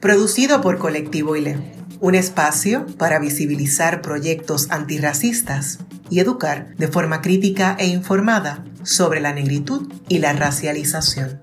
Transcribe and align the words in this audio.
producido 0.00 0.60
por 0.60 0.78
Colectivo 0.78 1.36
ILE, 1.36 1.58
un 2.00 2.14
espacio 2.14 2.86
para 2.98 3.18
visibilizar 3.18 4.02
proyectos 4.02 4.70
antirracistas 4.70 5.78
y 6.10 6.20
educar 6.20 6.74
de 6.76 6.88
forma 6.88 7.20
crítica 7.20 7.76
e 7.78 7.86
informada 7.86 8.64
sobre 8.82 9.20
la 9.20 9.32
negritud 9.32 9.92
y 10.08 10.18
la 10.18 10.32
racialización. 10.32 11.40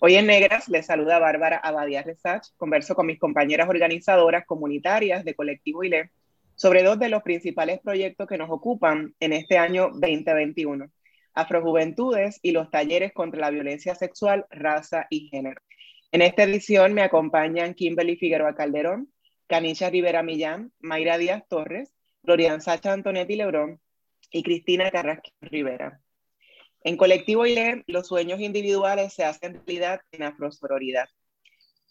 Hoy 0.00 0.14
en 0.14 0.26
Negras 0.26 0.68
les 0.68 0.86
saluda 0.86 1.18
Bárbara 1.18 1.58
Abadía 1.58 2.02
Resach. 2.02 2.46
Converso 2.56 2.94
con 2.94 3.06
mis 3.06 3.18
compañeras 3.18 3.68
organizadoras 3.68 4.46
comunitarias 4.46 5.24
de 5.24 5.34
Colectivo 5.34 5.84
ILE 5.84 6.10
sobre 6.54 6.82
dos 6.82 6.98
de 6.98 7.08
los 7.08 7.22
principales 7.22 7.78
proyectos 7.80 8.26
que 8.26 8.38
nos 8.38 8.48
ocupan 8.50 9.14
en 9.20 9.32
este 9.32 9.58
año 9.58 9.90
2021, 9.92 10.90
Afrojuventudes 11.38 12.40
y 12.42 12.50
los 12.50 12.70
talleres 12.70 13.12
contra 13.12 13.40
la 13.40 13.50
violencia 13.50 13.94
sexual, 13.94 14.46
raza 14.50 15.06
y 15.08 15.28
género. 15.28 15.60
En 16.10 16.22
esta 16.22 16.42
edición 16.42 16.94
me 16.94 17.02
acompañan 17.02 17.74
Kimberly 17.74 18.16
Figueroa 18.16 18.54
Calderón, 18.54 19.12
Canisha 19.46 19.88
Rivera 19.88 20.22
Millán, 20.22 20.72
Mayra 20.80 21.16
Díaz 21.16 21.44
Torres, 21.48 21.92
Florian 22.24 22.60
Sacha 22.60 22.92
Antonetti 22.92 23.36
Lebrón 23.36 23.80
y 24.32 24.42
Cristina 24.42 24.90
Carrasquillo 24.90 25.36
Rivera. 25.42 26.00
En 26.82 26.96
Colectivo 26.96 27.46
ILE, 27.46 27.84
los 27.86 28.08
sueños 28.08 28.40
individuales 28.40 29.12
se 29.12 29.24
hacen 29.24 29.54
realidad 29.54 30.00
en 30.10 30.24
Afrosororidad. 30.24 31.08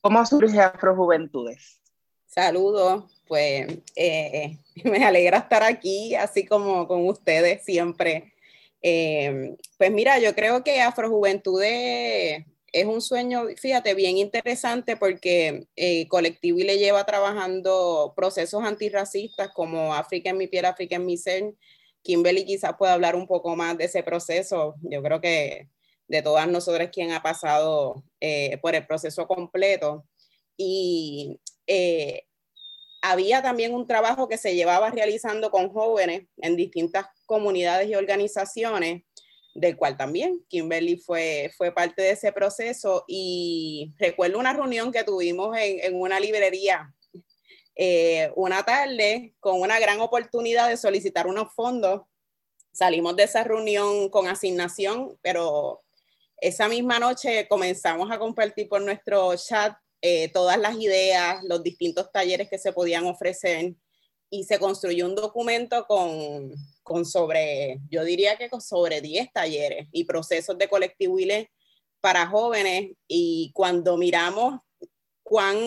¿Cómo 0.02 0.25
surge 0.25 0.59
Afrojuventudes? 0.59 1.81
Saludos, 2.25 3.06
pues 3.28 3.80
eh, 3.95 4.58
me 4.84 5.06
alegra 5.06 5.38
estar 5.38 5.64
aquí, 5.64 6.16
así 6.16 6.45
como 6.45 6.88
con 6.88 7.08
ustedes 7.08 7.64
siempre. 7.64 8.34
Eh, 8.81 9.56
pues 9.78 9.92
mira, 9.92 10.20
yo 10.20 10.36
creo 10.36 10.64
que 10.64 10.81
Afrojuventudes 10.81 12.45
es 12.72 12.86
un 12.86 13.02
sueño, 13.02 13.45
fíjate, 13.58 13.94
bien 13.95 14.17
interesante 14.17 14.97
porque 14.97 15.67
eh, 15.75 16.08
Colectivo 16.08 16.59
y 16.59 16.64
le 16.64 16.78
lleva 16.78 17.06
trabajando 17.06 18.14
procesos 18.16 18.64
antirracistas 18.64 19.50
como 19.53 19.94
África 19.94 20.30
en 20.30 20.38
mi 20.38 20.47
piel, 20.47 20.66
África 20.66 20.97
en 20.97 21.06
mi 21.06 21.17
ser. 21.17 21.53
Kimberly 22.03 22.45
quizás 22.45 22.75
pueda 22.78 22.94
hablar 22.94 23.16
un 23.16 23.28
poco 23.28 23.56
más 23.56 23.78
de 23.78 23.86
ese 23.86 24.03
proceso. 24.03 24.75
Yo 24.81 25.02
creo 25.02 25.19
que 25.19 25.69
de 26.08 26.22
todas 26.22 26.47
nosotras 26.47 26.89
quien 26.91 27.12
ha 27.12 27.22
pasado 27.22 28.03
por 28.62 28.75
el 28.75 28.88
proceso 28.88 29.28
completo. 29.28 30.06
Y 30.56 31.39
había 33.02 33.41
también 33.41 33.73
un 33.73 33.88
trabajo 33.88 34.28
que 34.28 34.38
se 34.38 34.56
llevaba 34.56 34.89
realizando 34.91 35.52
con 35.52 35.69
jóvenes 35.69 36.28
en 36.38 36.56
distintas 36.56 37.08
comunidades 37.28 37.88
y 37.88 37.94
organizaciones, 37.94 39.03
del 39.53 39.78
cual 39.78 39.95
también 39.97 40.44
Kimberly 40.47 40.97
fue, 40.97 41.52
fue 41.56 41.72
parte 41.72 42.02
de 42.02 42.11
ese 42.11 42.31
proceso. 42.31 43.06
Y 43.08 43.94
recuerdo 44.00 44.39
una 44.39 44.53
reunión 44.53 44.92
que 44.92 45.03
tuvimos 45.03 45.56
en, 45.56 45.80
en 45.84 46.02
una 46.02 46.19
librería 46.19 46.92
eh, 47.80 48.31
una 48.35 48.63
tarde 48.63 49.35
con 49.40 49.62
una 49.62 49.79
gran 49.79 50.00
oportunidad 50.02 50.68
de 50.68 50.78
solicitar 50.78 51.28
unos 51.28 51.53
fondos. 51.53 52.02
Salimos 52.72 53.16
de 53.16 53.24
esa 53.24 53.44
reunión 53.44 54.09
con 54.09 54.28
asignación, 54.28 55.16
pero 55.22 55.84
esa 56.41 56.68
misma 56.68 56.97
noche 56.97 57.47
comenzamos 57.47 58.09
a 58.12 58.18
compartir 58.18 58.68
por 58.68 58.81
nuestro 58.81 59.35
chat 59.35 59.78
eh, 60.02 60.29
todas 60.29 60.57
las 60.57 60.75
ideas, 60.78 61.44
los 61.44 61.62
distintos 61.62 62.12
talleres 62.12 62.50
que 62.50 62.57
se 62.57 62.73
podían 62.73 63.06
ofrecer 63.06 63.75
y 64.30 64.44
se 64.44 64.60
construyó 64.60 65.06
un 65.06 65.16
documento 65.16 65.86
con, 65.86 66.54
con 66.84 67.06
sobre, 67.06 67.80
yo 67.90 68.04
diría 68.04 68.38
que 68.38 68.50
con 68.50 68.62
sobre 68.62 69.02
10 69.02 69.32
talleres 69.32 69.88
y 69.92 70.04
procesos 70.04 70.58
de 70.58 70.68
colectivo 70.68 71.18
para 72.02 72.28
jóvenes 72.28 72.92
y 73.08 73.52
cuando 73.54 73.98
miramos 73.98 74.60
cuán 75.24 75.58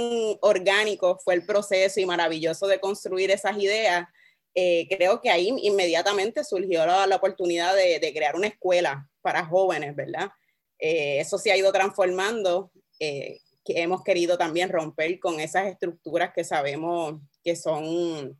orgánico 0.40 1.18
fue 1.22 1.34
el 1.34 1.44
proceso 1.44 2.00
y 2.00 2.06
maravilloso 2.06 2.66
de 2.66 2.80
construir 2.80 3.30
esas 3.30 3.58
ideas, 3.58 4.06
eh, 4.54 4.86
creo 4.88 5.20
que 5.20 5.30
ahí 5.30 5.52
inmediatamente 5.62 6.44
surgió 6.44 6.84
la, 6.86 7.06
la 7.06 7.16
oportunidad 7.16 7.74
de, 7.74 7.98
de, 8.00 8.12
crear 8.12 8.36
una 8.36 8.48
escuela 8.48 9.08
para 9.20 9.44
jóvenes, 9.46 9.94
¿verdad? 9.94 10.30
Eh, 10.78 11.20
eso 11.20 11.38
se 11.38 11.52
ha 11.52 11.56
ido 11.56 11.72
transformando. 11.72 12.72
Eh, 12.98 13.40
que 13.64 13.82
hemos 13.82 14.02
querido 14.02 14.38
también 14.38 14.70
romper 14.70 15.18
con 15.20 15.40
esas 15.40 15.66
estructuras 15.66 16.32
que 16.34 16.44
sabemos 16.44 17.20
que 17.44 17.56
son 17.56 18.39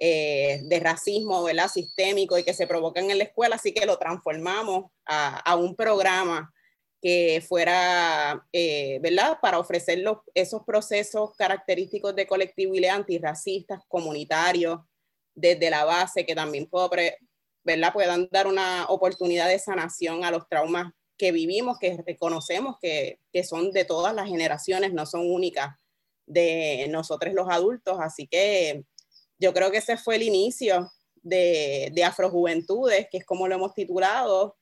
eh, 0.00 0.60
de 0.62 0.78
racismo, 0.78 1.42
¿verdad? 1.42 1.66
Sistémico 1.68 2.38
y 2.38 2.44
que 2.44 2.54
se 2.54 2.68
provocan 2.68 3.10
en 3.10 3.18
la 3.18 3.24
escuela, 3.24 3.56
así 3.56 3.74
que 3.74 3.84
lo 3.84 3.98
transformamos 3.98 4.92
a, 5.04 5.56
un 5.56 5.74
programa 5.74 6.54
que 7.02 7.42
fuera, 7.44 8.46
eh, 8.52 9.00
¿verdad? 9.02 9.38
Para 9.42 9.58
ofrecer 9.58 9.98
los, 9.98 10.18
esos 10.34 10.62
procesos 10.64 11.34
característicos 11.34 12.14
de 12.14 12.28
colectividad 12.28 12.94
antirracistas, 12.94 13.82
comunitarios, 13.88 14.78
desde 15.34 15.68
la 15.68 15.84
base, 15.84 16.24
que 16.24 16.36
también 16.36 16.66
puedo, 16.66 16.88
¿verdad? 17.64 17.92
puedan 17.92 18.28
dar 18.30 18.46
una 18.46 18.86
oportunidad 18.90 19.48
de 19.48 19.58
sanación 19.58 20.22
a 20.22 20.30
los 20.30 20.48
traumas 20.48 20.92
que 21.16 21.32
vivimos, 21.32 21.76
que 21.80 22.00
reconocemos 22.06 22.76
que, 22.80 23.18
que, 23.32 23.42
son 23.42 23.72
de 23.72 23.84
todas 23.84 24.14
las 24.14 24.28
generaciones, 24.28 24.92
no 24.92 25.06
son 25.06 25.28
únicas 25.28 25.74
de 26.24 26.86
nosotros 26.88 27.34
los 27.34 27.48
adultos. 27.50 27.98
Así 28.00 28.28
que 28.28 28.84
yo 29.38 29.52
creo 29.52 29.70
que 29.70 29.78
ese 29.78 29.96
fue 29.96 30.16
el 30.16 30.22
inicio 30.22 30.90
de, 31.22 31.90
de 31.92 32.04
Afrojuventudes, 32.04 33.08
que 33.10 33.18
es 33.18 33.24
como 33.24 33.48
lo 33.48 33.54
hemos 33.54 33.74
titulado, 33.74 34.56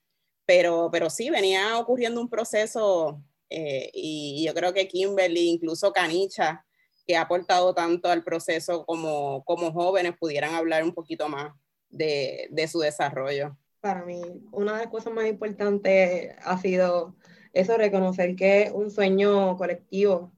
pero, 0.44 0.88
pero 0.92 1.10
sí, 1.10 1.30
venía 1.30 1.78
ocurriendo 1.78 2.20
un 2.20 2.30
proceso 2.30 3.22
eh, 3.50 3.90
y 3.92 4.44
yo 4.46 4.54
creo 4.54 4.72
que 4.72 4.88
Kimberly, 4.88 5.48
incluso 5.48 5.92
Canicha, 5.92 6.64
que 7.06 7.16
ha 7.16 7.22
aportado 7.22 7.74
tanto 7.74 8.08
al 8.08 8.24
proceso 8.24 8.84
como, 8.84 9.44
como 9.44 9.72
jóvenes, 9.72 10.14
pudieran 10.18 10.54
hablar 10.54 10.82
un 10.82 10.92
poquito 10.92 11.28
más 11.28 11.52
de, 11.88 12.48
de 12.50 12.68
su 12.68 12.80
desarrollo. 12.80 13.56
Para 13.80 14.04
mí 14.04 14.20
una 14.50 14.72
de 14.72 14.78
las 14.84 14.90
cosas 14.90 15.12
más 15.12 15.26
importantes 15.26 16.34
ha 16.42 16.58
sido 16.60 17.14
eso, 17.52 17.76
reconocer 17.78 18.36
que 18.36 18.70
un 18.74 18.90
sueño 18.90 19.56
colectivo 19.56 20.32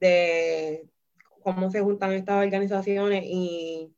de 0.00 0.88
cómo 1.44 1.70
se 1.70 1.80
juntan 1.82 2.12
estas 2.12 2.42
organizaciones 2.44 3.22
y, 3.26 3.94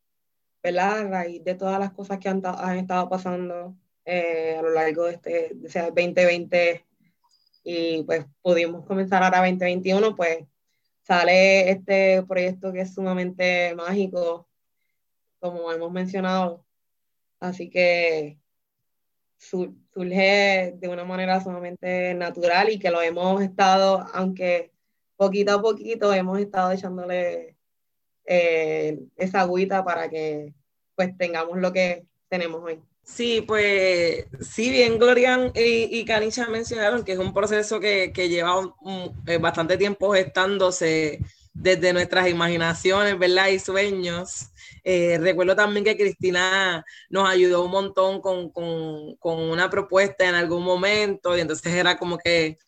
¿verdad? 0.62 0.99
A 0.99 1.09
raíz 1.09 1.45
de 1.45 1.55
todas 1.55 1.79
las 1.79 1.93
cosas 1.93 2.19
que 2.19 2.29
han, 2.29 2.43
han 2.45 2.79
estado 2.79 3.09
pasando 3.09 3.77
eh, 4.05 4.57
a 4.59 4.62
lo 4.62 4.71
largo 4.71 5.05
de 5.05 5.12
este 5.15 5.31
de 5.55 5.83
2020 5.83 6.84
y 7.65 8.03
pues 8.05 8.27
pudimos 8.43 8.84
comenzar 8.84 9.23
ahora 9.23 9.39
2021, 9.39 10.15
pues 10.17 10.45
sale 11.03 11.71
este 11.71 12.23
proyecto 12.25 12.73
que 12.73 12.81
es 12.81 12.95
sumamente 12.95 13.75
mágico, 13.75 14.49
como 15.41 15.73
hemos 15.73 15.93
mencionado. 15.93 16.65
Así 17.41 17.71
que 17.71 18.39
surge 19.39 20.75
de 20.77 20.89
una 20.89 21.05
manera 21.05 21.41
sumamente 21.41 22.15
natural 22.15 22.71
y 22.71 22.78
que 22.78 22.91
lo 22.91 23.03
hemos 23.03 23.43
estado, 23.43 24.07
aunque 24.15 24.72
poquito 25.16 25.53
a 25.53 25.63
poquito 25.63 26.13
hemos 26.13 26.39
estado 26.39 26.72
echándole 26.72 27.57
eh, 28.24 28.98
esa 29.16 29.41
agüita 29.41 29.84
para 29.84 30.09
que 30.09 30.53
pues 30.95 31.16
tengamos 31.16 31.59
lo 31.59 31.72
que 31.72 32.07
tenemos 32.28 32.63
hoy. 32.63 32.80
Sí, 33.03 33.45
pues 33.47 34.27
sí, 34.41 34.71
bien 34.71 34.98
Glorian 34.98 35.53
y, 35.54 35.97
y 35.97 36.04
Canisha 36.04 36.48
mencionaron 36.48 37.04
que 37.04 37.13
es 37.13 37.18
un 37.18 37.33
proceso 37.33 37.78
que, 37.78 38.13
que 38.13 38.28
lleva 38.28 38.74
eh, 39.27 39.39
bastante 39.39 39.77
tiempo 39.77 40.13
gestándose 40.13 41.21
desde 41.59 41.93
nuestras 41.93 42.29
imaginaciones, 42.29 43.19
¿verdad? 43.19 43.49
Y 43.49 43.59
sueños. 43.59 44.51
Eh, 44.85 45.19
recuerdo 45.19 45.57
también 45.57 45.85
que 45.85 45.97
Cristina 45.97 46.85
nos 47.11 47.29
ayudó 47.29 47.65
un 47.65 47.71
montón 47.71 48.21
con, 48.21 48.51
con, 48.51 49.17
con, 49.17 49.39
una 49.39 49.69
propuesta 49.69 50.29
en 50.29 50.35
algún 50.35 50.63
momento 50.63 51.37
y 51.37 51.41
entonces 51.41 51.73
era 51.73 51.99
como 51.99 52.19
que, 52.19 52.59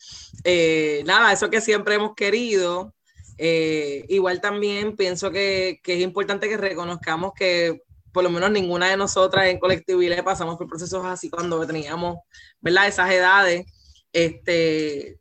eh, 0.42 1.02
nada, 1.06 1.32
eso 1.32 1.50
que 1.50 1.60
siempre 1.60 1.94
hemos 1.94 2.14
querido. 2.14 2.94
Eh, 3.36 4.04
igual 4.08 4.40
también 4.40 4.96
pienso 4.96 5.30
que, 5.30 5.80
que, 5.84 5.94
es 5.94 6.00
importante 6.00 6.48
que 6.48 6.56
reconozcamos 6.56 7.32
que 7.34 7.82
por 8.12 8.24
lo 8.24 8.30
menos 8.30 8.50
ninguna 8.50 8.90
de 8.90 8.96
nosotras 8.96 9.46
en 9.46 9.60
colectivo 9.60 10.00
le 10.00 10.22
pasamos 10.24 10.56
por 10.56 10.66
procesos 10.66 11.04
así 11.04 11.30
cuando 11.30 11.64
teníamos, 11.66 12.18
¿verdad? 12.60 12.88
Esas 12.88 13.10
edades. 13.12 13.66
Este, 14.12 15.18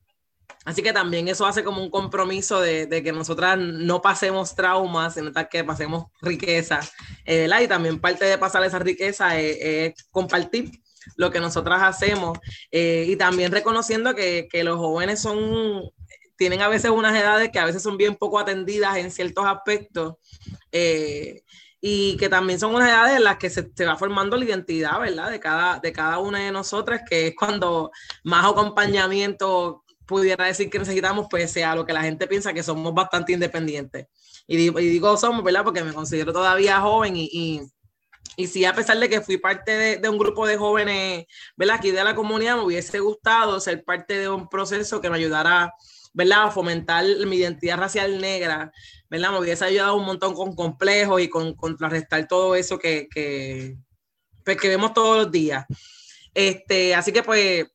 así 0.68 0.84
que 0.84 0.92
también 0.92 1.28
eso 1.30 1.46
hace 1.46 1.64
como 1.64 1.82
un 1.82 1.90
compromiso 1.90 2.60
de, 2.60 2.88
que 3.04 3.12
nosotras 3.14 3.58
no 3.58 4.02
pasemos 4.02 4.54
traumas, 4.54 5.14
sino 5.14 5.32
que 5.50 5.64
pasemos 5.64 6.08
riqueza, 6.22 6.82
eh. 7.26 7.50
Y 7.62 7.68
también 7.68 8.00
parte 8.00 8.26
de 8.26 8.38
pasar 8.38 8.64
esa 8.66 8.80
riqueza 8.80 9.40
es, 9.40 9.94
compartir 10.12 10.72
lo 11.16 11.32
que 11.32 11.40
nosotras 11.40 11.82
hacemos 11.82 12.38
eh, 12.70 13.06
y 13.08 13.16
también 13.16 13.50
reconociendo 13.54 14.14
que, 14.14 14.50
que 14.52 14.66
los 14.66 14.78
jóvenes 14.78 15.22
son 15.22 15.90
tienen 16.38 16.62
a 16.62 16.68
veces 16.68 16.92
unas 16.92 17.16
edades 17.18 17.50
que 17.50 17.60
a 17.60 17.66
veces 17.66 17.82
son 17.82 17.98
bien 17.98 18.16
poco 18.16 18.38
atendidas 18.38 18.98
en 18.98 19.10
ciertos 19.10 19.46
aspectos. 19.46 20.16
Eh, 20.72 21.44
y 21.80 22.18
que 22.18 22.28
también 22.28 22.60
son 22.60 22.74
unas 22.74 22.90
edades 22.90 23.18
en 23.18 23.24
las 23.24 23.38
que 23.38 23.50
se, 23.50 23.70
va 23.86 23.96
formando 23.96 24.36
la 24.36 24.46
identidad, 24.46 25.00
¿verdad? 25.00 25.30
De 25.30 25.40
cada, 25.40 25.80
de 25.80 25.92
cada 25.92 26.18
una 26.20 26.40
de 26.40 26.52
nosotras, 26.52 27.02
que 27.08 27.28
es 27.28 27.36
cuando 27.36 27.92
más 28.24 28.46
acompañamiento 28.46 29.84
pudiera 30.08 30.46
decir 30.46 30.70
que 30.70 30.80
necesitamos, 30.80 31.28
pues 31.30 31.52
sea 31.52 31.76
lo 31.76 31.86
que 31.86 31.94
la 31.94 32.02
gente 32.02 32.28
piensa 32.28 32.54
que 32.54 32.64
somos 32.64 32.94
bastante 32.94 33.34
independientes. 33.34 34.08
Y 34.48 34.58
digo, 34.58 34.80
y 34.80 34.88
digo 34.88 35.18
somos, 35.18 35.44
¿verdad? 35.44 35.64
Porque 35.64 35.84
me 35.84 35.94
considero 35.94 36.34
todavía 36.34 36.80
joven 36.80 37.16
y, 37.18 37.30
y, 37.32 37.62
y 38.38 38.48
sí, 38.48 38.66
a 38.66 38.74
pesar 38.74 38.98
de 39.00 39.10
que 39.10 39.22
fui 39.22 39.38
parte 39.38 39.72
de, 39.72 39.98
de, 39.98 40.10
un 40.10 40.18
grupo 40.18 40.48
de 40.48 40.58
jóvenes, 40.58 41.26
¿verdad? 41.56 41.76
Aquí 41.78 41.92
de 41.92 42.04
la 42.04 42.16
comunidad, 42.16 42.56
me 42.56 42.64
hubiese 42.64 43.00
gustado 43.00 43.60
ser 43.60 43.84
parte 43.84 44.18
de 44.18 44.30
un 44.30 44.48
proceso 44.48 45.02
que 45.02 45.10
me 45.10 45.18
ayudara 45.18 45.74
¿verdad? 46.18 46.46
A 46.46 46.52
fomentar 46.52 47.06
mi 47.28 47.36
identidad 47.36 47.78
racial 47.78 48.20
negra, 48.20 48.72
¿verdad? 49.08 49.32
Me 49.32 49.40
hubiese 49.40 49.66
ayudado 49.66 49.96
un 49.96 50.06
montón 50.06 50.34
con 50.34 50.56
complejos 50.56 51.22
y 51.22 51.30
con 51.30 51.54
contrarrestar 51.54 52.28
todo 52.28 52.56
eso 52.56 52.80
que, 52.80 53.08
que, 53.08 53.78
pues, 54.44 54.58
que 54.58 54.68
vemos 54.68 54.94
todos 54.94 55.18
los 55.18 55.32
días. 55.32 55.66
Este, 56.34 56.96
así 56.96 57.12
que 57.12 57.22
pues, 57.22 57.68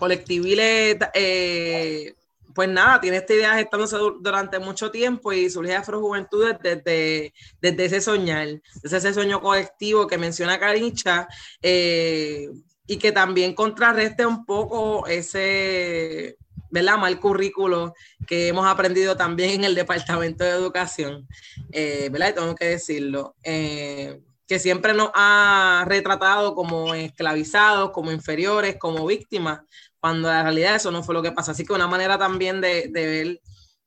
Colectivile, 0.00 0.98
eh, 1.14 2.14
pues 2.54 2.68
nada, 2.68 3.00
tiene 3.00 3.18
esta 3.18 3.34
idea 3.34 3.54
gestándose 3.54 3.96
durante 4.20 4.58
mucho 4.58 4.90
tiempo 4.90 5.32
y 5.32 5.48
surge 5.48 5.76
Afrojuventudes 5.76 6.56
desde, 6.60 7.32
desde 7.60 7.84
ese 7.84 8.00
soñar, 8.00 8.60
desde 8.82 8.96
ese 8.96 9.14
sueño 9.14 9.40
colectivo 9.40 10.06
que 10.06 10.18
menciona 10.18 10.58
Caricha, 10.58 11.28
eh, 11.62 12.48
y 12.86 12.96
que 12.96 13.12
también 13.12 13.54
contrarreste 13.54 14.26
un 14.26 14.44
poco 14.44 15.06
ese, 15.06 16.36
¿verdad? 16.70 16.98
mal 16.98 17.20
currículo 17.20 17.94
que 18.26 18.48
hemos 18.48 18.66
aprendido 18.66 19.16
también 19.16 19.50
en 19.50 19.64
el 19.64 19.76
Departamento 19.76 20.42
de 20.42 20.50
Educación, 20.50 21.28
eh, 21.70 22.08
¿verdad? 22.10 22.30
Y 22.30 22.34
tengo 22.34 22.54
que 22.56 22.64
decirlo, 22.64 23.36
eh, 23.44 24.20
que 24.44 24.58
siempre 24.58 24.92
nos 24.92 25.10
ha 25.14 25.84
retratado 25.86 26.56
como 26.56 26.92
esclavizados, 26.92 27.92
como 27.92 28.10
inferiores, 28.10 28.76
como 28.76 29.06
víctimas, 29.06 29.60
cuando 30.00 30.30
en 30.30 30.42
realidad 30.42 30.76
eso 30.76 30.90
no 30.90 31.02
fue 31.02 31.14
lo 31.14 31.22
que 31.22 31.32
pasa. 31.32 31.52
Así 31.52 31.64
que 31.64 31.72
una 31.72 31.86
manera 31.86 32.18
también 32.18 32.60
de, 32.60 32.88
de 32.88 33.06
ver 33.06 33.40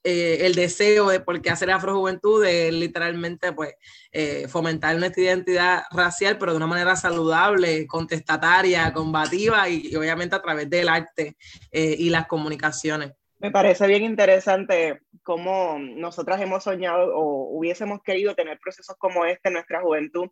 eh, 0.06 0.46
el 0.46 0.54
deseo 0.54 1.08
de 1.08 1.22
por 1.22 1.42
qué 1.42 1.50
hacer 1.50 1.72
afrojuventud 1.72 2.44
es 2.44 2.74
literalmente 2.74 3.54
pues 3.54 3.76
eh, 4.12 4.50
fomentar 4.50 4.98
nuestra 4.98 5.24
identidad 5.24 5.84
racial, 5.92 6.38
pero 6.38 6.52
de 6.52 6.58
una 6.58 6.68
manera 6.68 6.98
saludable, 6.98 7.88
contestataria, 7.88 8.92
combativa 8.92 9.70
y, 9.70 9.96
obviamente 9.96 10.36
a 10.36 10.42
través 10.42 10.70
del 10.70 10.90
arte 10.90 11.38
eh, 11.72 11.96
y 11.98 12.10
las 12.10 12.28
comunicaciones. 12.28 13.14
Me 13.40 13.52
parece 13.52 13.88
bien 13.88 14.04
interesante 14.04 15.00
cómo 15.22 15.78
nosotras 15.80 16.42
hemos 16.42 16.66
soñado 16.66 17.16
o 17.16 17.58
hubiésemos 17.58 18.02
querido 18.04 18.36
tener 18.36 18.60
procesos 18.60 18.98
como 18.98 19.24
este 19.24 19.48
en 19.48 19.54
nuestra 19.54 19.82
juventud. 19.82 20.28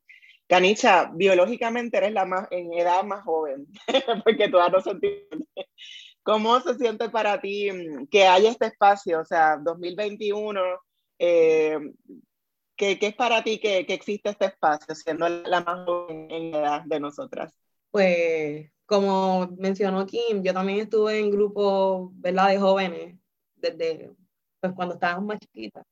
Canicha, 0.51 1.09
biológicamente 1.13 1.95
eres 1.95 2.11
la 2.11 2.25
más 2.25 2.45
en 2.51 2.73
edad 2.73 3.05
más 3.05 3.23
joven, 3.23 3.67
porque 4.25 4.49
todavía 4.49 4.79
no 4.79 4.81
sentimos 4.81 5.47
¿Cómo 6.23 6.59
se 6.59 6.75
siente 6.75 7.09
para 7.09 7.39
ti 7.39 7.71
mm, 7.71 8.07
que 8.07 8.25
haya 8.25 8.49
este 8.49 8.65
espacio? 8.65 9.21
O 9.21 9.23
sea, 9.23 9.55
2021, 9.55 10.59
eh, 11.19 11.79
¿qué, 12.75 12.99
es 12.99 13.15
para 13.15 13.41
ti 13.45 13.61
que, 13.61 13.85
que, 13.85 13.93
existe 13.93 14.31
este 14.31 14.47
espacio, 14.47 14.93
siendo 14.93 15.29
la 15.29 15.61
más 15.61 15.85
joven 15.85 16.29
en 16.29 16.53
edad 16.53 16.81
de 16.83 16.99
nosotras? 16.99 17.53
Pues, 17.89 18.69
como 18.85 19.47
mencionó 19.57 20.05
Kim, 20.05 20.43
yo 20.43 20.53
también 20.53 20.81
estuve 20.81 21.17
en 21.17 21.31
grupos, 21.31 22.09
¿verdad?, 22.15 22.49
de 22.49 22.59
jóvenes, 22.59 23.17
desde 23.55 24.11
pues, 24.59 24.73
cuando 24.73 24.95
estábamos 24.95 25.27
más 25.27 25.39
chiquitas. 25.39 25.85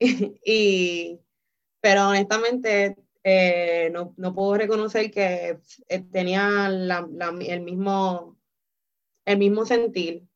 y, 0.00 1.20
pero 1.82 2.08
honestamente, 2.08 2.96
eh, 3.24 3.90
no, 3.92 4.14
no, 4.16 4.34
puedo 4.34 4.54
reconocer 4.56 5.10
que 5.10 5.58
eh, 5.88 6.00
tenía 6.10 6.68
la, 6.68 7.06
la, 7.10 7.28
el 7.40 7.60
mismo 7.62 8.36
el 9.24 9.38
mismo 9.38 9.64
sentir. 9.66 10.26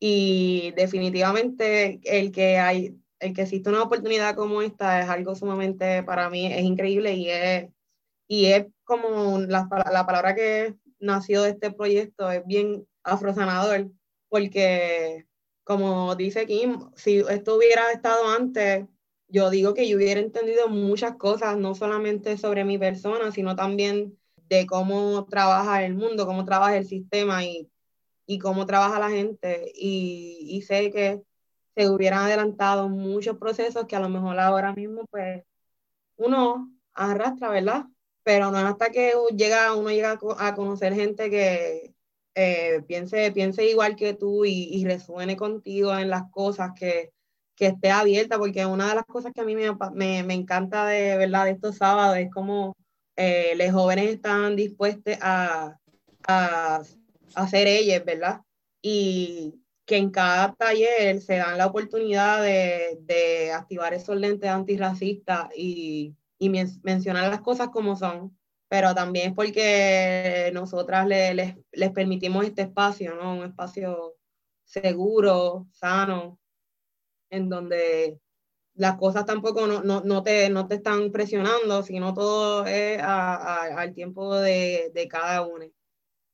Y 0.00 0.72
definitivamente 0.76 2.00
el 2.04 2.32
que 2.32 2.58
hay, 2.58 2.98
el 3.20 3.34
que 3.34 3.42
existe 3.42 3.70
una 3.70 3.82
oportunidad 3.82 4.34
como 4.34 4.62
esta 4.62 5.00
es 5.00 5.08
algo 5.08 5.34
sumamente 5.36 6.02
para 6.02 6.28
mí 6.28 6.52
es 6.52 6.62
increíble 6.62 7.14
y 7.14 7.30
es, 7.30 7.68
y 8.26 8.46
es 8.46 8.66
como 8.84 9.38
la, 9.40 9.68
la 9.92 10.06
palabra 10.06 10.34
que 10.34 10.74
nació 10.98 11.42
de 11.42 11.50
este 11.50 11.70
proyecto 11.70 12.30
es 12.30 12.44
bien 12.46 12.86
afrosanador, 13.04 13.90
porque 14.28 15.26
como 15.64 16.16
dice 16.16 16.46
Kim, 16.46 16.90
si 16.96 17.18
esto 17.28 17.56
hubiera 17.56 17.92
estado 17.92 18.28
antes, 18.28 18.86
yo 19.32 19.50
digo 19.50 19.74
que 19.74 19.88
yo 19.88 19.96
hubiera 19.96 20.20
entendido 20.20 20.68
muchas 20.68 21.16
cosas, 21.16 21.56
no 21.58 21.74
solamente 21.74 22.36
sobre 22.38 22.64
mi 22.64 22.78
persona, 22.78 23.32
sino 23.32 23.56
también 23.56 24.18
de 24.48 24.66
cómo 24.66 25.26
trabaja 25.26 25.84
el 25.84 25.94
mundo, 25.94 26.26
cómo 26.26 26.44
trabaja 26.44 26.76
el 26.76 26.86
sistema 26.86 27.44
y 27.44 27.72
y 28.26 28.38
cómo 28.38 28.66
trabaja 28.66 28.98
la 28.98 29.10
gente 29.10 29.72
y, 29.74 30.62
sé 30.66 30.90
que 30.90 31.22
se 31.74 31.88
hubieran 31.88 32.24
adelantado 32.24 32.88
muchos 32.88 33.38
procesos 33.38 33.86
que 33.86 33.96
a 33.96 34.00
lo 34.00 34.08
mejor 34.08 34.38
ahora 34.38 34.72
mismo 34.74 35.06
pues 35.10 35.42
uno 36.16 36.70
arrastra, 36.94 37.48
¿verdad? 37.50 37.86
Pero 38.22 38.50
no 38.50 38.58
hasta 38.58 38.90
que 38.90 39.12
llega, 39.36 39.74
uno 39.74 39.90
llega 39.90 40.18
a 40.38 40.54
conocer 40.54 40.94
gente 40.94 41.30
que 41.30 41.94
eh, 42.34 42.82
piense, 42.86 43.32
piense 43.32 43.66
igual 43.68 43.96
que 43.96 44.14
tú 44.14 44.44
y, 44.44 44.84
resuene 44.84 45.36
contigo 45.36 45.96
en 45.96 46.10
las 46.10 46.30
cosas, 46.30 46.72
que, 46.78 47.12
que, 47.62 47.68
esté 47.68 47.90
abierta, 47.90 48.38
porque 48.38 48.66
una 48.66 48.88
de 48.88 48.96
las 48.96 49.04
cosas 49.04 49.32
que 49.32 49.40
a 49.40 49.44
mí 49.44 49.54
me, 49.54 49.72
me, 50.22 50.34
encanta 50.34 50.86
de, 50.86 51.16
¿verdad? 51.16 51.44
de 51.44 51.52
estos 51.52 51.76
sábados 51.76 52.16
es 52.18 52.30
como 52.30 52.76
eh, 53.16 53.54
los 53.56 53.70
jóvenes 53.70 54.06
están 54.10 54.56
dispuestos 54.56 55.16
a, 55.20 55.76
a 56.26 56.82
hacer 57.34 57.68
ellas, 57.68 58.04
¿verdad? 58.04 58.40
Y 58.82 59.54
que 59.86 59.96
en 59.96 60.10
cada 60.10 60.54
taller 60.54 61.20
se 61.20 61.36
dan 61.36 61.58
la 61.58 61.66
oportunidad 61.66 62.42
de, 62.42 62.98
de 63.02 63.52
activar 63.52 63.94
esos 63.94 64.16
lentes 64.16 64.50
antirracistas 64.50 65.48
y, 65.56 66.16
y 66.38 66.48
mencionar 66.82 67.30
las 67.30 67.42
cosas 67.42 67.68
como 67.68 67.94
son, 67.96 68.36
pero 68.68 68.94
también 68.94 69.30
es 69.30 69.34
porque 69.34 70.50
nosotras 70.52 71.06
le, 71.06 71.34
les, 71.34 71.56
les 71.70 71.92
permitimos 71.92 72.44
este 72.44 72.62
espacio, 72.62 73.14
¿no? 73.14 73.36
Un 73.36 73.44
espacio 73.44 74.16
seguro, 74.64 75.68
sano, 75.70 76.40
en 77.32 77.48
donde 77.48 78.20
las 78.74 78.96
cosas 78.98 79.26
tampoco 79.26 79.66
no, 79.66 79.82
no, 79.82 80.02
no, 80.02 80.22
te, 80.22 80.50
no 80.50 80.68
te 80.68 80.76
están 80.76 81.10
presionando, 81.10 81.82
sino 81.82 82.14
todo 82.14 82.66
es 82.66 83.00
a, 83.00 83.34
a, 83.34 83.80
al 83.80 83.94
tiempo 83.94 84.36
de, 84.36 84.90
de 84.94 85.08
cada 85.08 85.42
uno. 85.42 85.66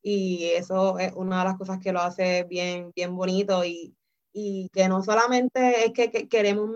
Y 0.02 0.46
eso 0.56 0.98
es 0.98 1.12
una 1.14 1.38
de 1.40 1.44
las 1.44 1.58
cosas 1.58 1.78
que 1.80 1.92
lo 1.92 2.00
hace 2.00 2.44
bien, 2.44 2.92
bien 2.94 3.16
bonito 3.16 3.64
y, 3.64 3.94
y 4.32 4.68
que 4.72 4.88
no 4.88 5.02
solamente 5.02 5.86
es 5.86 5.92
que, 5.92 6.28
queremos 6.28 6.70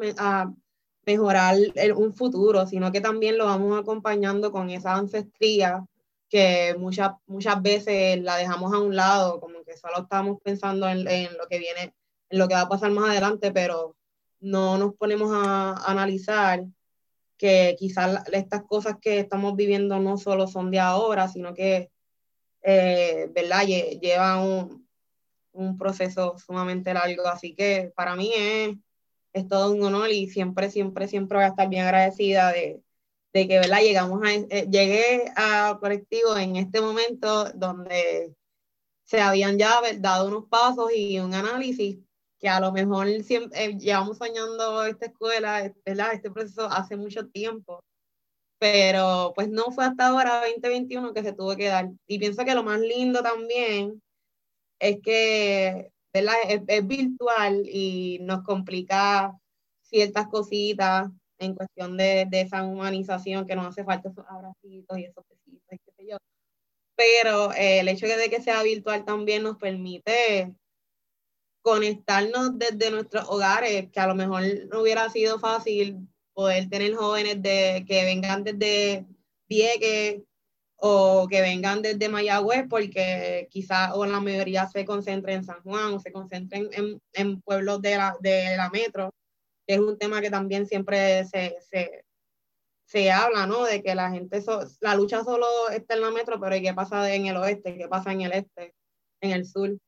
mejorar 1.04 1.56
un 1.96 2.12
futuro, 2.12 2.66
sino 2.66 2.92
que 2.92 3.00
también 3.00 3.38
lo 3.38 3.46
vamos 3.46 3.78
acompañando 3.78 4.52
con 4.52 4.70
esa 4.70 4.94
ancestría 4.94 5.84
que 6.28 6.74
muchas, 6.78 7.12
muchas 7.26 7.60
veces 7.60 8.20
la 8.22 8.36
dejamos 8.36 8.72
a 8.72 8.78
un 8.78 8.96
lado, 8.96 9.38
como 9.40 9.62
que 9.64 9.76
solo 9.76 10.02
estamos 10.02 10.38
pensando 10.42 10.88
en, 10.88 11.06
en 11.08 11.36
lo 11.36 11.46
que 11.46 11.58
viene, 11.58 11.94
en 12.30 12.38
lo 12.38 12.48
que 12.48 12.54
va 12.54 12.62
a 12.62 12.68
pasar 12.68 12.90
más 12.90 13.10
adelante, 13.10 13.52
pero 13.52 13.94
no 14.42 14.76
nos 14.76 14.94
ponemos 14.96 15.30
a, 15.32 15.74
analizar 15.90 16.64
que 17.38 17.76
quizás 17.78 18.24
estas 18.32 18.62
cosas 18.64 18.96
que 19.00 19.18
estamos 19.18 19.56
viviendo 19.56 19.98
no 19.98 20.18
solo 20.18 20.46
son 20.46 20.70
de 20.70 20.80
ahora, 20.80 21.28
sino 21.28 21.54
que 21.54 21.90
eh, 22.62 23.28
¿verdad? 23.32 23.64
Lleva 23.66 24.42
un, 24.42 24.86
un, 25.52 25.78
proceso 25.78 26.36
sumamente 26.38 26.94
largo, 26.94 27.26
así 27.26 27.54
que 27.54 27.92
para 27.96 28.14
mí 28.16 28.32
es, 28.36 28.76
es, 29.32 29.48
todo 29.48 29.72
un 29.72 29.82
honor 29.82 30.10
y 30.10 30.28
siempre, 30.28 30.70
siempre, 30.70 31.08
siempre 31.08 31.38
voy 31.38 31.44
a 31.44 31.48
estar 31.48 31.68
bien 31.68 31.84
agradecida 31.84 32.52
de, 32.52 32.82
de 33.32 33.48
que, 33.48 33.58
¿verdad? 33.58 33.80
Llegamos 33.80 34.22
a, 34.24 34.32
eh, 34.32 34.68
llegué 34.70 35.24
a 35.36 35.78
colectivo 35.80 36.36
en 36.36 36.56
este 36.56 36.80
momento 36.80 37.50
donde 37.54 38.34
se 39.04 39.20
habían 39.20 39.58
ya 39.58 39.80
dado 39.98 40.28
unos 40.28 40.46
pasos 40.48 40.90
y 40.94 41.18
un 41.18 41.34
análisis 41.34 41.98
que 42.42 42.48
a 42.48 42.60
lo 42.60 42.72
mejor 42.72 43.08
siempre, 43.22 43.64
eh, 43.64 43.78
llevamos 43.78 44.18
soñando 44.18 44.84
esta 44.84 45.06
escuela, 45.06 45.72
¿verdad? 45.86 46.12
Este 46.12 46.30
proceso 46.30 46.66
hace 46.66 46.96
mucho 46.96 47.26
tiempo 47.28 47.80
pero 48.58 49.32
pues 49.34 49.48
no 49.50 49.72
fue 49.72 49.84
hasta 49.84 50.06
ahora 50.06 50.42
2021 50.46 51.12
que 51.12 51.24
se 51.24 51.32
tuvo 51.32 51.56
que 51.56 51.66
dar. 51.66 51.90
Y 52.06 52.20
pienso 52.20 52.44
que 52.44 52.54
lo 52.54 52.62
más 52.62 52.78
lindo 52.78 53.20
también 53.20 54.00
es 54.78 55.00
que 55.02 55.90
¿verdad? 56.12 56.34
Es, 56.68 56.86
virtual 56.86 57.62
y 57.66 58.18
nos 58.22 58.42
complica 58.44 59.36
ciertas 59.82 60.28
cositas 60.28 61.10
en 61.38 61.54
cuestión 61.54 61.96
de, 61.96 62.26
de, 62.28 62.42
esa 62.42 62.64
humanización 62.64 63.46
que 63.46 63.56
nos 63.56 63.66
hace 63.66 63.82
falta 63.82 64.10
esos 64.10 64.24
abracitos 64.28 64.98
y 64.98 65.04
esos 65.06 65.24
besitos 65.28 65.72
y 65.72 65.78
qué 65.78 65.92
sé 65.96 66.06
yo. 66.10 66.16
Pero 66.94 67.52
eh, 67.54 67.80
el 67.80 67.88
hecho 67.88 68.06
de 68.06 68.30
que 68.30 68.42
sea 68.42 68.62
virtual 68.62 69.04
también 69.04 69.42
nos 69.42 69.56
permite 69.56 70.54
conectarnos 71.62 72.58
desde 72.58 72.90
nuestros 72.90 73.28
hogares, 73.28 73.90
que 73.90 74.00
a 74.00 74.06
lo 74.06 74.14
mejor 74.14 74.42
no 74.70 74.82
hubiera 74.82 75.08
sido 75.08 75.38
fácil 75.38 76.08
poder 76.34 76.68
tener 76.68 76.94
jóvenes 76.94 77.40
de, 77.40 77.84
que 77.86 78.04
vengan 78.04 78.44
desde 78.44 79.06
Vieques 79.48 80.22
o 80.76 81.28
que 81.30 81.40
vengan 81.40 81.80
desde 81.80 82.08
Mayagüez, 82.08 82.66
porque 82.68 83.46
quizás 83.50 83.92
o 83.94 84.04
la 84.04 84.18
mayoría 84.18 84.66
se 84.66 84.84
concentre 84.84 85.34
en 85.34 85.44
San 85.44 85.62
Juan 85.62 85.94
o 85.94 86.00
se 86.00 86.10
concentren 86.10 86.68
en, 86.72 87.00
en 87.12 87.40
pueblos 87.40 87.80
de 87.80 87.96
la, 87.96 88.16
de 88.20 88.56
la 88.56 88.68
metro, 88.70 89.14
que 89.66 89.74
es 89.74 89.80
un 89.80 89.96
tema 89.96 90.20
que 90.20 90.30
también 90.30 90.66
siempre 90.66 91.24
se, 91.26 91.56
se, 91.60 92.04
se 92.84 93.12
habla, 93.12 93.46
¿no? 93.46 93.64
De 93.64 93.82
que 93.82 93.94
la 93.94 94.10
gente, 94.10 94.42
la 94.80 94.94
lucha 94.96 95.22
solo 95.22 95.46
está 95.70 95.94
en 95.94 96.00
la 96.00 96.10
metro, 96.10 96.40
pero 96.40 96.56
¿y 96.56 96.62
qué 96.62 96.74
pasa 96.74 97.14
en 97.14 97.26
el 97.26 97.36
oeste? 97.36 97.76
¿Qué 97.76 97.86
pasa 97.86 98.12
en 98.12 98.22
el 98.22 98.32
este? 98.32 98.74
En 99.20 99.30
el 99.30 99.46
sur. 99.46 99.78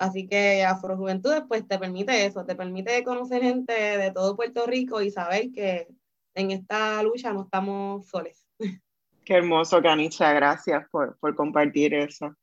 Así 0.00 0.26
que 0.26 0.64
Afrojuventudes 0.64 1.42
pues 1.46 1.68
te 1.68 1.78
permite 1.78 2.24
eso, 2.24 2.46
te 2.46 2.54
permite 2.54 3.04
conocer 3.04 3.42
gente 3.42 3.74
de 3.74 4.10
todo 4.10 4.34
Puerto 4.34 4.64
Rico 4.66 5.02
y 5.02 5.10
saber 5.10 5.52
que 5.52 5.88
en 6.34 6.52
esta 6.52 7.02
lucha 7.02 7.34
no 7.34 7.42
estamos 7.42 8.06
soles. 8.06 8.48
Qué 9.26 9.34
hermoso, 9.34 9.82
Canicha, 9.82 10.32
gracias 10.32 10.88
por, 10.90 11.18
por 11.18 11.34
compartir 11.34 11.92
eso. 11.92 12.34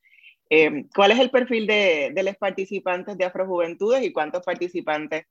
Eh, 0.51 0.85
¿Cuál 0.95 1.11
es 1.11 1.19
el 1.19 1.31
perfil 1.31 1.65
de, 1.65 2.11
de, 2.13 2.23
los 2.23 2.35
participantes 2.35 3.17
de 3.17 3.25
Afrojuventudes 3.25 4.03
y 4.03 4.13
cuántos 4.13 4.43
participantes 4.43 5.25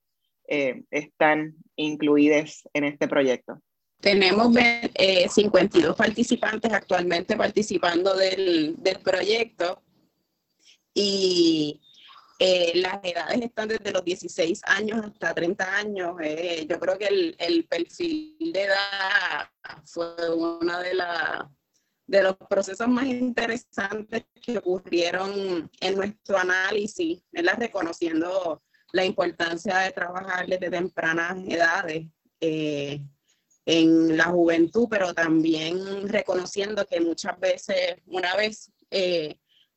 eh, 0.49 0.83
están 0.91 1.55
incluidos 1.77 2.69
en 2.75 2.83
este 2.83 3.07
proyecto? 3.07 3.63
Tenemos 4.01 4.53
eh, 4.95 5.29
52 5.29 5.95
participantes 5.95 6.73
actualmente 6.73 7.37
participando 7.37 8.17
del, 8.17 8.75
del 8.79 8.99
proyecto 8.99 9.81
y 10.93 11.81
eh, 12.39 12.73
las 12.75 12.99
edades 13.03 13.41
están 13.41 13.69
desde 13.69 13.93
los 13.93 14.05
16 14.05 14.61
años 14.67 15.05
hasta 15.05 15.35
30 15.35 15.77
años. 15.77 16.17
Eh, 16.23 16.67
yo 16.69 16.79
creo 16.79 16.99
que 16.99 17.07
el, 17.07 17.37
el, 17.39 17.65
perfil 17.65 18.37
de 18.53 18.65
edad 18.65 19.49
fue 19.85 20.15
uno 20.35 20.79
de, 20.81 20.95
la, 20.95 21.51
de 22.07 22.23
los 22.23 22.37
procesos 22.49 22.89
más 22.89 23.07
interesantes 23.07 24.25
que 24.35 24.59
ocurrieron 24.59 25.71
en 25.81 25.97
nuestro 25.97 26.37
análisis, 26.37 27.23
reconociendo 27.33 28.63
la 28.93 29.05
importancia 29.05 29.79
de 29.79 29.93
trabajar 29.93 30.47
desde 30.47 30.71
tempranas 30.71 31.39
edades. 31.49 32.07
Eh, 32.41 33.01
en 33.69 34.17
la 34.17 34.27
juventud, 34.27 34.87
pero 34.89 35.13
también 35.13 36.09
reconociendo 36.09 36.87
que 36.87 37.01
muchas 37.01 37.39
veces, 37.41 37.97
una 38.07 38.37
vez 38.37 38.71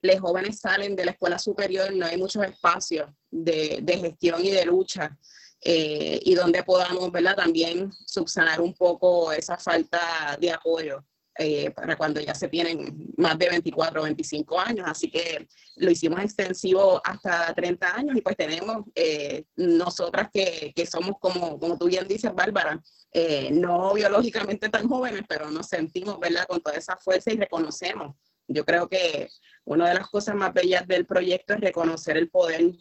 los 0.01 0.20
jóvenes 0.20 0.60
salen 0.60 0.96
de 0.96 1.06
la 1.06 1.12
escuela 1.12 1.39
superior, 1.39 1.94
no 1.94 2.06
hay 2.06 2.18
muchos 2.18 2.44
espacios 2.44 3.10
de, 3.29 3.79
de 3.82 3.98
gestión 3.98 4.46
y 4.46 4.51
de 4.51 4.65
lucha, 4.65 5.18
eh, 5.62 6.22
y 6.24 6.36
donde 6.36 6.63
podamos 6.63 7.12
¿verdad? 7.12 7.36
también 7.36 7.91
subsanar 8.06 8.62
un 8.62 8.74
poco 8.74 9.32
esa 9.32 9.58
falta 9.58 10.38
de 10.39 10.51
apoyo. 10.51 11.03
Eh, 11.41 11.72
para 11.72 11.96
cuando 11.96 12.20
ya 12.20 12.36
se 12.36 12.50
tienen 12.50 13.13
más 13.15 13.39
de 13.39 13.48
24 13.48 14.01
o 14.01 14.03
25 14.03 14.60
años, 14.60 14.86
así 14.89 15.10
que 15.10 15.48
lo 15.77 15.89
hicimos 15.89 16.20
extensivo 16.20 17.00
hasta 17.01 17.53
30 17.53 17.96
años 17.96 18.18
y 18.18 18.22
pues 18.22 18.36
tenemos 18.36 18.84
eh, 18.94 19.46
nosotras 19.56 20.27
que, 20.34 20.74
que, 20.75 20.86
somos 20.86 21.13
como, 21.22 21.58
como 21.58 21.77
tú 21.77 21.86
bien 21.86 22.06
dices, 22.10 22.36
Bárbara, 22.36 22.82
no 23.51 23.94
biológicamente 23.94 24.68
tan 24.68 24.89
jóvenes, 24.89 25.22
pero 25.29 25.50
nos 25.50 25.68
sentimos, 25.68 26.20
¿verdad?, 26.20 26.46
con 26.46 26.60
toda 26.60 26.75
esa 26.75 26.98
fuerza 26.98 27.32
y 27.32 27.38
reconocemos 27.38 28.18
yo 28.50 28.65
creo 28.65 28.89
que 28.89 29.29
una 29.63 29.88
de 29.88 29.96
las 29.96 30.10
cosas 30.10 30.36
más 30.36 30.53
bellas 30.53 30.88
del 30.88 31.06
proyecto 31.06 31.53
es 31.53 31.62
reconocer 31.62 32.18
el 32.18 32.29
poder 32.29 32.72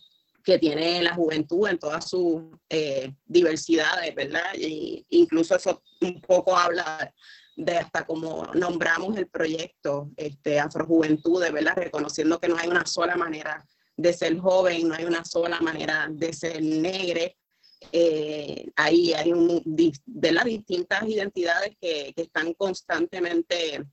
que 0.43 0.59
tiene 0.59 1.03
la 1.03 1.15
juventud 1.15 1.69
en 1.69 1.79
todas 1.79 2.09
sus 2.09 2.43
eh, 2.71 3.13
diversidades, 3.27 4.15
¿verdad? 4.15 4.55
Y 4.57 5.05
incluso 5.11 5.55
eso 5.55 5.83
un 6.01 6.21
poco 6.23 6.57
habla 6.57 7.13
de 7.55 7.77
hasta 7.77 8.07
cómo 8.07 8.47
nombramos 8.55 9.17
el 9.19 9.27
proyecto 9.27 10.11
este, 10.17 10.59
Afrojuventudes, 10.59 11.53
¿verdad? 11.53 11.75
Reconociendo 11.77 12.41
que 12.41 12.49
no 12.49 12.57
hay 12.57 12.69
una 12.69 12.87
sola 12.87 13.17
manera 13.17 13.63
de 13.95 14.13
ser 14.15 14.39
joven, 14.39 14.89
no 14.89 14.95
hay 14.95 15.05
una 15.05 15.25
sola 15.25 15.61
manera 15.61 16.09
de 16.11 16.33
ser 16.33 16.63
negre. 16.63 17.37
Eh, 17.93 18.71
ahí 18.77 19.13
hay 19.13 19.33
un, 19.33 19.63
de 19.65 20.33
las 20.33 20.45
distintas 20.47 21.07
identidades 21.07 21.77
que, 21.79 22.15
que 22.17 22.23
están 22.23 22.55
constantemente 22.55 23.85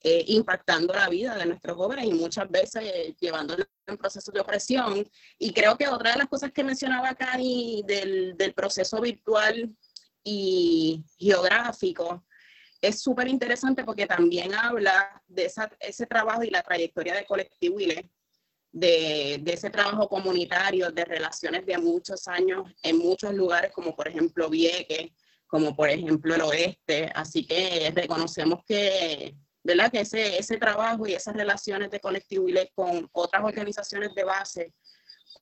eh, 0.00 0.24
impactando 0.28 0.94
la 0.94 1.08
vida 1.08 1.34
de 1.34 1.46
nuestros 1.46 1.76
jóvenes 1.76 2.06
y 2.06 2.12
muchas 2.12 2.48
veces 2.48 2.84
eh, 2.84 3.16
llevándolos 3.18 3.66
en 3.86 3.96
procesos 3.96 4.32
de 4.32 4.40
opresión. 4.40 5.04
Y 5.38 5.52
creo 5.52 5.76
que 5.76 5.88
otra 5.88 6.12
de 6.12 6.18
las 6.18 6.28
cosas 6.28 6.52
que 6.52 6.62
mencionaba 6.62 7.14
Cari 7.14 7.82
del, 7.84 8.36
del 8.36 8.54
proceso 8.54 9.00
virtual 9.00 9.74
y 10.22 11.04
geográfico 11.18 12.24
es 12.80 13.00
súper 13.00 13.26
interesante 13.26 13.82
porque 13.82 14.06
también 14.06 14.54
habla 14.54 15.20
de 15.26 15.46
esa, 15.46 15.68
ese 15.80 16.06
trabajo 16.06 16.44
y 16.44 16.50
la 16.50 16.62
trayectoria 16.62 17.14
de 17.14 17.26
Colectivo 17.26 17.80
ILE, 17.80 18.08
de, 18.70 19.38
de, 19.40 19.52
ese 19.52 19.70
trabajo 19.70 20.08
comunitario, 20.08 20.92
de 20.92 21.04
relaciones 21.04 21.66
de 21.66 21.76
muchos 21.78 22.28
años 22.28 22.70
en 22.84 22.98
muchos 22.98 23.34
lugares, 23.34 23.72
como 23.72 23.96
por 23.96 24.06
ejemplo 24.06 24.48
Vieques, 24.48 25.10
como 25.48 25.74
por 25.74 25.88
ejemplo 25.88 26.36
el 26.36 26.42
oeste. 26.42 27.10
Así 27.14 27.44
que 27.44 27.90
reconocemos 27.92 28.62
que 28.64 29.34
¿verdad? 29.68 29.92
Que 29.92 30.00
ese, 30.00 30.38
ese 30.38 30.56
trabajo 30.56 31.06
y 31.06 31.12
esas 31.12 31.36
relaciones 31.36 31.90
de 31.90 32.00
colectivo 32.00 32.46
con 32.74 33.06
otras 33.12 33.44
organizaciones 33.44 34.14
de 34.14 34.24
base 34.24 34.72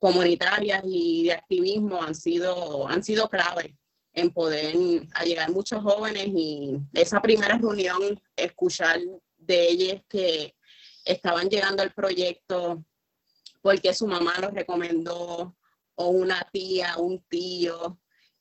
comunitarias 0.01 0.83
y 0.85 1.27
de 1.27 1.33
activismo 1.35 2.03
han 2.03 2.17
sido, 2.17 2.89
han 2.89 3.05
sido 3.05 3.29
clave 3.29 3.77
en 4.13 4.33
poder 4.33 4.75
llegar 5.25 5.53
muchos 5.53 5.81
jóvenes 5.81 6.27
y 6.27 6.77
esa 6.93 7.23
primera 7.23 7.57
reunión, 7.57 8.21
escuchar 8.35 8.99
de 9.37 9.69
ellos 9.69 10.03
que 10.09 10.57
estaban 11.05 11.49
llegando 11.49 11.85
al 11.85 11.93
proyecto 11.93 12.85
porque 13.63 13.95
su 13.95 14.09
mamá 14.09 14.35
los 14.41 14.53
recomendó 14.53 15.55
o 15.95 16.09
una 16.09 16.49
tía, 16.53 16.97
un 16.99 17.23
tío, 17.29 17.97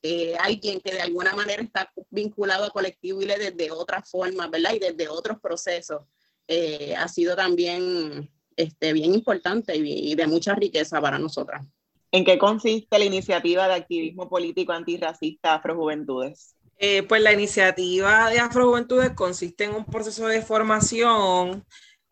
eh, 0.07 0.35
alguien 0.39 0.79
que 0.81 0.91
de 0.91 1.01
alguna 1.01 1.33
manera 1.33 1.63
está 1.63 1.91
vinculado 2.11 2.65
a 2.65 2.69
colectivo 2.69 3.23
y 3.23 3.25
desde 3.25 3.71
otra 3.71 4.03
forma, 4.03 4.47
¿verdad? 4.47 4.75
Y 4.75 4.79
desde 4.79 5.09
otros 5.09 5.39
procesos, 5.41 6.03
eh, 6.47 6.93
ha 6.95 7.07
sido 7.07 7.35
también 7.35 8.29
este, 8.55 8.93
bien 8.93 9.15
importante 9.15 9.75
y, 9.75 10.13
de 10.13 10.27
mucha 10.27 10.53
riqueza 10.53 11.01
para 11.01 11.17
nosotras. 11.17 11.65
¿En 12.11 12.23
qué 12.23 12.37
consiste 12.37 12.99
la 12.99 13.05
iniciativa 13.05 13.67
de 13.67 13.73
activismo 13.73 14.29
político 14.29 14.73
antirracista 14.73 15.55
Afrojuventudes? 15.55 16.55
Eh, 16.77 17.01
pues 17.01 17.23
la 17.23 17.33
iniciativa 17.33 18.29
de 18.29 18.37
Afrojuventudes 18.37 19.09
consiste 19.15 19.63
en 19.63 19.73
un 19.73 19.85
proceso 19.85 20.27
de 20.27 20.43
formación 20.43 21.65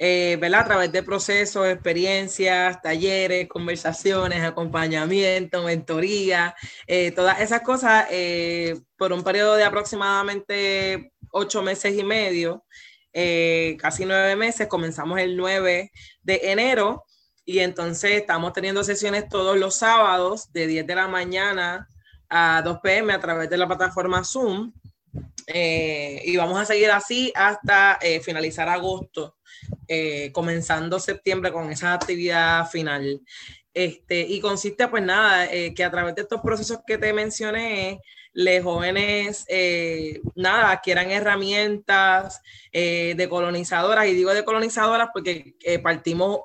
eh. 0.06 0.38
A 0.54 0.66
través 0.66 0.92
de 0.92 1.02
procesos, 1.02 1.66
experiencias, 1.66 2.82
talleres, 2.82 3.48
conversaciones, 3.48 4.44
acompañamiento, 4.44 5.64
mentoría, 5.64 6.56
eh, 6.88 7.12
todas 7.12 7.40
esas 7.40 7.62
cosas 7.62 8.08
eh, 8.12 8.82
por 8.98 9.14
un 9.14 9.24
periodo 9.24 9.56
de 9.56 9.64
aproximadamente 9.64 11.14
ocho 11.32 11.62
meses 11.62 11.98
y 11.98 12.04
medio, 12.04 12.66
casi 13.78 14.06
nueve 14.06 14.36
meses, 14.36 14.68
comenzamos 14.68 15.20
el 15.20 15.38
9 15.38 15.92
de 16.22 16.42
enero 16.44 17.06
y 17.46 17.60
entonces 17.60 18.12
estamos 18.12 18.52
teniendo 18.52 18.84
sesiones 18.84 19.30
todos 19.30 19.58
los 19.58 19.76
sábados 19.76 20.52
de 20.52 20.68
10 20.68 20.86
de 20.86 20.96
la 20.96 21.08
mañana 21.08 21.88
a 22.28 22.62
2 22.64 22.80
pm 22.84 23.14
a 23.14 23.20
través 23.20 23.50
de 23.50 23.58
la 23.58 23.68
plataforma 23.68 24.24
Zoom. 24.26 24.74
y 25.48 26.36
vamos 26.38 26.60
a 26.60 26.66
seguir 26.66 26.92
así 26.92 27.32
hasta 27.36 28.00
finalizar 28.22 28.68
agosto 28.68 29.38
eh, 29.88 30.32
comenzando 30.32 31.00
septiembre 31.00 31.52
con 31.52 31.72
esa 31.72 31.94
actividad 31.94 32.70
final. 32.70 33.22
Este, 33.74 34.22
y 34.22 34.40
consiste, 34.40 34.88
pues 34.88 35.04
nada, 35.04 35.52
eh, 35.52 35.74
que 35.74 35.84
a 35.84 35.92
través 35.92 36.16
de 36.16 36.22
estos 36.22 36.42
procesos 36.42 36.80
que 36.86 36.98
te 36.98 37.12
mencioné, 37.14 38.00
los 38.34 38.64
jóvenes, 38.64 39.46
eh, 39.48 40.22
nada, 40.36 40.72
adquieran 40.72 41.12
herramientas 41.12 42.42
de 42.72 43.28
colonizadoras, 43.30 44.08
y 44.08 44.14
digo 44.14 44.34
de 44.34 44.44
colonizadoras 44.44 45.10
porque 45.14 45.54
partimos 45.84 46.40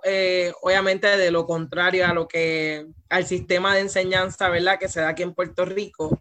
obviamente 0.60 1.06
de 1.16 1.30
lo 1.30 1.46
contrario 1.46 2.06
a 2.06 2.12
lo 2.12 2.28
que, 2.28 2.86
al 3.08 3.26
sistema 3.26 3.74
de 3.74 3.80
enseñanza, 3.80 4.50
¿verdad?, 4.50 4.78
que 4.78 4.88
se 4.88 5.00
da 5.00 5.08
aquí 5.08 5.22
en 5.22 5.32
Puerto 5.32 5.64
Rico. 5.64 6.20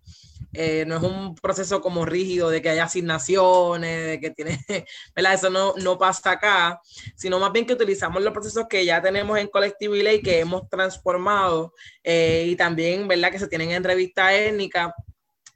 Eh, 0.53 0.85
no 0.87 0.97
es 0.97 1.03
un 1.03 1.35
proceso 1.35 1.81
como 1.81 2.05
rígido 2.05 2.49
de 2.49 2.61
que 2.61 2.69
haya 2.69 2.85
asignaciones, 2.85 4.07
de 4.07 4.19
que 4.19 4.31
tiene, 4.31 4.59
¿verdad? 5.15 5.33
Eso 5.33 5.49
no, 5.49 5.73
no 5.77 5.97
pasa 5.97 6.31
acá, 6.31 6.81
sino 7.15 7.39
más 7.39 7.51
bien 7.51 7.65
que 7.65 7.73
utilizamos 7.73 8.21
los 8.21 8.33
procesos 8.33 8.65
que 8.69 8.85
ya 8.85 9.01
tenemos 9.01 9.37
en 9.37 9.47
colectivo 9.47 9.95
y 9.95 10.21
que 10.21 10.39
hemos 10.39 10.69
transformado 10.69 11.73
eh, 12.03 12.45
y 12.47 12.55
también, 12.55 13.07
¿verdad? 13.07 13.31
Que 13.31 13.39
se 13.39 13.47
tienen 13.47 13.71
en 13.71 13.83
revista 13.83 14.33
étnica 14.33 14.93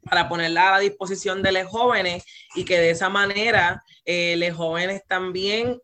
para 0.03 0.27
ponerla 0.27 0.69
a 0.69 0.71
la 0.71 0.79
disposición 0.79 1.41
de 1.43 1.51
los 1.51 1.67
jóvenes 1.67 2.23
y 2.55 2.65
que 2.65 2.79
de 2.79 2.89
esa 2.89 3.07
manera 3.09 3.83
eh, 4.03 4.35
los 4.37 4.57
jóvenes 4.57 5.03
también 5.07 5.79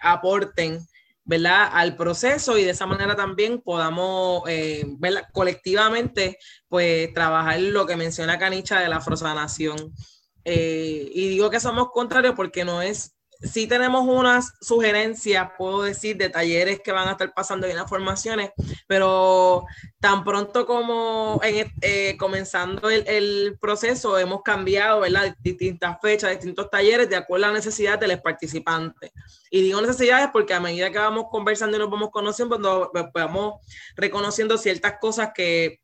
aporten 0.00 0.86
¿verdad? 1.24 1.68
al 1.72 1.96
proceso 1.96 2.58
y 2.58 2.64
de 2.64 2.70
esa 2.70 2.86
manera 2.86 3.16
también 3.16 3.60
podamos 3.60 4.42
eh, 4.48 4.84
colectivamente 5.32 6.38
pues 6.68 7.12
trabajar 7.14 7.60
lo 7.60 7.86
que 7.86 7.96
menciona 7.96 8.38
Canicha 8.38 8.80
de 8.80 8.88
la 8.88 8.96
afrosanación. 8.96 9.94
y 10.44 11.28
digo 11.28 11.50
que 11.50 11.60
somos 11.60 11.88
contrarios 11.90 12.34
porque 12.34 12.64
no 12.64 12.82
es 12.82 13.13
sí 13.44 13.66
tenemos 13.66 14.06
unas 14.06 14.52
sugerencias, 14.60 15.50
puedo 15.56 15.82
decir, 15.82 16.16
de 16.16 16.28
talleres 16.28 16.80
que 16.80 16.92
van 16.92 17.08
a 17.08 17.12
estar 17.12 17.32
pasando 17.34 17.66
en 17.66 17.76
las 17.76 17.88
formaciones, 17.88 18.50
pero 18.86 19.64
tan 20.00 20.24
pronto 20.24 20.66
como 20.66 21.40
en, 21.42 21.72
eh, 21.80 22.16
comenzando 22.18 22.90
el, 22.90 23.06
el, 23.06 23.58
proceso 23.60 24.18
hemos 24.18 24.42
cambiado, 24.42 25.00
¿verdad? 25.00 25.34
Distintas 25.40 25.98
fechas, 26.00 26.30
distintos 26.30 26.70
talleres 26.70 27.08
de 27.08 27.16
acuerdo 27.16 27.46
a 27.46 27.48
la 27.48 27.54
necesidad 27.54 27.98
de 27.98 28.08
los 28.08 28.20
participantes. 28.20 29.12
Y 29.50 29.62
digo 29.62 29.80
necesidades 29.80 30.30
porque 30.32 30.54
a 30.54 30.60
medida 30.60 30.90
que 30.90 30.98
vamos 30.98 31.26
conversando 31.30 31.76
y 31.76 31.80
nos 31.80 31.90
vamos 31.90 32.10
conociendo, 32.10 32.90
pues, 32.92 33.06
vamos 33.14 33.60
reconociendo 33.94 34.58
ciertas 34.58 34.94
cosas 35.00 35.30
que 35.34 35.80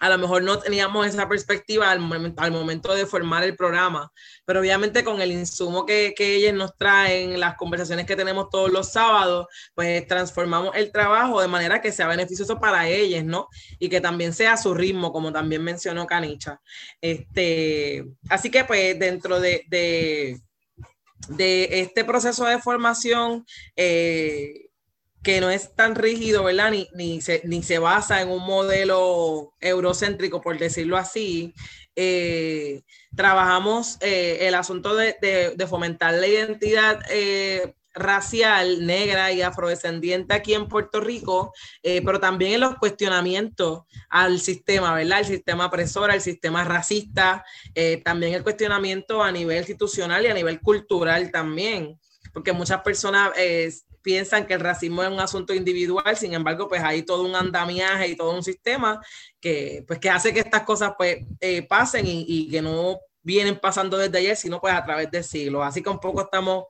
a 0.00 0.08
lo 0.08 0.18
mejor 0.18 0.42
no 0.42 0.58
teníamos 0.58 1.06
esa 1.06 1.28
perspectiva 1.28 1.90
al, 1.90 2.00
momento 2.00 2.94
de 2.94 3.06
formar 3.06 3.44
el 3.44 3.56
programa, 3.56 4.12
pero 4.44 4.60
obviamente 4.60 5.04
con 5.04 5.20
el 5.20 5.32
insumo 5.32 5.86
que, 5.86 6.14
que 6.16 6.34
ellos 6.34 6.52
nos 6.52 6.76
traen, 6.76 7.38
las 7.38 7.56
conversaciones 7.56 8.04
que 8.04 8.16
tenemos 8.16 8.48
todos 8.50 8.70
los 8.70 8.92
sábados, 8.92 9.46
pues 9.74 10.06
transformamos 10.06 10.74
el 10.74 10.90
trabajo 10.90 11.40
de 11.40 11.48
manera 11.48 11.80
que 11.80 11.92
sea 11.92 12.08
beneficioso 12.08 12.58
para 12.58 12.88
ellos, 12.88 13.24
¿no? 13.24 13.48
Y 13.78 13.88
que 13.88 14.00
también 14.00 14.32
sea 14.32 14.54
a 14.54 14.56
su 14.56 14.74
ritmo, 14.74 15.12
como 15.12 15.32
también 15.32 15.62
mencionó 15.62 16.06
Canicha. 16.06 16.60
Este, 17.00 18.04
así 18.28 18.50
que 18.50 18.64
pues 18.64 18.98
dentro 18.98 19.40
de, 19.40 19.64
de, 19.68 20.40
de 21.28 21.80
este 21.80 22.04
proceso 22.04 22.44
de 22.44 22.58
formación, 22.58 23.46
eh, 23.76 24.63
que 25.24 25.40
no 25.40 25.50
es 25.50 25.74
tan 25.74 25.96
rígido, 25.96 26.44
¿verdad? 26.44 26.70
Ni, 26.70 26.88
ni, 26.94 27.20
se, 27.20 27.40
ni 27.44 27.64
se 27.64 27.78
basa 27.78 28.20
en 28.22 28.28
un 28.28 28.44
modelo 28.44 29.54
eurocéntrico, 29.60 30.40
por 30.40 30.58
decirlo 30.58 30.96
así. 30.96 31.52
Eh, 31.96 32.82
trabajamos 33.16 33.98
eh, 34.00 34.38
el 34.42 34.54
asunto 34.54 34.94
de, 34.94 35.16
de, 35.20 35.66
fomentar 35.66 36.12
la 36.14 36.26
identidad 36.26 37.00
eh, 37.08 37.74
racial 37.94 38.84
negra 38.84 39.30
y 39.30 39.42
afrodescendiente 39.42 40.34
aquí 40.34 40.54
en 40.54 40.66
Puerto 40.66 41.00
Rico, 41.00 41.52
pero 41.82 42.18
también 42.18 42.54
en 42.54 42.60
los 42.60 42.74
cuestionamientos 42.74 43.82
al 44.10 44.40
sistema, 44.40 44.92
¿verdad? 44.94 45.20
El 45.20 45.26
sistema 45.26 45.66
opresor, 45.66 46.10
el 46.10 46.20
sistema 46.20 46.64
racista, 46.64 47.44
también 48.04 48.34
el 48.34 48.42
cuestionamiento 48.42 49.22
a 49.22 49.30
nivel 49.30 49.58
institucional 49.58 50.24
y 50.24 50.28
a 50.28 50.34
nivel 50.34 50.60
cultural 50.60 51.30
también, 51.30 52.00
porque 52.32 52.52
muchas 52.52 52.80
personas 52.80 53.30
piensan 54.04 54.46
que 54.46 54.54
el 54.54 54.60
racismo 54.60 55.02
es 55.02 55.08
un 55.08 55.18
asunto 55.18 55.54
individual, 55.54 56.16
sin 56.16 56.34
embargo, 56.34 56.68
pues 56.68 56.82
hay 56.82 57.02
todo 57.02 57.24
un 57.24 57.34
andamiaje 57.34 58.08
y 58.08 58.16
todo 58.16 58.36
un 58.36 58.44
sistema 58.44 59.00
que, 59.40 59.82
pues, 59.88 59.98
que 59.98 60.10
hace 60.10 60.32
que 60.34 60.40
estas 60.40 60.62
cosas 60.62 60.92
pues, 60.96 61.24
eh, 61.40 61.62
pasen 61.62 62.04
y, 62.06 62.50
que 62.50 62.60
no 62.60 62.98
vienen 63.22 63.58
pasando 63.58 63.96
desde 63.96 64.18
ayer, 64.18 64.36
sino 64.36 64.60
pues 64.60 64.74
a 64.74 64.84
través 64.84 65.10
de 65.10 65.22
siglos. 65.22 65.62
Así 65.64 65.82
que 65.82 65.88
un 65.88 65.98
poco 65.98 66.20
estamos 66.20 66.64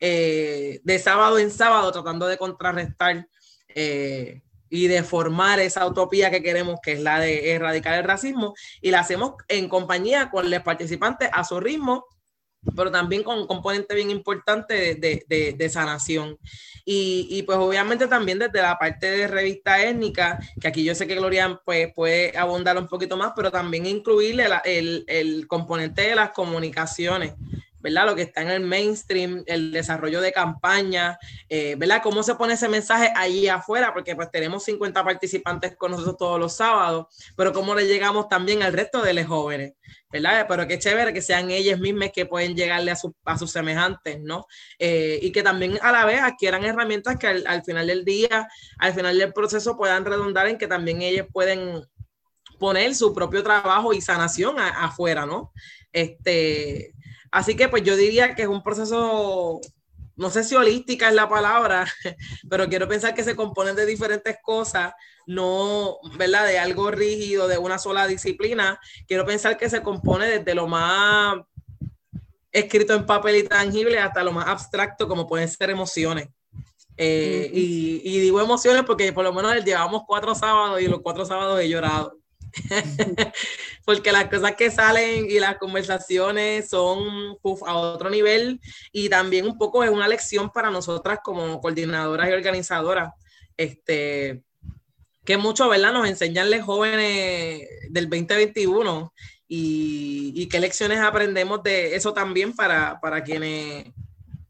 eh, 0.00 0.80
de 0.82 0.98
sábado 0.98 1.38
en 1.38 1.52
sábado 1.52 1.92
tratando 1.92 2.26
de 2.26 2.36
contrarrestar 2.36 3.28
eh, 3.68 4.42
y 4.68 4.88
de 4.88 5.04
formar 5.04 5.60
esa 5.60 5.86
utopía 5.86 6.32
que 6.32 6.42
queremos, 6.42 6.80
que 6.82 6.92
es 6.92 7.00
la 7.00 7.20
de 7.20 7.52
erradicar 7.52 7.94
el 7.94 8.04
racismo, 8.04 8.54
y 8.80 8.90
la 8.90 9.00
hacemos 9.00 9.34
en 9.46 9.68
compañía 9.68 10.28
con 10.28 10.50
los 10.50 10.62
participantes 10.62 11.30
a 11.32 11.44
su 11.44 11.60
ritmo 11.60 12.04
pero 12.76 12.90
también 12.90 13.22
con 13.22 13.38
un 13.38 13.46
componente 13.46 13.94
bien 13.94 14.10
importante 14.10 14.94
de, 14.94 15.24
de, 15.26 15.52
de 15.52 15.68
sanación. 15.68 16.38
Y, 16.84 17.28
y, 17.30 17.42
pues 17.42 17.58
obviamente 17.58 18.06
también 18.06 18.38
desde 18.38 18.62
la 18.62 18.78
parte 18.78 19.10
de 19.10 19.26
revista 19.28 19.82
étnica, 19.82 20.40
que 20.60 20.68
aquí 20.68 20.82
yo 20.82 20.94
sé 20.94 21.06
que 21.06 21.14
Gloria 21.14 21.60
pues, 21.64 21.92
puede 21.94 22.36
abundar 22.36 22.78
un 22.78 22.88
poquito 22.88 23.16
más, 23.16 23.32
pero 23.36 23.50
también 23.50 23.86
incluirle 23.86 24.46
el, 24.64 25.04
el 25.06 25.46
componente 25.46 26.02
de 26.02 26.14
las 26.16 26.30
comunicaciones. 26.30 27.34
¿Verdad? 27.80 28.06
Lo 28.06 28.14
que 28.14 28.22
está 28.22 28.42
en 28.42 28.50
el 28.50 28.60
mainstream, 28.60 29.42
el 29.46 29.72
desarrollo 29.72 30.20
de 30.20 30.32
campaña, 30.32 31.18
eh, 31.48 31.74
¿verdad? 31.76 32.02
¿Cómo 32.02 32.22
se 32.22 32.34
pone 32.34 32.54
ese 32.54 32.68
mensaje 32.68 33.12
allí 33.16 33.48
afuera? 33.48 33.92
Porque 33.92 34.14
pues 34.14 34.30
tenemos 34.30 34.64
50 34.64 35.02
participantes 35.04 35.76
con 35.76 35.92
nosotros 35.92 36.16
todos 36.16 36.40
los 36.40 36.56
sábados, 36.56 37.06
pero 37.36 37.52
cómo 37.52 37.74
le 37.74 37.86
llegamos 37.86 38.28
también 38.28 38.62
al 38.62 38.72
resto 38.72 39.02
de 39.02 39.14
los 39.14 39.26
jóvenes, 39.26 39.74
¿verdad? 40.10 40.46
Pero 40.48 40.66
qué 40.66 40.78
chévere 40.78 41.12
que 41.12 41.22
sean 41.22 41.50
ellas 41.50 41.78
mismas 41.80 42.10
que 42.12 42.26
pueden 42.26 42.54
llegarle 42.54 42.90
a, 42.90 42.96
a 43.24 43.38
sus 43.38 43.50
semejantes, 43.50 44.20
¿no? 44.20 44.46
Eh, 44.78 45.18
y 45.22 45.32
que 45.32 45.42
también 45.42 45.78
a 45.82 45.92
la 45.92 46.04
vez 46.04 46.20
adquieran 46.20 46.64
herramientas 46.64 47.16
que 47.18 47.26
al, 47.26 47.46
al 47.46 47.62
final 47.64 47.86
del 47.86 48.04
día, 48.04 48.48
al 48.78 48.94
final 48.94 49.18
del 49.18 49.32
proceso 49.32 49.76
puedan 49.76 50.04
redundar 50.04 50.46
en 50.48 50.58
que 50.58 50.66
también 50.66 51.02
ellos 51.02 51.26
pueden 51.32 51.82
poner 52.60 52.94
su 52.94 53.12
propio 53.14 53.42
trabajo 53.42 53.92
y 53.92 54.00
sanación 54.00 54.60
afuera, 54.60 55.26
¿no? 55.26 55.52
Este, 55.92 56.94
Así 57.30 57.54
que 57.54 57.68
pues 57.68 57.82
yo 57.82 57.96
diría 57.96 58.34
que 58.34 58.42
es 58.42 58.48
un 58.48 58.62
proceso, 58.62 59.60
no 60.16 60.30
sé 60.30 60.44
si 60.44 60.56
holística 60.56 61.08
es 61.08 61.14
la 61.14 61.28
palabra, 61.28 61.86
pero 62.50 62.68
quiero 62.68 62.88
pensar 62.88 63.14
que 63.14 63.24
se 63.24 63.36
componen 63.36 63.76
de 63.76 63.86
diferentes 63.86 64.36
cosas, 64.42 64.92
no, 65.26 65.98
¿verdad? 66.16 66.46
De 66.46 66.58
algo 66.58 66.90
rígido, 66.90 67.46
de 67.46 67.58
una 67.58 67.78
sola 67.78 68.06
disciplina. 68.06 68.80
Quiero 69.06 69.24
pensar 69.24 69.56
que 69.56 69.70
se 69.70 69.82
compone 69.82 70.26
desde 70.26 70.54
lo 70.54 70.66
más 70.66 71.36
escrito 72.52 72.94
en 72.94 73.06
papel 73.06 73.36
y 73.36 73.42
tangible 73.44 73.98
hasta 73.98 74.24
lo 74.24 74.32
más 74.32 74.48
abstracto 74.48 75.06
como 75.06 75.26
pueden 75.28 75.48
ser 75.48 75.70
emociones. 75.70 76.28
Eh, 76.96 77.50
y, 77.54 78.02
y, 78.04 78.20
digo 78.20 78.40
emociones 78.40 78.82
porque 78.84 79.12
por 79.12 79.24
lo 79.24 79.32
menos 79.32 79.64
llevamos 79.64 80.02
cuatro 80.06 80.34
sábados 80.34 80.82
y 80.82 80.86
los 80.86 81.00
cuatro 81.00 81.24
sábados 81.24 81.60
he 81.60 81.68
llorado. 81.68 82.18
porque 83.84 84.12
las 84.12 84.28
cosas 84.28 84.54
que 84.56 84.70
salen 84.70 85.30
y 85.30 85.38
las 85.38 85.56
conversaciones 85.58 86.68
son 86.68 87.36
a 87.66 87.76
otro 87.76 88.10
nivel 88.10 88.60
y 88.92 89.08
también 89.08 89.46
un 89.46 89.58
poco 89.58 89.84
es 89.84 89.90
una 89.90 90.08
lección 90.08 90.50
para 90.50 90.70
nosotras 90.70 91.20
como 91.22 91.60
coordinadoras 91.60 92.28
y 92.28 92.32
organizadoras. 92.32 93.12
Este, 93.56 94.42
que 95.24 95.36
mucho, 95.36 95.68
¿verdad? 95.68 95.92
Nos 95.92 96.08
enseñan 96.08 96.50
los 96.50 96.62
jóvenes 96.62 97.68
del 97.90 98.08
2021 98.08 99.12
y, 99.46 100.32
y 100.34 100.48
qué 100.48 100.60
lecciones 100.60 101.00
aprendemos 101.00 101.62
de 101.62 101.94
eso 101.94 102.12
también 102.14 102.54
para, 102.54 103.00
para 103.00 103.22
quienes 103.22 103.86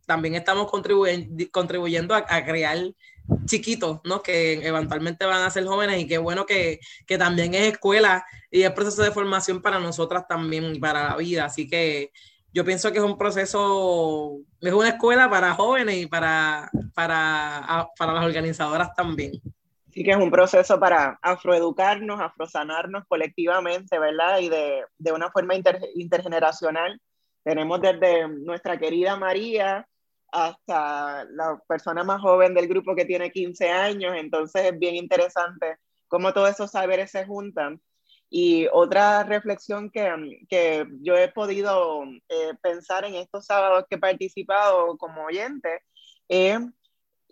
también 0.07 0.35
estamos 0.35 0.71
contribuyendo, 0.71 1.45
contribuyendo 1.53 2.15
a 2.15 2.45
crear 2.45 2.79
chiquitos, 3.47 4.01
¿no? 4.05 4.23
Que 4.23 4.66
eventualmente 4.66 5.25
van 5.25 5.43
a 5.43 5.51
ser 5.51 5.64
jóvenes 5.66 6.01
y 6.01 6.07
qué 6.07 6.19
bueno 6.19 6.47
que, 6.47 6.81
que 7.07 7.19
también 7.19 7.55
es 7.55 7.73
escuela 7.73 8.25
y 8.51 8.62
es 8.62 8.71
proceso 8.73 9.03
de 9.03 9.11
formación 9.11 9.62
para 9.62 9.79
nosotras 9.79 10.27
también 10.29 10.75
y 10.75 10.79
para 10.79 11.11
la 11.11 11.16
vida. 11.16 11.45
Así 11.45 11.69
que 11.69 12.12
yo 12.53 12.64
pienso 12.64 12.90
que 12.93 12.99
es 12.99 13.05
un 13.05 13.16
proceso, 13.16 14.38
es 14.61 14.73
una 14.73 14.90
escuela 14.90 15.31
para 15.31 15.55
jóvenes 15.55 15.97
y 15.97 16.07
para, 16.07 16.71
para, 16.95 17.88
para 17.97 18.12
las 18.12 18.25
organizadoras 18.25 18.95
también. 18.95 19.33
Sí 19.93 20.05
que 20.05 20.12
es 20.12 20.16
un 20.16 20.31
proceso 20.31 20.79
para 20.79 21.19
afroeducarnos, 21.21 22.21
afrosanarnos 22.21 23.05
colectivamente, 23.09 23.99
¿verdad? 23.99 24.38
Y 24.38 24.49
de, 24.49 24.85
de 24.99 25.12
una 25.12 25.31
forma 25.31 25.55
intergeneracional. 25.95 27.01
Tenemos 27.43 27.81
desde 27.81 28.29
nuestra 28.29 28.79
querida 28.79 29.16
María, 29.16 29.88
hasta 30.33 31.25
la 31.25 31.61
persona 31.69 32.05
más 32.05 32.21
joven 32.21 32.55
del 32.55 32.69
grupo 32.69 32.95
que 32.95 33.05
tiene 33.05 33.31
15 33.31 33.71
años, 33.71 34.14
entonces 34.16 34.66
es 34.66 34.79
bien 34.79 34.97
interesante 34.97 35.79
cómo 36.09 36.33
todos 36.33 36.51
esos 36.51 36.71
saberes 36.71 37.11
se 37.11 37.25
juntan. 37.27 37.81
Y 38.33 38.69
otra 38.73 39.25
reflexión 39.25 39.90
que, 39.90 40.47
que 40.49 40.87
yo 41.03 41.16
he 41.16 41.29
podido 41.33 42.05
eh, 42.29 42.55
pensar 42.62 43.05
en 43.05 43.16
estos 43.16 43.47
sábados 43.47 43.87
que 43.88 43.97
he 43.97 43.99
participado 43.99 44.97
como 44.99 45.25
oyente 45.25 45.83
es 46.29 46.61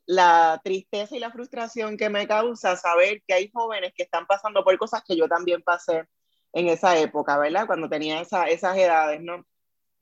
la 0.06 0.61
tristeza 0.64 1.14
y 1.14 1.20
la 1.20 1.30
frustración 1.30 1.96
que 1.96 2.08
me 2.08 2.26
causa 2.26 2.76
saber 2.76 3.22
que 3.26 3.34
hay 3.34 3.50
jóvenes 3.52 3.92
que 3.94 4.04
están 4.04 4.26
pasando 4.26 4.64
por 4.64 4.76
cosas 4.78 5.02
que 5.06 5.16
yo 5.16 5.28
también 5.28 5.62
pasé 5.62 6.04
en 6.52 6.68
esa 6.68 6.98
época, 6.98 7.38
¿verdad? 7.38 7.66
Cuando 7.66 7.88
tenía 7.88 8.20
esa, 8.20 8.48
esas 8.48 8.76
edades, 8.76 9.20
¿no? 9.22 9.44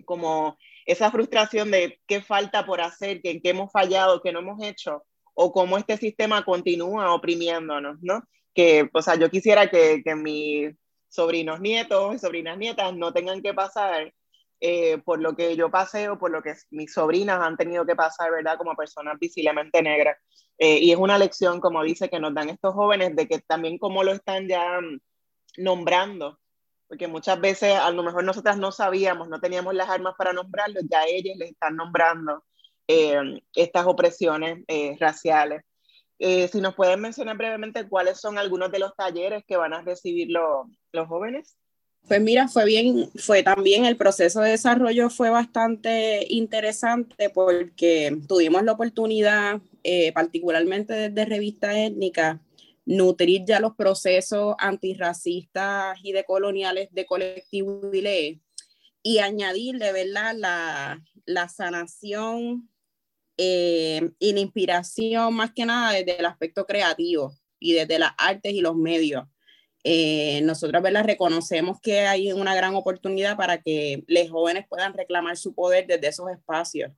Como 0.04 0.56
esa 0.86 1.10
frustración 1.10 1.70
de 1.70 2.00
qué 2.06 2.22
falta 2.22 2.64
por 2.64 2.80
hacer, 2.80 3.20
que 3.20 3.32
en 3.32 3.42
qué 3.42 3.50
hemos 3.50 3.70
fallado, 3.72 4.22
qué 4.22 4.32
no 4.32 4.38
hemos 4.38 4.62
hecho, 4.62 5.04
o 5.34 5.52
cómo 5.52 5.76
este 5.76 5.96
sistema 5.96 6.44
continúa 6.44 7.12
oprimiéndonos, 7.12 7.98
¿no? 8.00 8.22
Que, 8.54 8.88
o 8.92 9.02
sea, 9.02 9.16
yo 9.16 9.28
quisiera 9.28 9.68
que, 9.68 10.02
que 10.02 10.14
mi 10.14 10.70
sobrinos 11.08 11.60
nietos 11.60 12.14
y 12.14 12.18
sobrinas 12.18 12.58
nietas 12.58 12.94
no 12.94 13.12
tengan 13.12 13.42
que 13.42 13.54
pasar 13.54 14.12
eh, 14.60 14.98
por 14.98 15.20
lo 15.20 15.36
que 15.36 15.54
yo 15.54 15.70
pasé 15.70 16.08
o 16.08 16.18
por 16.18 16.30
lo 16.30 16.42
que 16.42 16.54
mis 16.70 16.92
sobrinas 16.92 17.40
han 17.40 17.56
tenido 17.56 17.84
que 17.84 17.94
pasar, 17.94 18.30
¿verdad? 18.30 18.56
Como 18.56 18.74
personas 18.74 19.18
visiblemente 19.20 19.82
negras. 19.82 20.16
Eh, 20.58 20.78
y 20.80 20.92
es 20.92 20.98
una 20.98 21.18
lección, 21.18 21.60
como 21.60 21.82
dice, 21.82 22.08
que 22.08 22.18
nos 22.20 22.34
dan 22.34 22.48
estos 22.48 22.74
jóvenes 22.74 23.14
de 23.14 23.28
que 23.28 23.40
también 23.40 23.78
como 23.78 24.02
lo 24.02 24.12
están 24.12 24.48
ya 24.48 24.80
mm, 24.80 25.00
nombrando, 25.58 26.38
porque 26.88 27.08
muchas 27.08 27.40
veces 27.40 27.74
a 27.74 27.90
lo 27.90 28.02
mejor 28.02 28.24
nosotras 28.24 28.58
no 28.58 28.72
sabíamos, 28.72 29.28
no 29.28 29.40
teníamos 29.40 29.74
las 29.74 29.88
armas 29.88 30.14
para 30.16 30.32
nombrarlos, 30.32 30.84
ya 30.90 31.04
ellos 31.06 31.36
les 31.36 31.50
están 31.50 31.76
nombrando 31.76 32.44
eh, 32.88 33.40
estas 33.54 33.86
opresiones 33.86 34.64
raciales. 35.00 35.62
si 36.18 36.60
nos 36.60 36.74
pueden 36.74 37.00
mencionar 37.00 37.36
brevemente 37.36 37.88
cuáles 37.88 38.20
son 38.20 38.38
algunos 38.38 38.70
de 38.70 38.78
los 38.78 38.94
talleres 38.96 39.44
que 39.46 39.56
van 39.56 39.74
a 39.74 39.82
recibir 39.82 40.28
los 40.30 41.08
jóvenes. 41.08 41.56
Pues 42.08 42.20
mira, 42.20 42.46
fue 42.46 42.64
bien, 42.64 43.10
fue 43.16 43.42
también 43.42 43.84
el 43.84 43.96
proceso 43.96 44.40
de 44.40 44.50
desarrollo 44.50 45.10
fue 45.10 45.28
bastante 45.28 46.24
interesante 46.30 47.30
porque 47.30 48.16
tuvimos 48.28 48.62
la 48.62 48.72
oportunidad, 48.72 49.60
eh, 49.82 50.12
particularmente 50.12 50.94
desde 50.94 51.24
Revista 51.24 51.76
Étnica, 51.76 52.40
nutrir 52.86 53.44
ya 53.46 53.60
los 53.60 53.74
procesos 53.74 54.54
antirracistas 54.58 55.98
y 56.02 56.12
decoloniales 56.12 56.88
de 56.92 57.04
colectivo 57.04 57.80
ILE 57.92 58.40
y 59.02 59.18
añadirle, 59.18 59.92
¿verdad?, 59.92 60.34
la, 60.36 61.02
la 61.26 61.48
sanación 61.48 62.70
eh, 63.36 64.10
y 64.18 64.32
la 64.32 64.40
inspiración 64.40 65.34
más 65.34 65.52
que 65.52 65.66
nada 65.66 65.92
desde 65.92 66.18
el 66.18 66.26
aspecto 66.26 66.64
creativo 66.64 67.36
y 67.60 67.74
desde 67.74 67.98
las 67.98 68.12
artes 68.16 68.52
y 68.52 68.60
los 68.60 68.74
medios 68.74 69.24
eh, 69.88 70.40
nosotros 70.42 70.82
¿verdad? 70.82 71.04
reconocemos 71.04 71.80
que 71.80 72.00
hay 72.00 72.32
una 72.32 72.56
gran 72.56 72.74
oportunidad 72.74 73.36
para 73.36 73.62
que 73.62 74.02
los 74.08 74.28
jóvenes 74.28 74.66
puedan 74.68 74.94
reclamar 74.94 75.36
su 75.36 75.54
poder 75.54 75.86
desde 75.86 76.08
esos 76.08 76.28
espacios. 76.28 76.90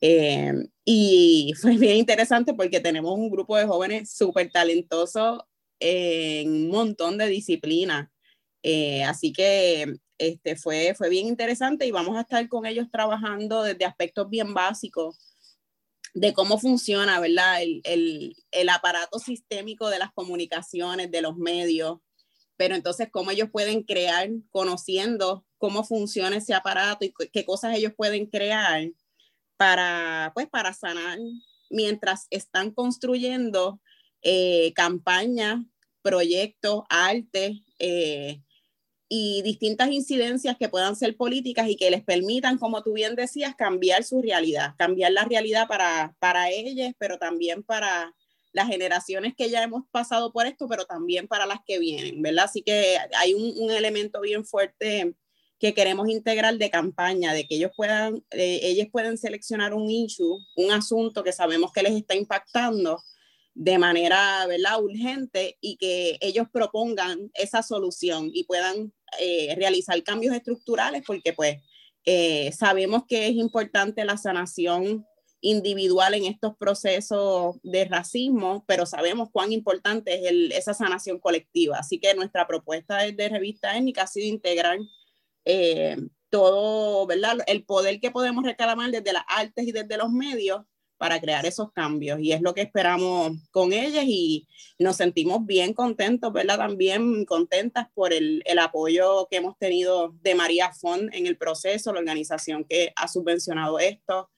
Eh, 0.00 0.52
y 0.84 1.52
fue 1.60 1.76
bien 1.76 1.96
interesante 1.96 2.54
porque 2.54 2.80
tenemos 2.80 3.16
un 3.16 3.30
grupo 3.30 3.56
de 3.56 3.66
jóvenes 3.66 4.12
súper 4.12 4.50
talentosos 4.50 5.42
en 5.78 6.50
un 6.50 6.68
montón 6.68 7.18
de 7.18 7.28
disciplinas. 7.28 8.08
Eh, 8.62 9.04
así 9.04 9.32
que 9.32 9.94
este, 10.18 10.56
fue, 10.56 10.94
fue 10.94 11.08
bien 11.08 11.26
interesante 11.26 11.86
y 11.86 11.90
vamos 11.90 12.16
a 12.16 12.22
estar 12.22 12.46
con 12.48 12.66
ellos 12.66 12.88
trabajando 12.90 13.62
desde 13.62 13.86
aspectos 13.86 14.28
bien 14.28 14.52
básicos 14.52 15.18
de 16.12 16.34
cómo 16.34 16.58
funciona, 16.58 17.20
¿verdad? 17.20 17.62
El, 17.62 17.80
el, 17.84 18.36
el 18.50 18.68
aparato 18.68 19.18
sistémico 19.18 19.88
de 19.88 19.98
las 19.98 20.12
comunicaciones, 20.12 21.10
de 21.10 21.22
los 21.22 21.36
medios, 21.36 22.00
pero 22.56 22.74
entonces 22.74 23.08
cómo 23.10 23.30
ellos 23.30 23.48
pueden 23.50 23.82
crear 23.82 24.28
conociendo 24.50 25.46
cómo 25.56 25.84
funciona 25.84 26.36
ese 26.36 26.52
aparato 26.52 27.04
y 27.04 27.14
qué 27.32 27.44
cosas 27.44 27.76
ellos 27.76 27.92
pueden 27.96 28.26
crear 28.26 28.90
para, 29.60 30.32
pues, 30.32 30.48
para 30.48 30.72
sanar 30.72 31.18
mientras 31.68 32.26
están 32.30 32.70
construyendo 32.70 33.78
eh, 34.22 34.72
campañas, 34.72 35.60
proyectos, 36.00 36.84
arte 36.88 37.62
eh, 37.78 38.40
y 39.06 39.42
distintas 39.42 39.90
incidencias 39.90 40.56
que 40.56 40.70
puedan 40.70 40.96
ser 40.96 41.14
políticas 41.14 41.68
y 41.68 41.76
que 41.76 41.90
les 41.90 42.02
permitan, 42.02 42.56
como 42.56 42.82
tú 42.82 42.94
bien 42.94 43.16
decías, 43.16 43.54
cambiar 43.54 44.02
su 44.02 44.22
realidad, 44.22 44.76
cambiar 44.78 45.12
la 45.12 45.26
realidad 45.26 45.68
para, 45.68 46.16
para 46.20 46.48
ellos, 46.48 46.94
pero 46.96 47.18
también 47.18 47.62
para 47.62 48.14
las 48.52 48.66
generaciones 48.66 49.34
que 49.36 49.50
ya 49.50 49.62
hemos 49.62 49.84
pasado 49.90 50.32
por 50.32 50.46
esto, 50.46 50.68
pero 50.68 50.86
también 50.86 51.28
para 51.28 51.44
las 51.44 51.58
que 51.66 51.78
vienen, 51.78 52.22
¿verdad? 52.22 52.46
Así 52.46 52.62
que 52.62 52.96
hay 53.14 53.34
un, 53.34 53.70
elemento 53.70 54.22
bien 54.22 54.46
fuerte 54.46 55.14
que 55.60 55.74
queremos 55.74 56.08
integrar 56.08 56.56
de 56.56 56.70
campaña, 56.70 57.34
de 57.34 57.46
que 57.46 57.56
ellos 57.56 57.70
puedan, 57.76 58.24
eh, 58.30 58.60
ellos 58.62 58.88
pueden 58.90 59.18
seleccionar 59.18 59.74
un 59.74 59.90
issue, 59.90 60.38
un 60.56 60.72
asunto 60.72 61.22
que 61.22 61.32
sabemos 61.32 61.70
que 61.72 61.82
les 61.82 61.92
está 61.92 62.14
impactando 62.14 63.02
de 63.54 63.78
manera, 63.78 64.46
¿verdad?, 64.46 64.82
urgente 64.82 65.58
y 65.60 65.76
que 65.76 66.16
ellos 66.22 66.46
propongan 66.50 67.30
esa 67.34 67.62
solución 67.62 68.30
y 68.32 68.44
puedan 68.44 68.92
eh, 69.20 69.54
realizar 69.56 70.02
cambios 70.02 70.34
estructurales 70.34 71.02
porque 71.06 71.34
pues 71.34 71.58
eh, 72.06 72.50
sabemos 72.52 73.04
que 73.06 73.26
es 73.26 73.34
importante 73.34 74.04
la 74.06 74.16
sanación 74.16 75.06
individual 75.42 76.14
en 76.14 76.24
estos 76.24 76.56
procesos 76.56 77.56
de 77.62 77.84
racismo, 77.84 78.64
pero 78.66 78.86
sabemos 78.86 79.28
cuán 79.30 79.52
importante 79.52 80.26
es 80.26 80.56
esa 80.56 80.72
sanación 80.72 81.18
colectiva. 81.18 81.78
Así 81.78 81.98
que 81.98 82.14
nuestra 82.14 82.46
propuesta 82.46 82.98
de 82.98 83.28
revista 83.28 83.76
étnica 83.76 84.02
ha 84.02 84.06
sido 84.06 84.26
integrar 84.26 84.78
eh, 85.44 85.96
todo, 86.28 87.06
¿verdad? 87.06 87.38
El 87.46 87.64
poder 87.64 88.00
que 88.00 88.10
podemos 88.10 88.44
reclamar 88.44 88.90
desde 88.90 89.12
las 89.12 89.24
artes 89.28 89.66
y 89.66 89.72
desde 89.72 89.96
los 89.96 90.10
medios 90.10 90.62
para 90.96 91.20
crear 91.20 91.46
esos 91.46 91.72
cambios. 91.72 92.20
Y 92.20 92.32
es 92.32 92.42
lo 92.42 92.54
que 92.54 92.60
esperamos 92.60 93.32
con 93.50 93.72
ellas 93.72 94.04
y 94.06 94.46
nos 94.78 94.96
sentimos 94.96 95.46
bien 95.46 95.72
contentos, 95.72 96.32
¿verdad? 96.32 96.58
También 96.58 97.24
contentas 97.24 97.88
por 97.94 98.12
el, 98.12 98.42
el 98.44 98.58
apoyo 98.58 99.26
que 99.30 99.38
hemos 99.38 99.56
tenido 99.58 100.14
de 100.20 100.34
María 100.34 100.72
Font 100.72 101.12
en 101.14 101.26
el 101.26 101.38
proceso, 101.38 101.92
la 101.92 102.00
organización 102.00 102.64
que 102.64 102.92
ha 102.96 103.08
subvencionado 103.08 103.78
esto 103.78 104.30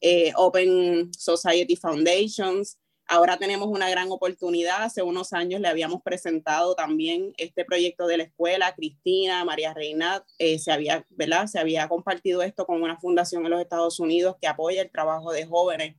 eh, 0.00 0.32
Open 0.36 1.12
Society 1.12 1.76
Foundations. 1.76 2.78
Ahora 3.12 3.38
tenemos 3.38 3.66
una 3.66 3.90
gran 3.90 4.12
oportunidad. 4.12 4.84
Hace 4.84 5.02
unos 5.02 5.32
años 5.32 5.60
le 5.60 5.66
habíamos 5.66 6.00
presentado 6.00 6.76
también 6.76 7.34
este 7.38 7.64
proyecto 7.64 8.06
de 8.06 8.18
la 8.18 8.22
escuela. 8.22 8.72
Cristina, 8.76 9.44
María 9.44 9.74
Reina, 9.74 10.24
eh, 10.38 10.60
se, 10.60 10.70
había, 10.70 11.04
¿verdad? 11.10 11.48
se 11.48 11.58
había 11.58 11.88
compartido 11.88 12.40
esto 12.40 12.66
con 12.66 12.80
una 12.80 13.00
fundación 13.00 13.44
en 13.44 13.50
los 13.50 13.60
Estados 13.60 13.98
Unidos 13.98 14.36
que 14.40 14.46
apoya 14.46 14.82
el 14.82 14.92
trabajo 14.92 15.32
de 15.32 15.44
jóvenes 15.44 15.96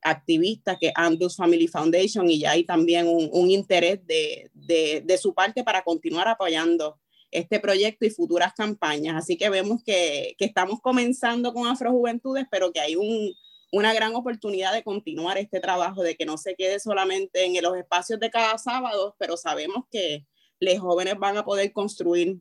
activistas, 0.00 0.78
que 0.80 0.92
Andrews 0.94 1.36
Family 1.36 1.68
Foundation, 1.68 2.30
y 2.30 2.38
ya 2.38 2.52
hay 2.52 2.64
también 2.64 3.06
un, 3.06 3.50
interés 3.50 4.06
de, 4.06 4.50
de, 4.54 5.02
de 5.04 5.18
su 5.18 5.34
parte 5.34 5.62
para 5.62 5.84
continuar 5.84 6.26
apoyando 6.26 6.98
este 7.30 7.60
proyecto 7.60 8.06
y 8.06 8.10
futuras 8.10 8.54
campañas. 8.54 9.14
Así 9.14 9.36
que 9.36 9.50
vemos 9.50 9.82
que, 9.84 10.34
que 10.38 10.46
estamos 10.46 10.80
comenzando 10.80 11.52
con 11.52 11.66
Afrojuventudes, 11.66 12.46
pero 12.50 12.72
que 12.72 12.80
hay 12.80 12.96
un, 12.96 13.34
una 13.72 13.92
gran 13.92 14.14
oportunidad 14.14 14.72
de 14.72 14.84
continuar 14.84 15.38
este 15.38 15.60
trabajo, 15.60 16.02
de 16.02 16.16
que 16.16 16.26
no 16.26 16.38
se 16.38 16.54
quede 16.54 16.78
solamente 16.80 17.44
en 17.44 17.62
los 17.62 17.76
espacios 17.76 18.20
de 18.20 18.30
cada 18.30 18.58
sábado, 18.58 19.14
pero 19.18 19.36
sabemos 19.36 19.84
que 19.90 20.24
los 20.60 20.78
jóvenes 20.78 21.18
van 21.18 21.36
a 21.36 21.44
poder 21.44 21.72
construir 21.72 22.38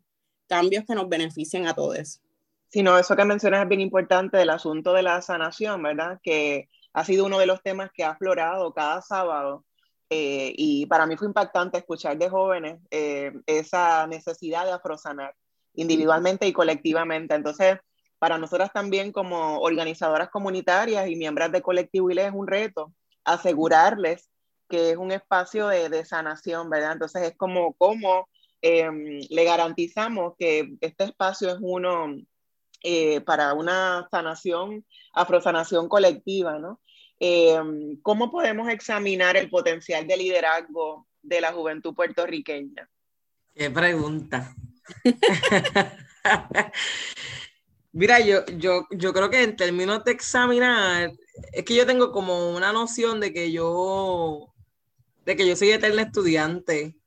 cambios 0.47 0.85
que 0.85 0.95
nos 0.95 1.09
beneficien 1.09 1.67
a 1.67 1.73
todos. 1.73 2.21
Sí, 2.69 2.83
no, 2.83 2.97
eso 2.97 3.15
que 3.15 3.25
mencionas 3.25 3.63
es 3.63 3.69
bien 3.69 3.81
importante 3.81 4.37
del 4.37 4.49
asunto 4.49 4.93
de 4.93 5.03
la 5.03 5.21
sanación, 5.21 5.81
¿verdad? 5.81 6.19
Que 6.21 6.69
ha 6.93 7.03
sido 7.03 7.25
uno 7.25 7.39
de 7.39 7.45
los 7.45 7.61
temas 7.61 7.89
que 7.93 8.03
ha 8.03 8.11
aflorado 8.11 8.73
cada 8.73 9.01
sábado 9.01 9.65
eh, 10.09 10.53
y 10.55 10.85
para 10.85 11.05
mí 11.05 11.17
fue 11.17 11.27
impactante 11.27 11.77
escuchar 11.77 12.17
de 12.17 12.29
jóvenes 12.29 12.79
eh, 12.91 13.33
esa 13.47 14.05
necesidad 14.07 14.65
de 14.65 14.71
afrosanar 14.71 15.35
individualmente 15.73 16.47
y 16.47 16.53
colectivamente. 16.53 17.35
Entonces, 17.35 17.79
para 18.25 18.39
nosotras 18.39 18.73
también 18.73 19.11
como 19.11 19.59
organizadoras 19.59 20.29
comunitarias 20.29 21.07
y 21.07 21.15
miembros 21.15 21.51
de 21.51 21.61
Colectivo 21.61 22.09
ILE 22.09 22.25
es 22.25 22.33
un 22.33 22.47
reto 22.47 22.91
asegurarles 23.23 24.31
que 24.67 24.89
es 24.89 24.97
un 24.97 25.11
espacio 25.11 25.67
de, 25.67 25.89
de 25.89 26.03
sanación, 26.05 26.67
¿verdad? 26.67 26.93
Entonces 26.93 27.21
es 27.21 27.37
como 27.37 27.73
cómo 27.73 28.27
em, 28.63 29.19
le 29.29 29.43
garantizamos 29.43 30.33
que 30.39 30.75
este 30.81 31.03
espacio 31.03 31.51
es 31.51 31.57
uno 31.61 32.15
eh, 32.81 33.21
para 33.21 33.53
una 33.53 34.07
sanación, 34.09 34.83
afrosanación 35.13 35.87
colectiva, 35.87 36.57
¿no? 36.57 36.81
Em, 37.19 38.01
¿Cómo 38.01 38.31
podemos 38.31 38.69
examinar 38.69 39.37
el 39.37 39.51
potencial 39.51 40.07
de 40.07 40.17
liderazgo 40.17 41.05
de 41.21 41.41
la 41.41 41.53
juventud 41.53 41.93
puertorriqueña? 41.93 42.89
Qué 43.53 43.69
pregunta. 43.69 44.51
Mira, 47.95 48.19
yo, 48.19 48.45
yo, 48.57 48.87
yo 48.91 49.13
creo 49.13 49.29
que 49.29 49.41
en 49.41 49.55
términos 49.55 50.03
de 50.03 50.11
examinar, 50.11 51.13
es 51.53 51.63
que 51.63 51.75
yo 51.75 51.85
tengo 51.85 52.11
como 52.11 52.49
una 52.53 52.73
noción 52.73 53.21
de 53.21 53.31
que 53.31 53.51
yo, 53.53 54.53
de 55.25 55.35
que 55.37 55.47
yo 55.47 55.55
soy 55.55 55.71
eterna 55.71 56.01
estudiante 56.01 56.97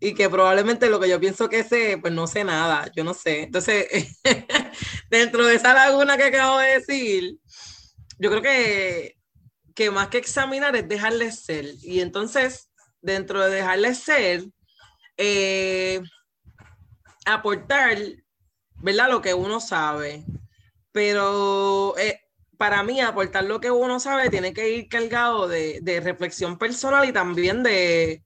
y 0.00 0.14
que 0.14 0.28
probablemente 0.28 0.90
lo 0.90 0.98
que 0.98 1.08
yo 1.08 1.20
pienso 1.20 1.48
que 1.48 1.62
sé, 1.62 1.98
pues 2.00 2.12
no 2.12 2.26
sé 2.26 2.42
nada, 2.42 2.90
yo 2.96 3.04
no 3.04 3.14
sé. 3.14 3.44
Entonces, 3.44 3.86
dentro 5.10 5.46
de 5.46 5.54
esa 5.54 5.72
laguna 5.72 6.16
que 6.16 6.24
acabo 6.24 6.58
de 6.58 6.80
decir, 6.80 7.38
yo 8.18 8.30
creo 8.30 8.42
que 8.42 9.16
que 9.76 9.90
más 9.90 10.08
que 10.08 10.18
examinar 10.18 10.74
es 10.74 10.88
dejarles 10.88 11.44
ser. 11.44 11.66
Y 11.82 12.00
entonces, 12.00 12.70
dentro 13.02 13.44
de 13.44 13.54
dejarles 13.56 13.98
ser, 13.98 14.42
eh, 15.18 16.00
aportar, 17.26 17.98
¿verdad? 18.78 19.10
Lo 19.10 19.22
que 19.22 19.34
uno 19.34 19.60
sabe. 19.60 20.24
Pero 20.92 21.96
eh, 21.98 22.20
para 22.56 22.82
mí, 22.82 23.00
aportar 23.00 23.44
lo 23.44 23.60
que 23.60 23.70
uno 23.70 24.00
sabe 24.00 24.30
tiene 24.30 24.52
que 24.52 24.70
ir 24.70 24.88
cargado 24.88 25.48
de, 25.48 26.00
reflexión 26.02 26.58
personal 26.58 27.08
y 27.08 27.12
también 27.12 27.62
de, 27.62 28.22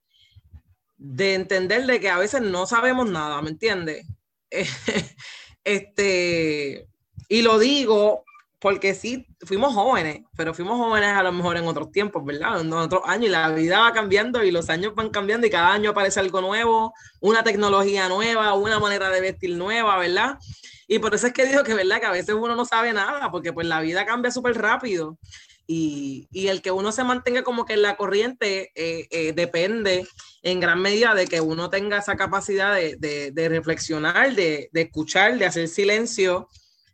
de 0.97 1.35
entender 1.35 1.87
de 1.87 2.01
que 2.01 2.11
a 2.11 2.19
veces 2.19 2.43
no 2.43 2.67
sabemos 2.67 3.09
nada, 3.09 3.43
¿me 3.43 3.51
entiendes? 3.51 4.07
este, 5.65 6.89
y 7.29 7.43
lo 7.43 7.59
digo 7.59 8.25
porque 8.61 8.95
sí, 8.95 9.27
fuimos 9.41 9.75
jóvenes, 9.75 10.21
pero 10.37 10.53
fuimos 10.53 10.77
jóvenes 10.77 11.11
a 11.17 11.23
lo 11.23 11.33
mejor 11.33 11.57
en 11.57 11.67
otros 11.67 11.91
tiempos, 11.91 12.23
¿verdad? 12.25 12.61
En 12.61 12.71
otros 12.73 13.01
años 13.07 13.27
y 13.27 13.31
la 13.31 13.49
vida 13.51 13.81
va 13.81 13.93
cambiando 13.95 14.45
y 14.45 14.51
los 14.51 14.69
años 14.69 14.95
van 14.95 15.09
cambiando 15.09 15.47
y 15.47 15.51
cada 15.51 15.73
año 15.73 15.91
aparece 15.91 16.21
algo 16.21 16.43
nuevo, 16.43 16.93
una 17.21 17.43
tecnología 17.43 18.09
nueva, 18.11 18.53
una 18.53 18.79
manera 18.79 19.09
de 19.09 19.23
vestir 19.23 19.57
nueva, 19.57 19.97
¿verdad? 19.97 20.39
Y 20.87 20.99
por 20.99 21.15
eso 21.15 21.29
es 21.29 21.33
que 21.33 21.47
digo 21.47 21.65
que, 21.65 21.73
¿verdad? 21.73 22.01
Que 22.01 22.07
a 22.07 22.11
veces 22.11 22.35
uno 22.35 22.55
no 22.55 22.67
sabe 22.67 22.93
nada, 22.93 23.31
porque 23.31 23.53
pues 23.53 23.67
la 23.67 23.81
vida 23.81 24.05
cambia 24.05 24.31
súper 24.31 24.59
rápido 24.59 25.19
y, 25.67 26.29
y, 26.31 26.49
el 26.49 26.61
que 26.61 26.73
uno 26.73 26.93
se 26.93 27.05
mantenga 27.05 27.43
como 27.43 27.65
que 27.65 27.75
en 27.75 27.83
la 27.83 27.97
corriente 27.97 28.73
eh, 28.75 29.07
eh, 29.11 29.33
depende 29.33 30.07
en 30.43 30.61
gran 30.61 30.83
medida 30.83 31.15
de 31.15 31.29
que 31.29 31.41
uno 31.41 31.71
tenga 31.71 31.99
esa 31.99 32.17
capacidad 32.17 32.75
de, 32.75 32.97
de, 32.97 33.31
de 33.31 33.49
reflexionar, 33.49 34.35
de, 34.35 34.69
de, 34.73 34.81
escuchar, 34.83 35.39
de 35.39 35.47
hacer 35.47 35.69
silencio. 35.69 36.49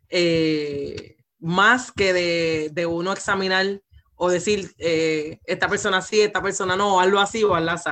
Eh, 0.09 1.16
más 1.39 1.91
que 1.91 2.13
de, 2.13 2.69
de 2.73 2.85
uno 2.85 3.11
examinar 3.11 3.81
o 4.17 4.29
decir, 4.29 4.73
eh, 4.79 5.39
esta 5.45 5.69
persona 5.69 6.01
sí, 6.01 6.21
esta 6.21 6.41
persona 6.41 6.75
no, 6.75 6.99
hazlo 6.99 7.19
así 7.19 7.43
o 7.43 7.53
hazlo 7.53 7.71
así, 7.71 7.89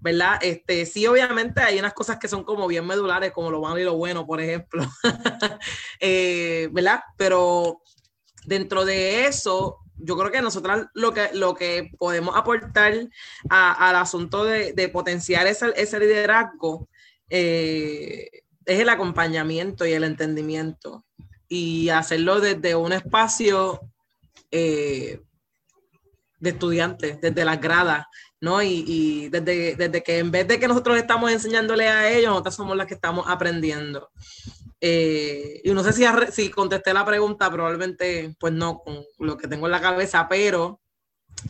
¿verdad? 0.00 0.38
Este, 0.40 0.86
sí, 0.86 1.06
obviamente 1.06 1.60
hay 1.60 1.78
unas 1.78 1.92
cosas 1.92 2.18
que 2.18 2.28
son 2.28 2.44
como 2.44 2.66
bien 2.66 2.86
medulares, 2.86 3.32
como 3.32 3.50
lo 3.50 3.60
malo 3.60 3.78
y 3.78 3.84
lo 3.84 3.94
bueno, 3.94 4.26
por 4.26 4.40
ejemplo, 4.40 4.86
eh, 6.00 6.70
¿verdad? 6.72 7.00
Pero 7.18 7.82
dentro 8.46 8.86
de 8.86 9.26
eso, 9.26 9.80
yo 9.98 10.16
creo 10.16 10.32
que 10.32 10.40
nosotras 10.40 10.86
lo 10.94 11.12
que, 11.12 11.28
lo 11.34 11.54
que 11.54 11.90
podemos 11.98 12.34
aportar 12.36 12.94
al 13.50 13.96
asunto 13.96 14.44
de, 14.44 14.72
de 14.72 14.88
potenciar 14.88 15.46
ese, 15.46 15.74
ese 15.76 15.98
liderazgo 15.98 16.88
eh, 17.28 18.30
es 18.64 18.80
el 18.80 18.88
acompañamiento 18.88 19.84
y 19.84 19.92
el 19.92 20.04
entendimiento 20.04 21.04
y 21.48 21.88
hacerlo 21.90 22.40
desde 22.40 22.74
un 22.74 22.92
espacio 22.92 23.80
eh, 24.50 25.20
de 26.38 26.50
estudiantes, 26.50 27.20
desde 27.20 27.44
las 27.44 27.60
gradas, 27.60 28.06
¿no? 28.40 28.62
Y, 28.62 29.28
desde, 29.30 29.74
desde, 29.74 30.02
que 30.02 30.18
en 30.18 30.30
vez 30.30 30.46
de 30.46 30.60
que 30.60 30.68
nosotros 30.68 30.96
estamos 30.96 31.30
enseñándole 31.30 31.88
a 31.88 32.10
ellos, 32.10 32.30
nosotros 32.30 32.54
somos 32.54 32.76
las 32.76 32.86
que 32.86 32.94
estamos 32.94 33.26
aprendiendo. 33.28 34.10
Eh, 34.80 35.62
y 35.64 35.72
no 35.72 35.82
sé 35.82 35.92
si, 35.92 36.04
si 36.30 36.50
contesté 36.50 36.92
la 36.92 37.04
pregunta, 37.04 37.50
probablemente 37.50 38.34
pues 38.38 38.52
no, 38.52 38.78
con 38.78 39.02
lo 39.18 39.36
que 39.36 39.48
tengo 39.48 39.66
en 39.66 39.72
la 39.72 39.80
cabeza, 39.80 40.26
pero 40.28 40.80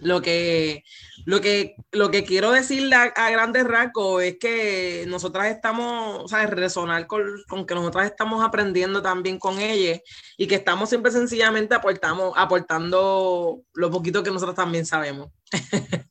lo 0.00 0.20
que, 0.20 0.84
lo 1.24 1.40
que, 1.40 1.76
lo 1.92 2.10
que 2.10 2.24
quiero 2.24 2.52
decirle 2.52 2.96
a, 2.96 3.30
grandes 3.30 3.64
rasgos 3.64 4.22
es 4.22 4.38
que 4.38 5.04
nosotras 5.08 5.46
estamos, 5.48 6.24
o 6.24 6.28
sea, 6.28 6.46
resonar 6.46 7.06
con, 7.06 7.22
con, 7.48 7.66
que 7.66 7.74
nosotras 7.74 8.06
estamos 8.06 8.44
aprendiendo 8.44 9.02
también 9.02 9.38
con 9.38 9.58
ellas 9.58 10.00
y 10.36 10.46
que 10.46 10.56
estamos 10.56 10.88
siempre 10.88 11.12
sencillamente 11.12 11.74
aportamos, 11.74 12.32
aportando 12.36 13.62
lo 13.74 13.90
poquito 13.90 14.22
que 14.22 14.30
nosotros 14.30 14.56
también 14.56 14.86
sabemos. 14.86 15.30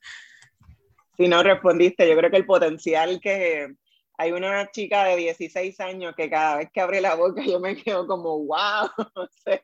si 1.18 1.28
no 1.28 1.44
respondiste, 1.44 2.08
yo 2.10 2.16
creo 2.18 2.32
que 2.32 2.38
el 2.38 2.46
potencial 2.46 3.20
que, 3.22 3.76
hay 4.18 4.32
una 4.32 4.70
chica 4.72 5.06
de 5.06 5.18
16 5.18 5.80
años 5.80 6.14
que 6.16 6.30
cada 6.30 6.58
vez 6.58 6.70
que 6.72 6.82
abre 6.82 7.02
la 7.02 7.16
boca 7.16 7.44
yo 7.46 7.60
me 7.60 7.76
quedo 7.76 8.08
como, 8.08 8.40
wow, 8.46 8.90
o 9.16 9.28
sea, 9.44 9.62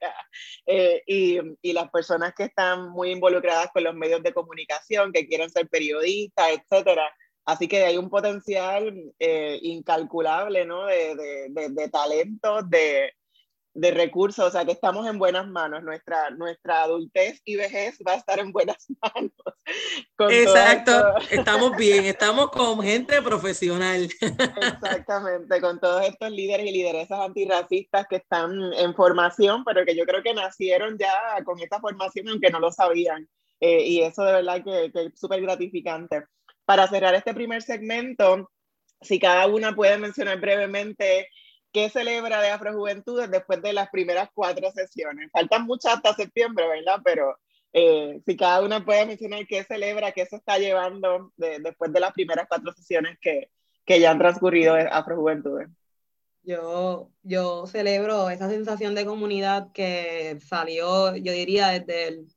eh, 0.66 1.02
y, 1.06 1.40
y, 1.62 1.74
las 1.74 1.90
personas 1.90 2.34
que 2.34 2.44
están 2.44 2.90
muy 2.90 3.12
involucradas 3.12 3.70
con 3.74 3.84
los 3.84 3.96
medios 3.96 4.22
de 4.24 4.34
comunicación, 4.34 5.12
que 5.12 5.28
quieren 5.28 5.50
ser 5.50 5.68
periodistas, 5.70 6.50
etcétera. 6.52 7.10
Así 7.46 7.68
que 7.68 7.84
hay 7.84 7.98
un 7.98 8.10
potencial 8.10 9.14
eh, 9.20 9.60
incalculable, 9.64 10.66
¿no? 10.66 10.86
De, 10.86 11.16
de, 11.16 11.48
de, 11.50 11.70
de 11.70 11.90
talentos, 11.90 12.70
de, 12.70 13.14
de 13.74 13.92
recursos, 13.92 14.46
o 14.46 14.52
sea 14.52 14.66
que 14.66 14.74
estamos 14.74 15.08
en 15.08 15.18
buenas 15.18 15.48
manos, 15.48 15.82
nuestra, 15.84 16.30
nuestra 16.32 16.84
adultez 16.84 17.42
y 17.46 17.56
vejez 17.56 17.98
va 18.06 18.14
a 18.14 18.18
estar 18.18 18.40
en 18.40 18.52
buenas 18.52 18.88
manos. 19.02 19.32
Exacto, 20.30 21.16
estamos 21.30 21.78
bien, 21.78 22.06
estamos 22.06 22.52
con 22.52 22.82
gente 22.82 23.22
profesional. 23.22 24.10
Exactamente, 24.22 25.62
con 25.62 25.80
todos 25.80 26.06
estos 26.06 26.32
líderes 26.32 26.68
y 26.68 26.72
lideresas 26.72 27.20
antirracistas 27.20 28.08
que 28.10 28.18
están 28.18 28.74
en 28.74 28.94
formación, 28.94 29.64
pero 29.64 29.86
que 29.86 29.96
yo 29.96 30.06
creo 30.06 30.22
que 30.22 30.34
nacieron 30.34 30.98
ya 30.98 31.42
con 31.46 31.60
esta 31.60 31.80
formación 31.80 32.28
aunque 32.28 32.50
no 32.50 32.60
lo 32.60 32.72
sabían. 32.72 33.28
Eh, 33.62 33.86
y 33.86 34.02
eso 34.02 34.24
de 34.24 34.34
verdad 34.34 34.64
que, 34.64 34.92
que 34.92 35.06
es 35.06 35.20
súper 35.20 35.42
gratificante. 35.42 36.26
Para 36.66 36.88
cerrar 36.88 37.16
este 37.16 37.34
primer 37.34 37.62
segmento, 37.62 38.50
si 39.02 39.20
cada 39.20 39.48
una 39.48 39.74
puede 39.74 39.98
mencionar 39.98 40.40
brevemente 40.40 41.30
¿Qué 41.72 41.90
celebra 41.90 42.42
de 42.42 42.50
Afrojuventudes 42.50 43.32
después 43.32 43.62
de 43.62 43.74
las 43.74 43.90
primeras 43.90 44.30
cuatro 44.34 44.72
sesiones? 44.72 45.30
Faltan 45.32 45.66
muchas 45.66 45.96
hasta 45.96 46.14
septiembre, 46.14 46.68
¿verdad? 46.68 47.02
Pero 47.04 47.38
eh, 47.74 48.22
si 48.26 48.36
cada 48.36 48.62
una 48.62 48.84
puede 48.84 49.06
mencionar 49.06 49.48
qué 49.48 49.64
celebra, 49.64 50.12
qué 50.12 50.26
se 50.26 50.36
está 50.36 50.58
llevando 50.58 51.32
de, 51.38 51.60
después 51.60 51.94
de 51.94 52.00
las 52.02 52.12
primeras 52.12 52.48
cuatro 52.50 52.74
sesiones 52.74 53.18
que, 53.22 53.50
que 53.86 54.00
ya 54.00 54.12
han 54.12 54.20
transcurrido 54.20 54.76
de 54.76 54.84
Afrojuventudes. 54.84 55.70
Yo, 56.44 57.12
yo 57.22 57.68
celebro 57.68 58.30
esa 58.30 58.50
sensación 58.50 58.96
de 58.96 59.06
comunidad 59.06 59.72
que 59.74 60.40
salió, 60.46 61.16
yo 61.16 61.32
diría, 61.32 61.68
desde 61.68 62.08
el, 62.08 62.28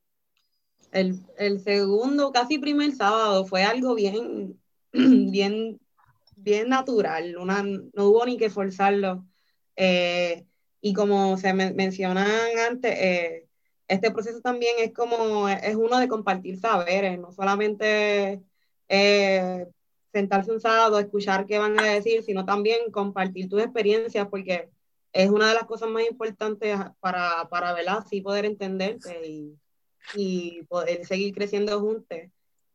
el, 0.92 1.20
el 1.38 1.60
segundo, 1.60 2.30
casi 2.30 2.58
primer 2.58 2.92
sábado. 2.92 3.46
Fue 3.46 3.64
algo 3.64 3.94
bien, 3.94 4.60
bien 4.92 5.80
bien 6.44 6.68
natural, 6.68 7.36
una, 7.38 7.62
no 7.62 8.04
hubo 8.06 8.24
ni 8.26 8.36
que 8.36 8.50
forzarlo. 8.50 9.26
Eh, 9.76 10.46
y 10.80 10.92
como 10.94 11.36
se 11.38 11.52
me, 11.54 11.72
mencionan 11.72 12.28
antes, 12.68 12.92
eh, 12.96 13.48
este 13.88 14.10
proceso 14.10 14.40
también 14.40 14.74
es 14.78 14.92
como, 14.92 15.48
es 15.48 15.74
uno 15.76 15.98
de 15.98 16.08
compartir 16.08 16.58
saberes, 16.58 17.18
no 17.18 17.32
solamente 17.32 18.42
eh, 18.88 19.66
sentarse 20.12 20.52
un 20.52 20.60
sábado, 20.60 20.98
escuchar 20.98 21.46
qué 21.46 21.58
van 21.58 21.78
a 21.80 21.84
decir, 21.84 22.22
sino 22.22 22.44
también 22.44 22.90
compartir 22.92 23.48
tus 23.48 23.62
experiencias, 23.62 24.28
porque 24.28 24.70
es 25.12 25.30
una 25.30 25.48
de 25.48 25.54
las 25.54 25.64
cosas 25.64 25.88
más 25.88 26.04
importantes 26.08 26.76
para, 27.00 27.48
para 27.50 27.72
¿verdad? 27.72 27.98
así 28.04 28.20
poder 28.20 28.44
entenderte 28.44 29.26
y, 29.26 29.58
y 30.14 30.62
poder 30.64 31.06
seguir 31.06 31.34
creciendo 31.34 31.80
juntos. 31.80 32.18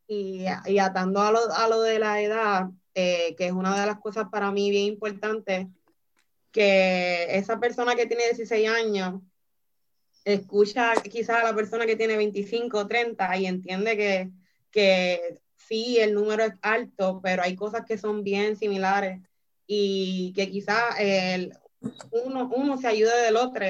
Y, 0.07 0.45
y 0.65 0.79
atando 0.79 1.21
a 1.21 1.31
lo, 1.31 1.39
a 1.53 1.67
lo 1.67 1.81
de 1.81 1.99
la 1.99 2.19
edad, 2.21 2.69
eh, 2.99 3.35
que 3.35 3.47
es 3.47 3.51
una 3.53 3.79
de 3.79 3.85
las 3.87 3.99
cosas 3.99 4.27
para 4.29 4.51
mí 4.51 4.69
bien 4.69 4.85
importantes, 4.85 5.67
que 6.51 7.37
esa 7.37 7.59
persona 7.59 7.95
que 7.95 8.07
tiene 8.07 8.25
16 8.25 8.69
años 8.69 9.21
escucha 10.25 10.93
quizás 10.95 11.37
a 11.37 11.43
la 11.43 11.55
persona 11.55 11.85
que 11.85 11.95
tiene 11.95 12.17
25 12.17 12.77
o 12.77 12.87
30 12.87 13.37
y 13.37 13.45
entiende 13.45 13.95
que, 13.95 14.31
que 14.71 15.39
sí, 15.55 15.97
el 15.99 16.13
número 16.13 16.43
es 16.43 16.53
alto, 16.61 17.21
pero 17.23 17.43
hay 17.43 17.55
cosas 17.55 17.85
que 17.85 17.97
son 17.97 18.23
bien 18.23 18.57
similares 18.57 19.21
y 19.65 20.33
que 20.35 20.49
quizás 20.49 20.95
uno, 22.11 22.49
uno 22.53 22.77
se 22.77 22.87
ayude 22.87 23.15
del 23.21 23.37
otro. 23.37 23.65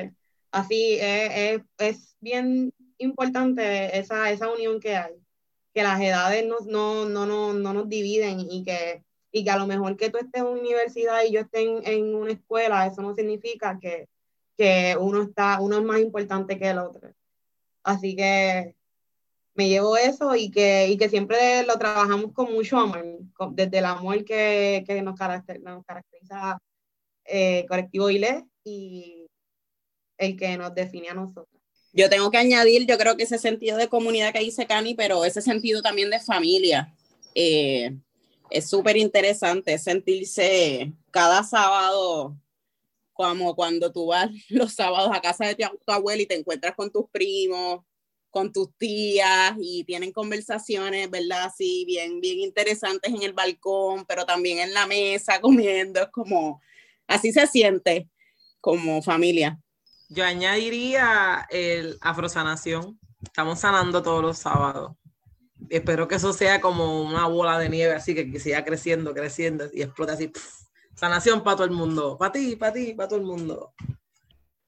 Así 0.51 0.97
es, 0.99 1.61
es, 1.77 2.15
bien 2.19 2.73
importante 2.97 3.97
esa, 3.97 4.31
esa 4.31 4.51
unión 4.51 4.79
que 4.79 4.95
hay, 4.95 5.13
que 5.73 5.83
las 5.83 6.01
edades 6.01 6.45
no, 6.47 6.57
no, 6.65 7.07
no, 7.07 7.25
no, 7.27 7.53
no 7.53 7.73
nos 7.73 7.87
dividen 7.87 8.39
y 8.39 8.63
que 8.63 9.03
y 9.31 9.43
que 9.43 9.49
a 9.51 9.57
lo 9.57 9.67
mejor 9.67 9.95
que 9.95 10.09
tú 10.09 10.17
estés 10.17 10.41
en 10.41 10.47
una 10.47 10.59
universidad 10.59 11.23
y 11.23 11.31
yo 11.31 11.41
esté 11.41 11.61
en, 11.61 12.15
una 12.15 12.31
escuela, 12.31 12.85
eso 12.87 13.01
no 13.01 13.13
significa 13.15 13.77
que, 13.79 14.07
que, 14.57 14.95
uno, 14.99 15.23
está, 15.23 15.59
uno 15.61 15.77
es 15.77 15.83
más 15.83 15.99
importante 15.99 16.57
que 16.57 16.69
el 16.69 16.79
otro. 16.79 17.11
Así 17.83 18.15
que 18.15 18.75
me 19.53 19.69
llevo 19.69 19.97
eso 19.97 20.35
y 20.35 20.49
que, 20.49 20.87
y 20.87 20.97
que 20.97 21.09
siempre 21.09 21.63
lo 21.63 21.77
trabajamos 21.77 22.33
con 22.33 22.51
mucho 22.53 22.77
amor, 22.77 23.03
desde 23.51 23.79
el 23.79 23.85
amor 23.85 24.23
que, 24.23 24.83
que 24.87 25.01
nos, 25.01 25.17
caracteriza, 25.17 25.69
nos 25.69 25.85
caracteriza 25.85 26.57
eh, 27.25 27.65
Colectivo 27.67 28.09
ILE 28.09 28.45
y 28.63 29.27
el 30.17 30.35
que 30.37 30.57
nos 30.57 30.73
define 30.73 31.09
a 31.09 31.13
nosotros. 31.13 31.47
Yo 31.91 32.09
tengo 32.09 32.29
que 32.29 32.37
añadir, 32.37 32.85
yo 32.85 32.97
creo 32.97 33.17
que 33.17 33.23
ese 33.23 33.37
sentido 33.39 33.77
de 33.77 33.87
comunidad 33.87 34.31
que 34.31 34.39
dice 34.39 34.67
Cani, 34.67 34.93
pero 34.93 35.25
ese 35.25 35.41
sentido 35.41 35.81
también 35.81 36.09
de 36.09 36.19
familia. 36.19 36.93
Eh, 37.33 37.97
es 38.49 38.69
súper 38.69 38.97
interesante 38.97 39.77
sentirse 39.77 40.93
cada 41.11 41.43
sábado 41.43 42.37
como 43.13 43.53
cuando 43.55 43.91
tú 43.91 44.07
vas 44.07 44.29
los 44.49 44.73
sábados 44.73 45.11
a 45.13 45.21
casa 45.21 45.45
de 45.45 45.55
tu, 45.55 45.63
tu, 45.85 45.91
abuela 45.91 46.21
y 46.21 46.25
te 46.25 46.35
encuentras 46.35 46.75
con 46.75 46.91
tus 46.91 47.09
primos, 47.09 47.83
con 48.29 48.53
tus 48.53 48.69
tías 48.77 49.55
y 49.59 49.83
tienen 49.83 50.11
conversaciones, 50.11 51.09
¿verdad? 51.09 51.45
Así 51.45 51.83
bien, 51.85 52.21
bien 52.21 52.39
interesantes 52.39 53.13
en 53.13 53.23
el 53.23 53.33
balcón, 53.33 54.05
pero 54.05 54.25
también 54.25 54.59
en 54.59 54.73
la 54.73 54.87
mesa 54.87 55.41
comiendo, 55.41 56.01
es 56.01 56.09
como, 56.09 56.61
así 57.07 57.31
se 57.31 57.45
siente 57.47 58.09
como 58.61 59.01
familia. 59.01 59.59
Yo 60.09 60.25
añadiría 60.25 61.45
el 61.49 61.97
afrosanación. 62.01 62.99
Estamos 63.21 63.59
sanando 63.59 64.01
todos 64.01 64.21
los 64.21 64.37
sábados. 64.39 64.93
Espero 65.69 66.07
que 66.07 66.15
eso 66.15 66.33
sea 66.33 66.61
como 66.61 67.01
una 67.01 67.27
bola 67.27 67.57
de 67.59 67.69
nieve, 67.69 67.93
así 67.93 68.15
que, 68.15 68.31
que 68.31 68.39
siga 68.39 68.63
creciendo, 68.63 69.13
creciendo 69.13 69.65
y 69.73 69.81
explote 69.81 70.13
así. 70.13 70.31
Sanación 70.95 71.43
para 71.43 71.57
todo 71.57 71.65
el 71.65 71.71
mundo, 71.71 72.17
para 72.17 72.31
ti, 72.31 72.55
para 72.55 72.73
ti, 72.73 72.93
para 72.93 73.07
todo 73.09 73.19
el 73.19 73.25
mundo. 73.25 73.73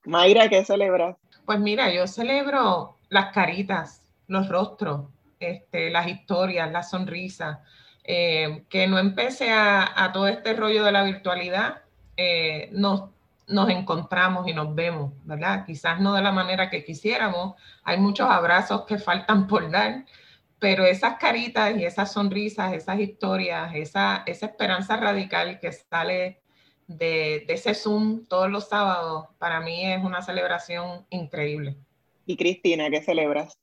Mayra, 0.06 0.50
¿qué 0.50 0.64
celebras? 0.66 1.18
Pues 1.46 1.60
mira, 1.60 1.92
yo 1.94 2.08
celebro 2.08 2.98
las 3.10 3.34
caritas, 3.34 4.02
los 4.28 4.48
rostros, 4.48 5.08
este, 5.40 5.90
las 5.90 6.08
historias, 6.08 6.72
las 6.72 6.90
sonrisas, 6.90 7.60
eh, 8.04 8.64
que 8.70 8.88
no 8.88 8.98
empecé 8.98 9.52
a, 9.52 10.10
todo 10.14 10.28
este 10.28 10.54
rollo 10.54 10.84
de 10.84 10.92
la 10.92 11.04
virtualidad, 11.04 11.82
eh, 12.18 12.70
nos, 12.72 13.10
nos 13.48 13.70
encontramos 13.70 14.48
y 14.48 14.54
nos 14.54 14.74
vemos, 14.74 15.14
¿verdad? 15.24 15.66
Quizás 15.66 16.00
no 16.00 16.14
de 16.14 16.22
la 16.22 16.32
manera 16.32 16.70
que 16.70 16.84
quisiéramos, 16.84 17.56
hay 17.84 17.98
muchos 18.00 18.30
abrazos 18.30 18.86
que 18.86 18.98
faltan 18.98 19.48
por 19.48 19.70
dar, 19.70 20.06
pero 20.62 20.86
esas 20.86 21.18
caritas 21.18 21.76
y 21.76 21.86
esas 21.86 22.14
sonrisas, 22.14 22.72
esas 22.74 23.00
historias, 23.00 23.74
esa, 23.74 24.22
esa 24.28 24.46
esperanza 24.46 24.96
radical 24.96 25.60
que 25.60 25.72
sale 25.72 26.44
de, 26.86 27.44
de, 27.48 27.54
ese 27.56 27.74
Zoom 27.74 28.28
todos 28.28 28.48
los 28.48 28.70
sábados, 28.70 29.26
para 29.40 29.60
mí 29.62 29.92
es 29.92 30.04
una 30.04 30.22
celebración 30.22 31.08
increíble. 31.10 31.78
¿Y 32.28 32.38
Cristina, 32.38 32.92
qué 32.92 33.02
celebras? 33.02 33.58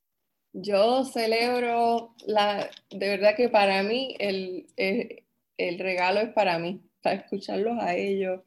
Yo 0.52 1.04
celebro, 1.04 2.16
la, 2.26 2.68
de 2.90 3.08
verdad 3.08 3.36
que 3.36 3.48
para 3.48 3.84
mí 3.84 4.16
el, 4.18 4.66
el, 4.74 5.22
el 5.56 5.78
regalo 5.78 6.18
es 6.18 6.30
para 6.30 6.58
mí, 6.58 6.82
para 7.00 7.14
escucharlos 7.14 7.78
a 7.80 7.94
ellos, 7.94 8.40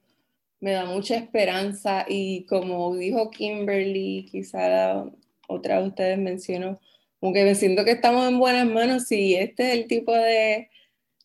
me 0.60 0.72
da 0.72 0.84
mucha 0.84 1.16
esperanza 1.16 2.06
y 2.06 2.46
como 2.48 2.94
dijo 2.98 3.32
Kimberly, 3.32 4.28
quizá 4.30 5.06
otra 5.48 5.80
de 5.80 5.88
ustedes 5.88 6.18
mencionó, 6.18 6.82
como 7.22 7.34
que 7.34 7.44
me 7.44 7.54
siento 7.54 7.86
que 7.86 7.92
estamos 7.92 8.28
en 8.28 8.40
buenas 8.40 8.66
manos 8.66 9.12
y 9.12 9.36
este 9.36 9.68
es 9.68 9.80
el 9.80 9.88
tipo 9.88 10.12
de, 10.12 10.72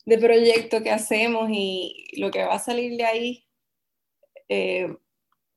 de 0.04 0.18
proyecto 0.18 0.82
que 0.82 0.90
hacemos 0.90 1.48
y 1.50 2.06
lo 2.18 2.30
que 2.30 2.44
va 2.44 2.56
a 2.56 2.58
salir 2.58 2.98
de 2.98 3.04
ahí 3.06 3.46
eh, 4.50 4.88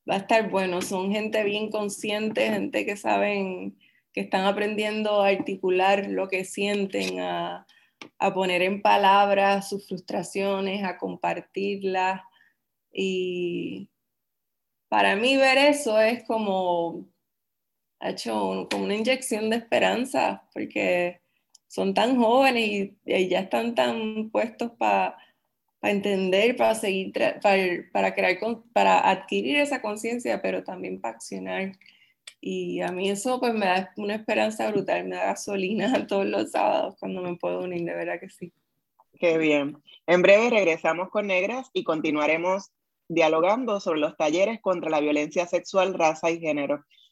va 0.09 0.15
a 0.15 0.19
estar 0.19 0.49
bueno. 0.49 0.81
Son 0.81 1.11
gente 1.11 1.43
bien 1.43 1.69
consciente, 1.69 2.49
gente 2.49 2.85
que 2.85 2.95
saben, 2.95 3.77
que 4.13 4.21
están 4.21 4.45
aprendiendo 4.45 5.21
a 5.21 5.27
articular 5.27 6.07
lo 6.07 6.29
que 6.29 6.45
sienten, 6.45 7.19
a, 7.19 7.67
a 8.17 8.33
poner 8.33 8.61
en 8.61 8.81
palabras 8.81 9.67
sus 9.67 9.89
frustraciones, 9.89 10.85
a 10.85 10.97
compartirlas. 10.97 12.21
Y 12.93 13.89
para 14.87 15.17
mí 15.17 15.35
ver 15.35 15.57
eso 15.57 15.99
es 15.99 16.23
como, 16.23 17.09
ha 17.99 18.09
hecho 18.11 18.67
como 18.71 18.85
una 18.85 18.95
inyección 18.95 19.49
de 19.49 19.57
esperanza, 19.57 20.43
porque 20.53 21.21
son 21.67 21.93
tan 21.93 22.17
jóvenes 22.17 22.91
y, 23.05 23.27
ya 23.29 23.41
están 23.41 23.75
tan 23.75 24.29
puestos 24.31 24.71
para 24.77 25.17
entender, 25.81 26.55
para 26.55 26.75
seguir, 26.75 27.13
para, 27.13 28.15
crear, 28.15 28.37
para 28.73 29.09
adquirir 29.09 29.57
esa 29.57 29.81
conciencia, 29.81 30.41
pero 30.41 30.63
también 30.63 30.99
para 30.99 31.15
accionar. 31.15 31.73
Y 32.41 32.81
a 32.81 32.91
mí 32.91 33.09
eso 33.09 33.39
pues 33.39 33.53
me 33.53 33.65
da 33.65 33.91
una 33.97 34.15
esperanza 34.15 34.69
brutal, 34.71 35.05
me 35.05 35.15
da 35.15 35.25
gasolina 35.27 35.91
todos 36.07 36.25
los 36.25 36.51
sábados 36.51 36.95
cuando 36.99 37.21
me 37.21 37.35
puedo 37.35 37.61
unir, 37.61 37.83
de 37.83 37.93
verdad 37.93 38.19
que 38.19 38.29
sí. 38.29 38.53
Qué 39.19 39.37
bien. 39.37 39.77
En 40.07 40.21
breve 40.21 40.49
regresamos 40.49 41.09
con 41.09 41.27
Negras 41.27 41.69
y 41.73 41.83
continuaremos 41.83 42.71
dialogando 43.09 43.79
sobre 43.79 43.99
los 43.99 44.15
talleres 44.15 44.61
contra 44.61 44.89
la 44.89 45.01
violencia 45.01 45.45
sexual, 45.45 45.93
raza 45.93 46.31
y 46.31 46.39
género. 46.39 46.85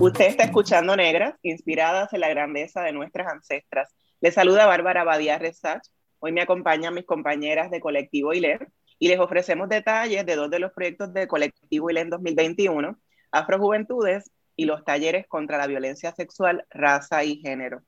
Usted 0.00 0.26
está 0.26 0.44
escuchando 0.44 0.96
Negras, 0.96 1.34
inspiradas 1.42 2.12
en 2.12 2.20
la 2.20 2.28
grandeza 2.28 2.82
de 2.82 2.92
nuestras 2.92 3.30
ancestras. 3.30 3.94
Le 4.20 4.30
saluda 4.30 4.66
Bárbara 4.66 5.04
Badía 5.04 5.38
Resach. 5.38 5.82
Hoy 6.18 6.32
me 6.32 6.40
acompañan 6.40 6.94
mis 6.94 7.04
compañeras 7.04 7.70
de 7.70 7.78
Colectivo 7.78 8.32
ILE 8.32 8.58
y 8.98 9.08
les 9.08 9.18
ofrecemos 9.18 9.68
detalles 9.68 10.24
de 10.24 10.34
dos 10.34 10.50
de 10.50 10.60
los 10.60 10.72
proyectos 10.72 11.12
de 11.12 11.28
Colectivo 11.28 11.90
ILE 11.90 12.00
en 12.00 12.10
2021, 12.10 12.98
Afrojuventudes 13.32 14.30
y 14.56 14.64
los 14.64 14.84
talleres 14.84 15.26
contra 15.28 15.58
la 15.58 15.66
violencia 15.66 16.12
sexual, 16.12 16.64
raza 16.70 17.22
y 17.22 17.40
género. 17.40 17.82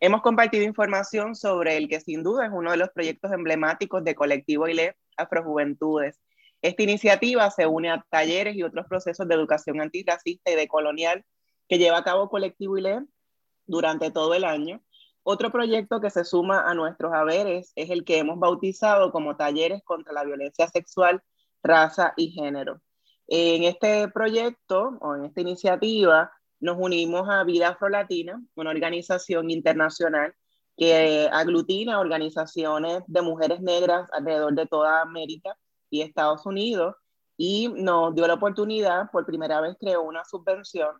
Hemos 0.00 0.22
compartido 0.22 0.64
información 0.64 1.34
sobre 1.34 1.76
el 1.76 1.88
que 1.88 2.00
sin 2.00 2.22
duda 2.22 2.46
es 2.46 2.52
uno 2.52 2.70
de 2.70 2.76
los 2.76 2.90
proyectos 2.90 3.32
emblemáticos 3.32 4.04
de 4.04 4.14
Colectivo 4.14 4.68
ILE 4.68 4.96
Afrojuventudes. 5.16 6.20
Esta 6.62 6.84
iniciativa 6.84 7.50
se 7.50 7.66
une 7.66 7.90
a 7.90 8.04
talleres 8.08 8.54
y 8.54 8.62
otros 8.62 8.86
procesos 8.86 9.26
de 9.26 9.34
educación 9.34 9.80
antirracista 9.80 10.52
y 10.52 10.54
decolonial 10.54 11.24
que 11.68 11.78
lleva 11.78 11.98
a 11.98 12.04
cabo 12.04 12.28
Colectivo 12.28 12.78
ILE 12.78 13.00
durante 13.66 14.12
todo 14.12 14.34
el 14.34 14.44
año. 14.44 14.80
Otro 15.24 15.50
proyecto 15.50 16.00
que 16.00 16.10
se 16.10 16.24
suma 16.24 16.62
a 16.70 16.74
nuestros 16.74 17.12
haberes 17.12 17.72
es 17.74 17.90
el 17.90 18.04
que 18.04 18.18
hemos 18.18 18.38
bautizado 18.38 19.10
como 19.10 19.36
Talleres 19.36 19.82
contra 19.82 20.12
la 20.12 20.24
Violencia 20.24 20.68
Sexual, 20.68 21.22
Raza 21.60 22.14
y 22.16 22.30
Género. 22.30 22.80
En 23.26 23.64
este 23.64 24.08
proyecto 24.08 24.96
o 25.00 25.16
en 25.16 25.24
esta 25.24 25.40
iniciativa 25.40 26.30
nos 26.60 26.76
unimos 26.78 27.28
a 27.28 27.44
Vida 27.44 27.70
Afrolatina, 27.70 28.42
una 28.54 28.70
organización 28.70 29.50
internacional 29.50 30.34
que 30.76 31.28
aglutina 31.32 31.98
organizaciones 31.98 33.02
de 33.06 33.22
mujeres 33.22 33.60
negras 33.60 34.08
alrededor 34.12 34.54
de 34.54 34.66
toda 34.66 35.02
América 35.02 35.56
y 35.90 36.02
Estados 36.02 36.46
Unidos 36.46 36.94
y 37.36 37.68
nos 37.68 38.14
dio 38.14 38.26
la 38.26 38.34
oportunidad, 38.34 39.10
por 39.10 39.26
primera 39.26 39.60
vez 39.60 39.76
creó 39.80 40.02
una 40.02 40.24
subvención 40.24 40.90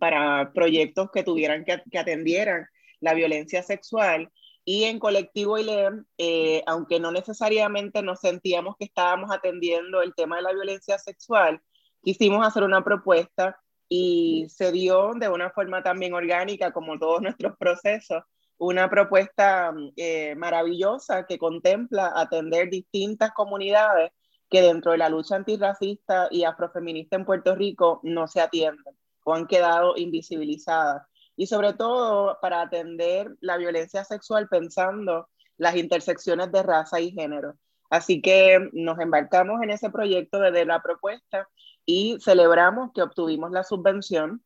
para 0.00 0.52
proyectos 0.52 1.10
que 1.12 1.22
tuvieran 1.22 1.64
que, 1.64 1.82
que 1.90 1.98
atendieran 1.98 2.66
la 3.00 3.14
violencia 3.14 3.62
sexual 3.62 4.30
y 4.68 4.82
en 4.84 4.98
colectivo 4.98 5.58
ILEM, 5.58 6.04
eh, 6.18 6.64
aunque 6.66 6.98
no 6.98 7.12
necesariamente 7.12 8.02
nos 8.02 8.18
sentíamos 8.18 8.74
que 8.76 8.86
estábamos 8.86 9.30
atendiendo 9.30 10.02
el 10.02 10.12
tema 10.16 10.36
de 10.36 10.42
la 10.42 10.52
violencia 10.52 10.98
sexual, 10.98 11.60
quisimos 12.02 12.44
hacer 12.44 12.64
una 12.64 12.82
propuesta 12.82 13.56
y 13.88 14.46
se 14.48 14.72
dio 14.72 15.12
de 15.14 15.28
una 15.28 15.50
forma 15.50 15.82
también 15.82 16.14
orgánica, 16.14 16.72
como 16.72 16.98
todos 16.98 17.22
nuestros 17.22 17.56
procesos, 17.58 18.24
una 18.58 18.88
propuesta 18.88 19.72
eh, 19.96 20.34
maravillosa 20.36 21.26
que 21.26 21.38
contempla 21.38 22.12
atender 22.14 22.70
distintas 22.70 23.32
comunidades 23.32 24.12
que 24.48 24.62
dentro 24.62 24.92
de 24.92 24.98
la 24.98 25.08
lucha 25.08 25.36
antirracista 25.36 26.28
y 26.30 26.44
afrofeminista 26.44 27.16
en 27.16 27.24
Puerto 27.24 27.54
Rico 27.54 28.00
no 28.02 28.28
se 28.28 28.40
atienden 28.40 28.96
o 29.24 29.34
han 29.34 29.46
quedado 29.46 29.96
invisibilizadas. 29.96 31.02
Y 31.36 31.48
sobre 31.48 31.74
todo 31.74 32.38
para 32.40 32.62
atender 32.62 33.36
la 33.40 33.56
violencia 33.56 34.04
sexual 34.04 34.48
pensando 34.48 35.28
las 35.58 35.76
intersecciones 35.76 36.50
de 36.52 36.62
raza 36.62 37.00
y 37.00 37.10
género. 37.10 37.54
Así 37.90 38.22
que 38.22 38.70
nos 38.72 38.98
embarcamos 38.98 39.62
en 39.62 39.70
ese 39.70 39.90
proyecto 39.90 40.40
desde 40.40 40.64
la 40.64 40.80
propuesta 40.80 41.48
y 41.86 42.18
celebramos 42.20 42.92
que 42.92 43.02
obtuvimos 43.02 43.52
la 43.52 43.64
subvención 43.64 44.42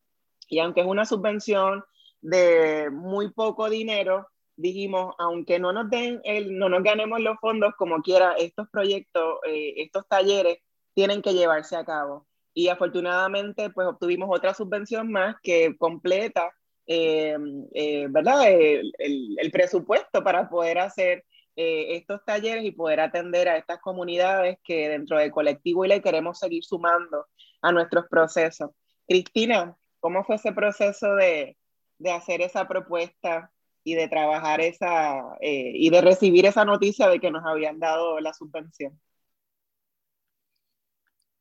y 0.51 0.59
aunque 0.59 0.81
es 0.83 0.87
una 0.87 1.07
subvención 1.07 1.85
de 2.21 2.91
muy 2.91 3.31
poco 3.31 3.71
dinero, 3.71 4.27
dijimos, 4.57 5.15
aunque 5.19 5.59
no 5.59 5.73
nos 5.73 5.89
den 5.89 6.21
el, 6.25 6.59
no 6.59 6.69
nos 6.69 6.83
ganemos 6.83 7.21
los 7.21 7.39
fondos 7.41 7.75
como 7.79 8.03
quiera, 8.03 8.35
estos 8.35 8.69
proyectos, 8.71 9.39
eh, 9.47 9.75
estos 9.77 10.07
talleres 10.09 10.59
tienen 10.93 11.23
que 11.23 11.33
llevarse 11.33 11.77
a 11.77 11.85
cabo. 11.85 12.27
Y 12.53 12.69
afortunadamente, 12.69 13.71
pues 13.71 13.87
obtuvimos 13.87 14.29
otra 14.31 14.53
subvención 14.53 15.11
más 15.11 15.37
que 15.43 15.77
completa, 15.79 16.53
eh, 16.87 17.37
eh, 17.73 18.09
¿verdad? 18.11 18.51
El, 18.51 18.93
el, 18.99 19.51
presupuesto 19.53 20.25
para 20.25 20.51
poder 20.51 20.81
hacer 20.81 21.25
eh, 21.57 21.97
estos 21.97 22.25
talleres 22.25 22.65
y 22.65 22.73
poder 22.73 23.01
atender 23.01 23.49
a 23.49 23.57
estas 23.57 23.81
comunidades 23.81 24.59
que 24.65 24.89
dentro 24.89 25.19
del 25.19 25.31
colectivo 25.31 25.85
y 25.85 25.89
le 25.89 26.03
queremos 26.03 26.39
seguir 26.39 26.65
sumando 26.65 27.27
a 27.63 27.73
nuestros 27.73 28.07
procesos. 28.09 28.71
Cristina, 29.07 29.77
¿cómo 29.99 30.25
fue 30.25 30.37
ese 30.37 30.53
proceso 30.53 31.15
de, 31.17 31.57
de 31.99 32.13
hacer 32.13 32.41
esa 32.41 32.67
propuesta 32.67 33.53
y 33.85 33.95
de 33.95 34.09
trabajar 34.09 34.61
esa 34.61 35.37
eh, 35.41 35.73
y 35.75 35.91
de 35.91 36.01
recibir 36.01 36.47
esa 36.47 36.65
noticia 36.65 37.09
de 37.09 37.19
que 37.19 37.31
nos 37.31 37.45
habían 37.45 37.79
dado 37.79 38.21
la 38.21 38.33
subvención? 38.33 38.99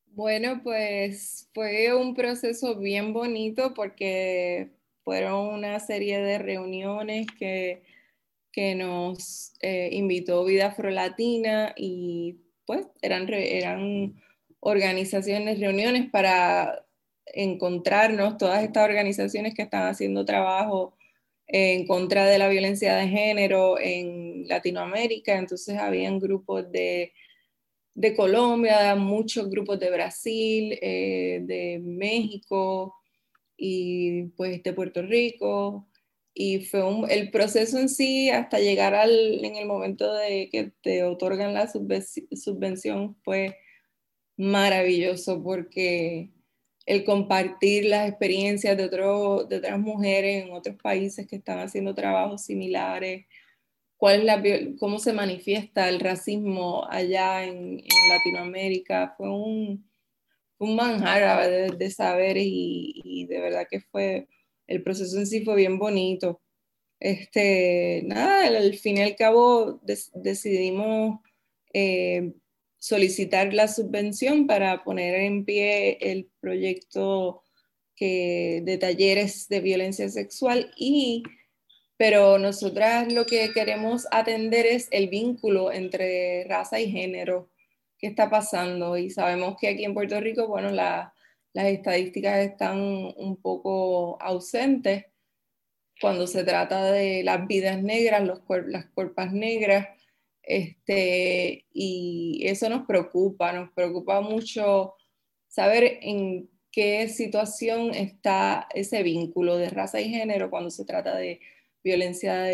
Bueno, 0.07 0.62
pues 0.64 1.49
fue 1.53 1.93
un 1.93 2.14
proceso 2.14 2.76
bien 2.76 3.14
bonito 3.14 3.74
porque 3.74 4.72
fueron 5.03 5.47
una 5.53 5.80
serie 5.80 6.20
de 6.20 6.38
reuniones 6.39 7.28
que, 7.38 7.84
que 8.51 8.75
nos 8.75 9.53
eh, 9.61 9.89
invitó 9.91 10.45
Vida 10.45 10.67
Afrolatina 10.67 11.73
y 11.77 12.37
pues 12.65 12.87
eran, 13.01 13.27
eran 13.31 14.15
organizaciones, 14.59 15.59
reuniones 15.59 16.09
para 16.09 16.85
encontrarnos, 17.25 18.37
todas 18.37 18.63
estas 18.63 18.85
organizaciones 18.85 19.53
que 19.53 19.63
están 19.63 19.87
haciendo 19.87 20.25
trabajo 20.25 20.95
en 21.47 21.87
contra 21.87 22.25
de 22.25 22.37
la 22.37 22.47
violencia 22.47 22.95
de 22.95 23.07
género 23.07 23.79
en 23.79 24.47
Latinoamérica, 24.47 25.37
entonces 25.37 25.77
habían 25.77 26.19
grupos 26.19 26.71
de, 26.71 27.11
de 27.95 28.15
Colombia, 28.15 28.95
muchos 28.95 29.49
grupos 29.49 29.79
de 29.79 29.89
Brasil, 29.89 30.77
eh, 30.81 31.41
de 31.43 31.79
México 31.83 32.95
y 33.57 34.25
pues 34.37 34.61
de 34.61 34.73
Puerto 34.73 35.01
Rico, 35.01 35.88
y 36.41 36.61
fue 36.61 36.81
el 37.09 37.31
proceso 37.31 37.77
en 37.79 37.89
sí 37.89 38.29
hasta 38.29 38.59
llegar 38.59 38.95
al, 38.95 39.43
en 39.43 39.57
el 39.57 39.65
momento 39.65 40.13
de 40.13 40.47
que 40.49 40.71
te 40.81 41.03
otorgan 41.03 41.53
la 41.53 41.67
subvención 41.67 43.17
fue 43.25 43.57
maravilloso 44.37 45.43
porque 45.43 46.29
el 46.85 47.03
compartir 47.03 47.87
las 47.87 48.07
experiencias 48.07 48.77
de, 48.77 48.85
otro, 48.85 49.43
de 49.43 49.57
otras 49.57 49.79
mujeres 49.79 50.45
en 50.45 50.53
otros 50.53 50.77
países 50.81 51.27
que 51.27 51.35
están 51.35 51.59
haciendo 51.59 51.93
trabajos 51.93 52.45
similares, 52.45 53.25
cuál 53.97 54.19
es 54.19 54.23
la, 54.23 54.41
cómo 54.79 54.99
se 54.99 55.11
manifiesta 55.11 55.89
el 55.89 55.99
racismo 55.99 56.87
allá 56.89 57.43
en, 57.43 57.83
Latinoamérica. 58.09 59.13
Fue 59.17 59.29
un, 59.29 59.91
un 60.57 60.75
manjar 60.77 61.49
de, 61.49 61.71
de 61.71 61.91
saberes 61.91 62.45
y, 62.47 63.25
de 63.27 63.41
verdad 63.41 63.67
que 63.69 63.81
fue, 63.81 64.29
el 64.70 64.84
proceso 64.84 65.17
en 65.17 65.28
sí 65.28 65.43
fue 65.43 65.55
bien 65.55 65.80
bonito. 65.80 66.41
Este, 66.99 68.03
nada, 68.05 68.45
al 68.45 68.76
fin 68.76 68.97
y 68.97 69.01
al 69.01 69.15
cabo 69.15 69.82
decidimos 70.13 71.20
eh, 71.74 72.34
solicitar 72.78 73.53
la 73.53 73.67
subvención 73.67 74.45
para 74.47 74.84
poner 74.84 75.15
en 75.15 75.43
pie 75.43 75.97
el 76.01 76.30
proyecto 76.39 77.43
que, 77.95 78.61
de 78.63 78.78
talleres 78.78 79.49
de 79.49 79.59
violencia 79.59 80.07
sexual 80.09 80.72
y 80.78 81.24
pero 81.97 82.38
nosotras 82.38 83.11
lo 83.11 83.26
que 83.26 83.51
queremos 83.51 84.07
atender 84.11 84.65
es 84.65 84.88
el 84.91 85.09
vínculo 85.09 85.74
entre 85.74 86.45
raza 86.45 86.80
y 86.80 86.89
género 86.89 87.49
que 87.97 88.07
está 88.07 88.30
pasando 88.30 88.97
y 88.97 89.09
sabemos 89.09 89.57
que 89.59 89.67
aquí 89.67 89.84
en 89.84 89.93
Puerto 89.93 90.17
Rico, 90.22 90.47
bueno, 90.47 90.72
las 91.53 91.65
estadísticas 91.65 92.39
están 92.39 92.79
un 92.79 93.37
poco 93.41 94.21
ausentes 94.21 95.05
cuando 95.99 96.27
se 96.27 96.43
trata 96.43 96.91
de 96.91 97.23
las 97.23 97.45
vidas 97.47 97.81
negras, 97.81 98.23
las 98.67 98.85
cuerpas 98.93 99.33
negras, 99.33 99.87
este, 100.43 101.65
y 101.73 102.41
eso 102.45 102.69
nos 102.69 102.85
preocupa, 102.87 103.51
nos 103.51 103.71
preocupa 103.71 104.21
mucho 104.21 104.95
saber 105.47 105.99
en 106.01 106.49
qué 106.71 107.09
situación 107.09 107.93
está 107.93 108.67
ese 108.73 109.03
vínculo 109.03 109.57
de 109.57 109.69
raza 109.69 109.99
y 109.99 110.09
género 110.09 110.49
cuando 110.49 110.69
se 110.69 110.85
trata 110.85 111.15
de 111.17 111.41
violencia 111.83 112.45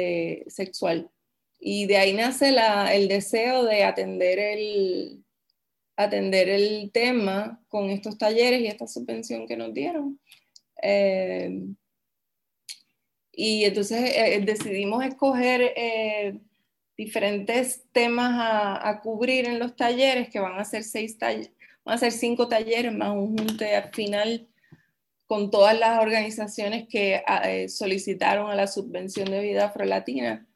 sexual. 0.47 1.11
Y 1.59 1.85
de 1.85 1.97
ahí 1.97 2.13
nace 2.13 2.55
el 2.93 3.07
deseo 3.07 3.63
de 3.63 3.83
atender 3.83 4.39
el, 4.39 5.24
atender 5.95 6.49
el 6.49 6.91
tema 6.91 7.61
con 7.69 7.89
estos 7.89 8.17
talleres 8.17 8.61
y 8.61 8.67
esta 8.67 8.87
subvención 8.87 9.47
que 9.47 9.57
nos 9.57 9.73
dieron. 9.73 10.19
Eh, 10.81 11.61
y 13.35 13.65
entonces 13.65 14.13
eh, 14.15 14.41
decidimos 14.43 15.03
escoger 15.03 15.73
eh, 15.75 16.39
diferentes 16.97 17.83
temas 17.91 18.31
a, 18.81 19.01
cubrir 19.01 19.45
en 19.45 19.59
los 19.59 19.75
talleres, 19.75 20.29
que 20.29 20.39
van 20.39 20.57
a 20.57 20.65
ser 20.65 20.83
seis 20.83 21.17
talleres, 21.17 21.51
van 21.83 21.95
a 21.95 21.97
ser 21.97 22.11
cinco 22.11 22.47
talleres 22.47 22.93
más 22.93 23.11
un 23.11 23.37
junte 23.37 23.75
al 23.75 23.91
final 23.93 24.47
con 25.27 25.49
todas 25.49 25.77
las 25.77 25.99
organizaciones 25.99 26.87
que 26.87 27.21
ah, 27.25 27.49
eh, 27.49 27.67
solicitaron 27.67 28.49
a 28.49 28.55
la 28.55 28.67
subvención 28.67 29.29
de 29.29 29.41
vida 29.41 29.65
afrolatina. 29.65 30.47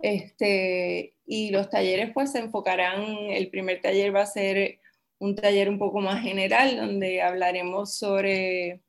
Este, 0.00 1.14
y 1.26 1.50
los 1.50 1.70
talleres 1.70 2.10
pues 2.14 2.32
se 2.32 2.38
enfocarán, 2.38 3.02
el 3.30 3.50
primer 3.50 3.80
taller 3.80 4.14
va 4.14 4.22
a 4.22 4.26
ser 4.26 4.80
un 5.18 5.34
taller 5.34 5.68
un 5.68 5.78
poco 5.78 6.00
más 6.00 6.22
general, 6.22 6.76
donde 6.76 7.22
hablaremos 7.22 7.94
sobre 7.94 8.80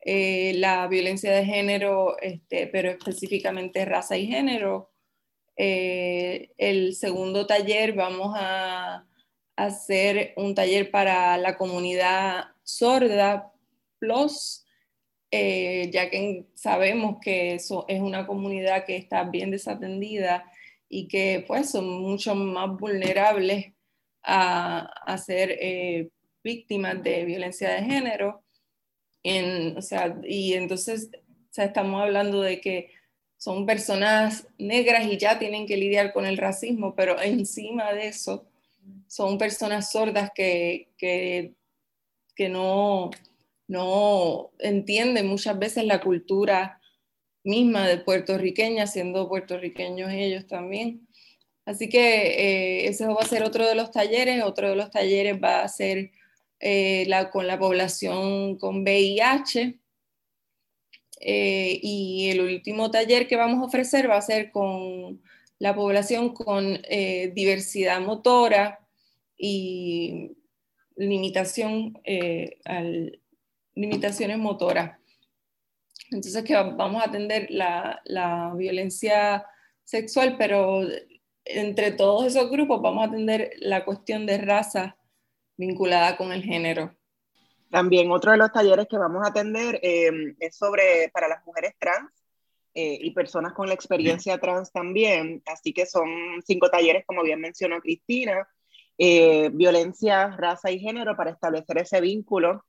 eh, 0.00 0.52
la 0.56 0.86
violencia 0.86 1.32
de 1.32 1.44
género, 1.44 2.18
este, 2.20 2.66
pero 2.66 2.90
específicamente 2.90 3.84
raza 3.84 4.16
y 4.16 4.26
género, 4.26 4.92
eh, 5.56 6.52
el 6.56 6.94
segundo 6.94 7.46
taller 7.46 7.94
vamos 7.94 8.34
a 8.36 9.04
hacer 9.56 10.34
un 10.36 10.54
taller 10.54 10.90
para 10.90 11.36
la 11.36 11.56
comunidad 11.56 12.44
sorda 12.62 13.52
plus, 13.98 14.64
eh, 15.30 15.90
ya 15.92 16.10
que 16.10 16.46
sabemos 16.54 17.18
que 17.20 17.54
eso 17.54 17.84
es 17.88 18.00
una 18.00 18.26
comunidad 18.26 18.84
que 18.84 18.96
está 18.96 19.24
bien 19.24 19.50
desatendida 19.50 20.50
y 20.88 21.08
que 21.08 21.44
pues 21.46 21.70
son 21.70 22.00
mucho 22.00 22.34
más 22.34 22.78
vulnerables 22.78 23.72
a, 24.22 24.80
a 24.80 25.18
ser 25.18 25.56
eh, 25.60 26.10
víctimas 26.42 27.02
de 27.02 27.24
violencia 27.24 27.70
de 27.70 27.82
género. 27.82 28.42
En, 29.22 29.76
o 29.76 29.82
sea, 29.82 30.18
y 30.24 30.54
entonces 30.54 31.10
estamos 31.64 32.00
hablando 32.02 32.40
de 32.40 32.60
que 32.60 32.90
son 33.36 33.66
personas 33.66 34.48
negras 34.58 35.06
y 35.06 35.16
ya 35.16 35.38
tienen 35.38 35.66
que 35.66 35.76
lidiar 35.76 36.12
con 36.12 36.26
el 36.26 36.36
racismo, 36.36 36.94
pero 36.94 37.20
encima 37.20 37.92
de 37.92 38.08
eso 38.08 38.46
son 39.06 39.38
personas 39.38 39.90
sordas 39.90 40.30
que, 40.34 40.88
que, 40.98 41.54
no, 42.48 43.10
no 43.68 44.50
entienden 44.58 45.28
muchas 45.28 45.58
veces 45.58 45.84
la 45.84 46.00
cultura 46.00 46.80
misma 47.44 47.86
de 47.86 47.98
puertorriqueña, 47.98 48.86
siendo 48.86 49.28
puertorriqueños 49.28 50.10
ellos 50.12 50.46
también. 50.46 51.06
Así 51.64 51.88
que 51.88 51.98
eh, 51.98 52.88
ese 52.88 53.06
va 53.06 53.20
a 53.20 53.26
ser 53.26 53.42
otro 53.44 53.66
de 53.66 53.74
los 53.74 53.90
talleres. 53.90 54.42
Otro 54.42 54.70
de 54.70 54.76
los 54.76 54.90
talleres 54.90 55.38
va 55.42 55.62
a 55.62 55.68
ser 55.68 56.10
eh, 56.60 57.04
la, 57.06 57.30
con 57.30 57.46
la 57.46 57.58
población 57.58 58.58
con 58.58 58.82
VIH, 58.82 59.78
eh, 61.20 61.80
y 61.82 62.30
el 62.30 62.40
último 62.40 62.90
taller 62.90 63.28
que 63.28 63.36
vamos 63.36 63.60
a 63.62 63.66
ofrecer 63.66 64.10
va 64.10 64.16
a 64.16 64.22
ser 64.22 64.50
con 64.50 65.22
la 65.58 65.74
población 65.74 66.34
con 66.34 66.80
eh, 66.88 67.32
diversidad 67.34 68.00
motora 68.00 68.80
y 69.36 70.32
limitación, 70.96 72.00
al, 72.64 73.20
limitaciones 73.78 74.38
motoras. 74.38 74.98
Entonces 76.10 76.42
que 76.44 76.54
vamos 76.54 77.02
a 77.02 77.08
atender 77.08 77.46
la, 77.50 78.00
la 78.04 78.52
violencia 78.56 79.46
sexual, 79.84 80.36
pero 80.38 80.82
entre 81.44 81.92
todos 81.92 82.26
esos 82.26 82.50
grupos 82.50 82.82
vamos 82.82 83.04
a 83.04 83.08
atender 83.08 83.52
la 83.58 83.84
cuestión 83.84 84.26
de 84.26 84.38
raza 84.38 84.96
vinculada 85.56 86.16
con 86.16 86.32
el 86.32 86.42
género. 86.42 86.94
También 87.70 88.10
otro 88.10 88.32
de 88.32 88.38
los 88.38 88.52
talleres 88.52 88.86
que 88.88 88.96
vamos 88.96 89.24
a 89.24 89.30
atender 89.30 89.78
eh, 89.82 90.34
es 90.40 90.56
sobre 90.56 91.10
para 91.12 91.28
las 91.28 91.44
mujeres 91.44 91.74
trans 91.78 92.10
eh, 92.74 92.98
y 93.00 93.10
personas 93.10 93.52
con 93.52 93.68
la 93.68 93.74
experiencia 93.74 94.38
trans 94.38 94.72
también. 94.72 95.42
Así 95.46 95.72
que 95.72 95.84
son 95.84 96.08
cinco 96.46 96.70
talleres, 96.70 97.04
como 97.06 97.22
bien 97.22 97.40
mencionó 97.40 97.80
Cristina, 97.80 98.48
eh, 98.96 99.50
violencia, 99.52 100.28
raza 100.36 100.70
y 100.70 100.80
género 100.80 101.16
para 101.16 101.30
establecer 101.30 101.78
ese 101.78 102.00
vínculo. 102.00 102.64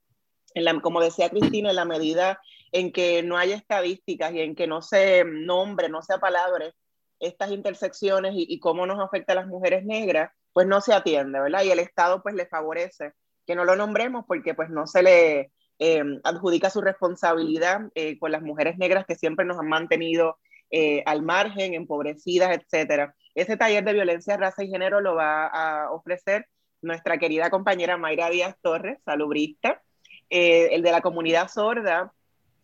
En 0.53 0.65
la, 0.65 0.79
como 0.81 1.01
decía 1.01 1.29
Cristina, 1.29 1.69
en 1.69 1.75
la 1.75 1.85
medida 1.85 2.39
en 2.71 2.91
que 2.91 3.23
no 3.23 3.37
haya 3.37 3.55
estadísticas 3.55 4.33
y 4.33 4.41
en 4.41 4.55
que 4.55 4.67
no 4.67 4.81
se 4.81 5.23
nombre, 5.25 5.89
no 5.89 6.01
se 6.01 6.17
palabras 6.19 6.73
estas 7.19 7.51
intersecciones 7.51 8.33
y, 8.35 8.59
cómo 8.59 8.85
nos 8.85 8.99
afecta 8.99 9.33
a 9.33 9.35
las 9.35 9.47
mujeres 9.47 9.83
negras, 9.85 10.31
pues 10.53 10.67
no 10.67 10.81
se 10.81 10.93
atiende, 10.93 11.39
¿verdad? 11.39 11.63
Y 11.63 11.71
el 11.71 11.79
Estado 11.79 12.23
pues 12.23 12.35
le 12.35 12.45
favorece 12.45 13.13
que 13.45 13.55
no 13.55 13.65
lo 13.65 13.75
nombremos 13.75 14.25
porque 14.27 14.53
pues 14.53 14.69
no 14.69 14.87
se 14.87 15.03
le 15.03 15.51
eh, 15.79 16.03
adjudica 16.23 16.69
su 16.69 16.81
responsabilidad 16.81 17.81
eh, 17.95 18.17
con 18.19 18.31
las 18.31 18.41
mujeres 18.41 18.77
negras 18.77 19.05
que 19.05 19.15
siempre 19.15 19.45
nos 19.45 19.59
han 19.59 19.67
mantenido 19.67 20.37
eh, 20.71 21.03
al 21.05 21.23
margen, 21.23 21.73
empobrecidas, 21.73 22.55
etcétera. 22.57 23.15
Ese 23.35 23.57
taller 23.57 23.83
de 23.83 23.93
violencia, 23.93 24.37
raza 24.37 24.63
y 24.63 24.69
género 24.69 25.01
lo 25.01 25.15
va 25.15 25.47
a 25.47 25.91
ofrecer 25.91 26.47
nuestra 26.81 27.17
querida 27.17 27.49
compañera 27.49 27.97
Mayra 27.97 28.29
Díaz 28.29 28.55
Torres, 28.61 28.99
salubrista, 29.03 29.81
el 30.29 30.81
de 30.81 30.91
la 30.91 31.01
comunidad 31.01 31.49
sorda, 31.49 32.13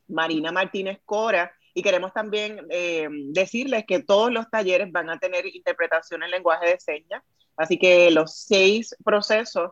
Marina 0.08 0.52
Martínez 0.52 1.00
Cora, 1.06 1.52
y 1.74 1.82
queremos 1.82 2.14
también 2.14 2.66
decirles 3.34 3.84
que 3.86 4.02
todos 4.02 4.32
los 4.32 4.50
talleres 4.50 4.92
van 4.92 5.10
a 5.10 5.20
tener 5.20 5.46
interpretación 5.46 6.24
en 6.24 6.32
lenguaje 6.32 6.70
de 6.70 6.80
señas, 6.80 7.22
así 7.58 7.78
que 7.78 8.12
los 8.12 8.34
seis 8.46 8.96
procesos 9.04 9.72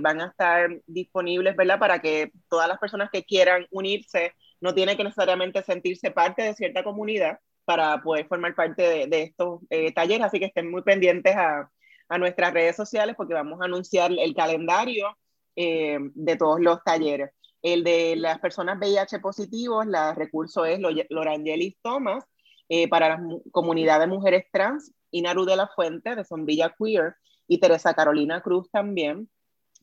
van 0.00 0.20
a 0.20 0.26
estar 0.26 0.68
disponibles, 0.86 1.56
¿verdad? 1.56 1.78
Para 1.78 2.00
que 2.00 2.32
todas 2.50 2.68
las 2.68 2.78
personas 2.78 3.08
que 3.10 3.24
quieran 3.24 3.66
unirse 3.70 4.34
no 4.60 4.74
tienen 4.74 4.96
que 4.96 5.04
necesariamente 5.04 5.62
sentirse 5.62 6.10
parte 6.10 6.42
de 6.42 6.54
cierta 6.54 6.82
comunidad 6.82 7.38
para 7.64 8.00
poder 8.02 8.26
formar 8.26 8.54
parte 8.54 9.06
de, 9.06 9.22
estos 9.22 9.60
talleres, 9.94 10.26
así 10.26 10.38
que 10.38 10.46
estén 10.46 10.70
muy 10.70 10.82
pendientes 10.82 11.36
a, 11.36 11.70
nuestras 12.18 12.54
redes 12.54 12.74
sociales 12.74 13.14
porque 13.14 13.34
vamos 13.34 13.60
a 13.60 13.66
anunciar 13.66 14.10
el 14.10 14.34
calendario 14.34 15.14
de 15.58 16.36
todos 16.36 16.60
los 16.60 16.82
talleres. 16.84 17.30
El 17.62 17.82
de 17.82 18.14
las 18.16 18.38
personas 18.38 18.78
VIH 18.78 19.18
positivos, 19.18 19.86
la 19.86 20.14
recurso 20.14 20.64
es 20.64 20.78
Lorangelis 21.10 21.76
Thomas, 21.82 22.24
eh, 22.68 22.88
para 22.88 23.08
la 23.08 23.20
comunidad 23.50 23.98
de 23.98 24.06
mujeres 24.06 24.44
trans, 24.52 24.92
Inaru 25.10 25.44
de 25.44 25.56
la 25.56 25.68
Fuente, 25.68 26.14
de 26.14 26.24
Zombilla 26.24 26.74
Queer, 26.78 27.14
y 27.46 27.58
Teresa 27.58 27.94
Carolina 27.94 28.42
Cruz 28.42 28.70
también, 28.70 29.28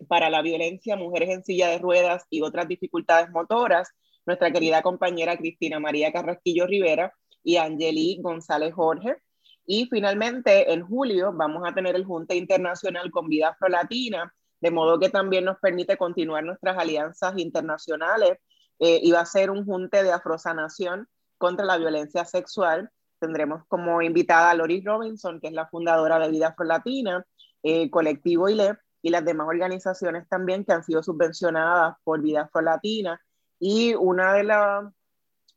para 0.07 0.29
la 0.29 0.41
violencia, 0.41 0.95
mujeres 0.95 1.29
en 1.29 1.43
silla 1.43 1.67
de 1.69 1.79
ruedas 1.79 2.25
y 2.29 2.41
otras 2.41 2.67
dificultades 2.67 3.29
motoras, 3.31 3.89
nuestra 4.25 4.51
querida 4.51 4.81
compañera 4.81 5.37
Cristina 5.37 5.79
María 5.79 6.11
Carrasquillo 6.11 6.67
Rivera 6.67 7.13
y 7.43 7.57
Angeli 7.57 8.19
González 8.21 8.73
Jorge. 8.73 9.17
Y 9.65 9.87
finalmente, 9.87 10.71
en 10.71 10.85
julio, 10.85 11.33
vamos 11.33 11.63
a 11.65 11.73
tener 11.73 11.95
el 11.95 12.05
Junta 12.05 12.35
Internacional 12.35 13.09
con 13.09 13.27
Vida 13.27 13.49
Afrolatina, 13.49 14.31
de 14.65 14.71
modo 14.71 14.99
que 14.99 15.09
también 15.09 15.45
nos 15.45 15.59
permite 15.59 15.95
continuar 15.95 16.43
nuestras 16.43 16.75
alianzas 16.75 17.37
internacionales 17.37 18.39
eh, 18.79 18.99
y 19.03 19.11
va 19.11 19.19
a 19.19 19.25
ser 19.27 19.51
un 19.51 19.63
junte 19.63 20.01
de 20.01 20.11
afrosanación 20.11 21.07
contra 21.37 21.67
la 21.67 21.77
violencia 21.77 22.25
sexual. 22.25 22.89
Tendremos 23.19 23.63
como 23.67 24.01
invitada 24.01 24.49
a 24.49 24.55
Loris 24.55 24.83
Robinson, 24.83 25.39
que 25.39 25.49
es 25.49 25.53
la 25.53 25.67
fundadora 25.67 26.17
de 26.17 26.31
Vida 26.31 26.47
Afrolatina, 26.47 27.23
eh, 27.61 27.91
Colectivo 27.91 28.49
ILE 28.49 28.75
y 29.03 29.11
las 29.11 29.23
demás 29.23 29.47
organizaciones 29.47 30.27
también 30.27 30.65
que 30.65 30.73
han 30.73 30.83
sido 30.83 31.03
subvencionadas 31.03 31.97
por 32.03 32.23
Vida 32.23 32.41
Afrolatina. 32.41 33.21
Y 33.59 33.93
uno 33.93 34.33
de 34.33 34.45
los 34.45 34.91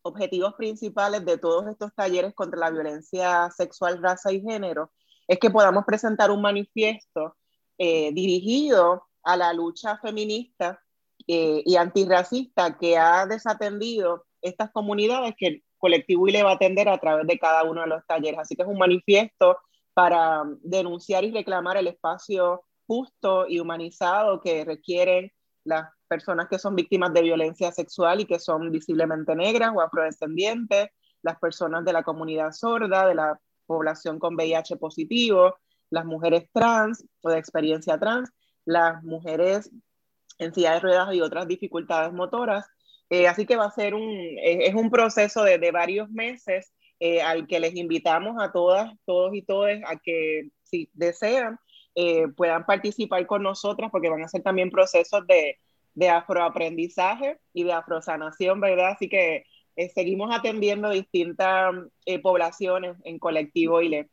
objetivos 0.02 0.52
principales 0.52 1.24
de 1.24 1.38
todos 1.38 1.66
estos 1.68 1.94
talleres 1.94 2.34
contra 2.34 2.60
la 2.60 2.70
violencia 2.70 3.48
sexual, 3.56 4.02
raza 4.02 4.30
y 4.32 4.42
género 4.42 4.92
es 5.26 5.38
que 5.38 5.48
podamos 5.48 5.86
presentar 5.86 6.30
un 6.30 6.42
manifiesto 6.42 7.37
eh, 7.78 8.12
dirigido 8.12 9.06
a 9.22 9.36
la 9.36 9.52
lucha 9.52 9.98
feminista 9.98 10.80
eh, 11.26 11.62
y 11.64 11.76
antirracista 11.76 12.76
que 12.76 12.96
ha 12.96 13.26
desatendido 13.26 14.26
estas 14.42 14.70
comunidades 14.70 15.34
que 15.36 15.46
el 15.46 15.64
colectivo 15.78 16.26
ILE 16.28 16.42
va 16.42 16.50
a 16.50 16.54
atender 16.54 16.88
a 16.88 16.98
través 16.98 17.26
de 17.26 17.38
cada 17.38 17.64
uno 17.64 17.82
de 17.82 17.86
los 17.86 18.04
talleres. 18.06 18.40
Así 18.40 18.56
que 18.56 18.62
es 18.62 18.68
un 18.68 18.78
manifiesto 18.78 19.58
para 19.94 20.44
denunciar 20.62 21.24
y 21.24 21.30
reclamar 21.30 21.76
el 21.76 21.88
espacio 21.88 22.64
justo 22.86 23.46
y 23.48 23.60
humanizado 23.60 24.40
que 24.40 24.64
requieren 24.64 25.30
las 25.64 25.88
personas 26.08 26.48
que 26.48 26.58
son 26.58 26.74
víctimas 26.74 27.12
de 27.12 27.22
violencia 27.22 27.70
sexual 27.70 28.20
y 28.20 28.24
que 28.24 28.38
son 28.38 28.70
visiblemente 28.72 29.36
negras 29.36 29.72
o 29.74 29.80
afrodescendientes, 29.80 30.88
las 31.22 31.38
personas 31.38 31.84
de 31.84 31.92
la 31.92 32.02
comunidad 32.02 32.52
sorda, 32.52 33.06
de 33.06 33.14
la 33.14 33.38
población 33.66 34.18
con 34.18 34.34
VIH 34.34 34.76
positivo, 34.76 35.54
las 35.90 36.04
mujeres 36.04 36.48
trans 36.52 37.04
o 37.22 37.30
de 37.30 37.38
experiencia 37.38 37.98
trans, 37.98 38.30
las 38.64 39.02
mujeres 39.02 39.70
en 40.38 40.54
silla 40.54 40.74
de 40.74 40.80
ruedas 40.80 41.14
y 41.14 41.20
otras 41.20 41.48
dificultades 41.48 42.12
motoras. 42.12 42.66
Eh, 43.10 43.26
así 43.26 43.46
que 43.46 43.56
va 43.56 43.66
a 43.66 43.70
ser 43.70 43.94
un, 43.94 44.36
es, 44.42 44.74
un 44.74 44.90
proceso 44.90 45.42
de, 45.42 45.58
de 45.58 45.70
varios 45.70 46.10
meses 46.10 46.72
eh, 47.00 47.22
al 47.22 47.46
que 47.46 47.60
les 47.60 47.74
invitamos 47.74 48.36
a 48.40 48.52
todas, 48.52 48.92
todos 49.06 49.34
y 49.34 49.42
todas 49.42 49.80
a 49.86 49.96
que 49.96 50.50
si 50.62 50.90
desean 50.92 51.58
eh, 51.94 52.28
puedan 52.28 52.66
participar 52.66 53.26
con 53.26 53.42
nosotras 53.42 53.90
porque 53.90 54.10
van 54.10 54.22
a 54.22 54.28
ser 54.28 54.42
también 54.42 54.70
procesos 54.70 55.26
de, 55.26 55.58
de 55.94 56.08
afroaprendizaje 56.10 57.38
y 57.52 57.64
de 57.64 57.72
afrosanación, 57.72 58.60
¿verdad? 58.60 58.90
Así 58.90 59.08
que 59.08 59.44
seguimos 59.94 60.34
atendiendo 60.36 60.90
distintas 60.90 61.72
poblaciones 62.22 62.96
en 63.04 63.18
colectivo 63.18 63.80
ILE. 63.80 64.10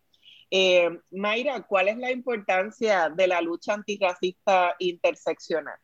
Eh, 0.50 0.90
Mayra, 1.12 1.62
¿cuál 1.62 1.88
es 1.88 1.98
la 1.98 2.12
importancia 2.12 3.10
de 3.10 3.28
la 3.28 3.42
lucha 3.42 3.74
antirracista 3.74 4.76
interseccional? 4.80 5.78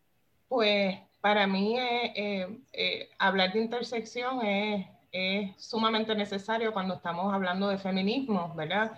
Pues 0.48 0.98
para 1.20 1.48
mí 1.48 1.78
eh, 1.78 2.48
eh, 2.74 3.10
hablar 3.18 3.54
de 3.54 3.62
intersección 3.62 4.46
es, 4.46 4.88
sumamente 5.58 6.16
necesario 6.16 6.72
cuando 6.72 6.96
estamos 6.96 7.34
hablando 7.34 7.68
de 7.68 7.78
feminismo, 7.78 8.54
¿verdad? 8.56 8.98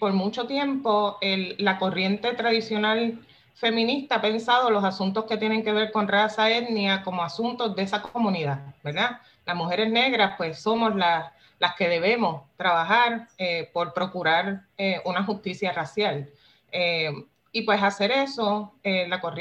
por 0.00 0.12
mucho 0.12 0.46
tiempo 0.46 1.18
la 1.20 1.78
corriente 1.78 2.32
tradicional 2.32 3.22
feminista 3.54 4.16
ha 4.16 4.20
pensado 4.22 4.70
los 4.70 4.82
asuntos 4.82 5.24
que 5.24 5.36
tienen 5.36 5.62
que 5.62 5.72
ver 5.72 5.92
con 5.92 6.08
raza, 6.08 6.50
etnia 6.50 7.02
como 7.02 7.22
asuntos 7.22 7.76
de 7.76 7.82
esa 7.82 8.00
comunidad, 8.00 8.74
¿verdad? 8.82 9.20
Las 9.44 9.56
mujeres 9.56 9.90
negras 9.90 10.34
pues 10.38 10.58
somos 10.58 10.96
las 10.96 11.32
las 11.62 11.76
que 11.76 11.88
debemos 11.88 12.42
trabajar 12.56 13.28
eh, 13.38 13.70
por 13.72 13.94
procurar 13.94 14.62
eh, 14.76 15.00
una 15.04 15.22
justicia 15.22 15.70
racial. 15.70 16.28
Eh, 16.72 17.12
y 17.52 17.62
pues 17.62 17.80
hacer 17.80 18.10
eso, 18.10 18.74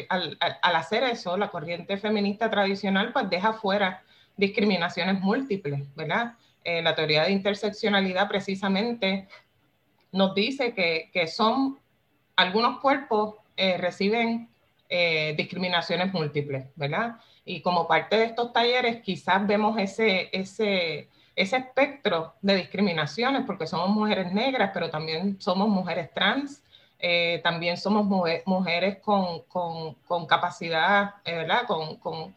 al, 0.07 0.38
hacer 0.61 1.03
eso, 1.05 1.36
la 1.36 1.47
corriente 1.47 1.97
feminista 1.97 2.47
tradicional 2.47 3.11
pues 3.11 3.28
deja 3.28 3.53
fuera 3.53 4.03
discriminaciones 4.38 5.19
múltiples, 5.19 5.84
¿verdad? 5.95 6.36
la 6.63 6.93
teoría 6.93 7.24
de 7.24 7.32
interseccionalidad 7.32 8.28
precisamente 8.28 9.28
nos 10.11 10.36
dice 10.36 10.76
que, 10.76 11.09
que 11.11 11.26
son 11.26 11.80
algunos 12.36 12.80
cuerpos 12.82 13.36
reciben 13.57 14.47
discriminaciones 15.38 16.13
múltiples, 16.13 16.67
¿verdad? 16.76 17.15
Y 17.45 17.61
como 17.61 17.88
parte 17.88 18.17
de 18.17 18.26
estos 18.26 18.53
talleres 18.53 19.01
quizás 19.01 19.47
vemos 19.47 19.80
ese, 19.80 20.30
ese, 20.34 21.09
ese 21.36 21.57
espectro 21.57 22.36
de 22.41 22.55
discriminaciones, 22.55 23.43
porque 23.45 23.67
somos 23.67 23.89
mujeres 23.89 24.32
negras, 24.32 24.71
pero 24.73 24.89
también 24.89 25.39
somos 25.39 25.67
mujeres 25.69 26.13
trans, 26.13 26.63
eh, 26.99 27.39
también 27.43 27.77
somos 27.77 28.05
mujeres 28.45 28.99
con, 28.99 29.41
con, 29.43 29.95
con 30.05 30.27
capacidad, 30.27 31.15
eh, 31.25 31.36
¿verdad? 31.36 31.65
Con, 31.65 31.97
con, 31.97 32.36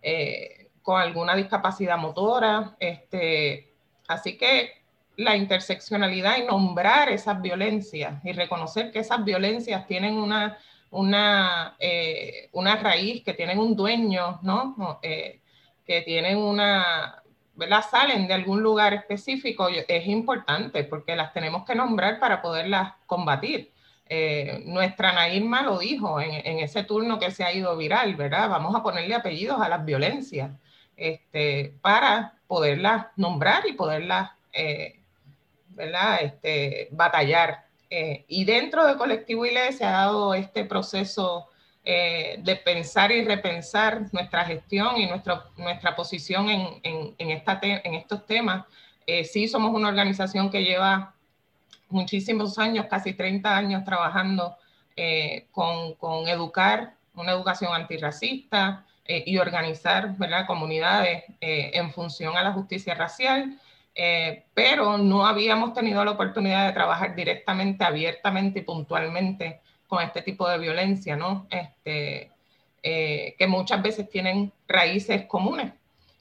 eh, 0.00 0.70
con, 0.82 1.00
alguna 1.00 1.34
discapacidad 1.34 1.98
motora. 1.98 2.76
Este, 2.80 3.74
así 4.08 4.38
que 4.38 4.82
la 5.16 5.36
interseccionalidad 5.36 6.38
y 6.38 6.44
nombrar 6.44 7.08
esas 7.10 7.40
violencias 7.42 8.24
y 8.24 8.32
reconocer 8.32 8.90
que 8.90 9.00
esas 9.00 9.24
violencias 9.24 9.86
tienen 9.86 10.14
una, 10.16 10.58
una, 10.90 11.76
una 12.52 12.76
raíz, 12.76 13.24
que 13.24 13.34
tienen 13.34 13.58
un 13.58 13.74
dueño, 13.74 14.38
¿no? 14.42 15.00
que 15.00 16.02
tienen 16.02 16.36
una, 16.36 17.22
¿verdad? 17.56 17.84
salen 17.90 18.28
de 18.28 18.34
algún 18.34 18.62
lugar 18.62 18.94
específico 18.94 19.68
es 19.68 20.06
importante 20.06 20.84
porque 20.84 21.16
las 21.16 21.32
tenemos 21.32 21.64
que 21.64 21.74
nombrar 21.74 22.20
para 22.20 22.42
poderlas 22.42 22.92
combatir. 23.06 23.72
Eh, 24.08 24.62
nuestra 24.66 25.12
Nairma 25.12 25.62
lo 25.62 25.78
dijo 25.78 26.20
en, 26.20 26.60
ese 26.60 26.84
turno 26.84 27.18
que 27.18 27.32
se 27.32 27.44
ha 27.44 27.52
ido 27.52 27.76
viral, 27.76 28.14
¿verdad? 28.14 28.48
Vamos 28.48 28.74
a 28.74 28.82
ponerle 28.82 29.14
apellidos 29.14 29.60
a 29.60 29.68
las 29.68 29.84
violencias 29.84 30.52
este, 30.96 31.74
para 31.80 32.34
poderlas 32.46 33.06
nombrar 33.16 33.66
y 33.66 33.72
poderlas, 33.72 34.30
eh, 34.52 35.00
¿verdad? 35.70 36.18
Este, 36.22 36.88
batallar. 36.92 37.64
Eh, 37.90 38.24
y 38.28 38.44
dentro 38.44 38.86
de 38.86 38.96
Colectivo 38.96 39.44
ILE 39.44 39.72
se 39.72 39.84
ha 39.84 39.92
dado 39.92 40.34
este 40.34 40.64
proceso 40.64 41.48
eh, 41.88 42.40
de 42.42 42.56
pensar 42.56 43.12
y 43.12 43.24
repensar 43.24 44.06
nuestra 44.10 44.44
gestión 44.44 44.96
y 44.96 45.06
nuestra, 45.06 45.44
nuestra 45.56 45.94
posición 45.94 46.50
en, 46.50 46.80
en, 46.82 47.30
esta 47.30 47.60
en 47.62 47.94
estos 47.94 48.26
temas. 48.26 48.64
Eh, 49.06 49.22
sí, 49.22 49.46
somos 49.46 49.72
una 49.72 49.86
organización 49.86 50.50
que 50.50 50.64
lleva 50.64 51.14
muchísimos 51.88 52.58
años, 52.58 52.86
casi 52.90 53.12
30 53.12 53.56
años 53.56 53.84
trabajando 53.84 54.56
eh, 54.96 55.46
con, 55.52 55.94
con, 55.94 56.26
educar, 56.26 56.94
una 57.14 57.30
educación 57.30 57.72
antirracista 57.72 58.84
y 59.06 59.38
organizar 59.38 60.16
¿verdad? 60.16 60.48
comunidades 60.48 61.22
en 61.40 61.92
función 61.92 62.36
a 62.36 62.42
la 62.42 62.52
justicia 62.52 62.96
racial. 62.96 63.60
pero 64.54 64.98
no 64.98 65.24
habíamos 65.24 65.72
tenido 65.72 66.04
la 66.04 66.10
oportunidad 66.10 66.66
de 66.66 66.72
trabajar 66.72 67.14
directamente, 67.14 67.84
abiertamente 67.84 68.58
y 68.58 68.62
puntualmente 68.62 69.60
con 69.86 70.02
este 70.02 70.22
tipo 70.22 70.48
de 70.48 70.58
violencia, 70.58 71.16
¿no? 71.16 71.46
Este, 71.50 72.30
eh, 72.82 73.34
que 73.38 73.46
muchas 73.46 73.82
veces 73.82 74.08
tienen 74.08 74.52
raíces 74.68 75.26
comunes. 75.26 75.72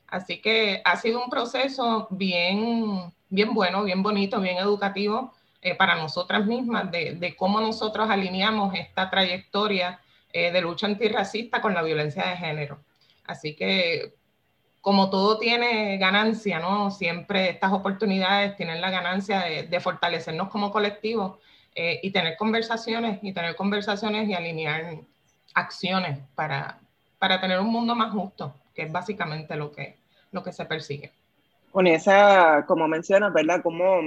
Así 0.07 0.41
que 0.41 0.81
ha 0.83 0.95
sido 0.97 1.23
un 1.23 1.29
proceso 1.29 2.07
bien, 2.09 3.13
bien 3.29 3.53
bueno, 3.53 3.83
bien 3.83 4.01
bonito, 4.01 4.39
bien 4.39 4.57
educativo 4.57 5.33
eh, 5.61 5.75
para 5.75 5.95
nosotras 5.95 6.45
mismas 6.45 6.91
de, 6.91 7.35
cómo 7.37 7.59
nosotros 7.59 8.09
alineamos 8.09 8.73
esta 8.75 9.09
trayectoria 9.09 9.99
eh, 10.31 10.51
de 10.51 10.61
lucha 10.61 10.87
antirracista 10.87 11.61
con 11.61 11.73
la 11.73 11.81
violencia 11.81 12.27
de 12.27 12.37
género. 12.37 12.79
Así 13.25 13.55
que 13.55 14.13
como 14.81 15.09
todo 15.09 15.39
tiene 15.39 15.97
ganancia, 15.97 16.59
¿no? 16.59 16.91
Siempre 16.91 17.49
estas 17.49 17.73
oportunidades 17.73 18.55
tienen 18.55 18.81
la 18.81 18.91
ganancia 18.91 19.41
de, 19.41 19.63
de 19.63 19.79
fortalecernos 19.79 20.49
como 20.49 20.71
colectivo 20.71 21.39
eh, 21.77 21.99
y 22.01 22.11
tener 22.11 22.37
conversaciones 22.37 23.19
y 23.21 23.33
tener 23.33 23.53
conversaciones 23.57 24.29
y 24.29 24.33
alinear, 24.33 24.95
acciones 25.53 26.19
para, 26.33 26.79
para 27.19 27.41
tener 27.41 27.59
un 27.59 27.67
mundo 27.67 27.95
más 27.95 28.13
justo, 28.13 28.55
que 28.73 28.83
es 28.83 28.91
básicamente 28.91 29.57
lo 29.57 29.73
que, 29.73 29.97
lo 30.31 30.41
que 30.41 30.53
se 30.53 30.65
persigue. 30.65 31.11
Con 31.71 31.87
esa, 31.87 32.65
como 32.65 32.87
mencionas, 32.87 33.33
¿verdad? 33.33 33.61
Como 33.61 34.01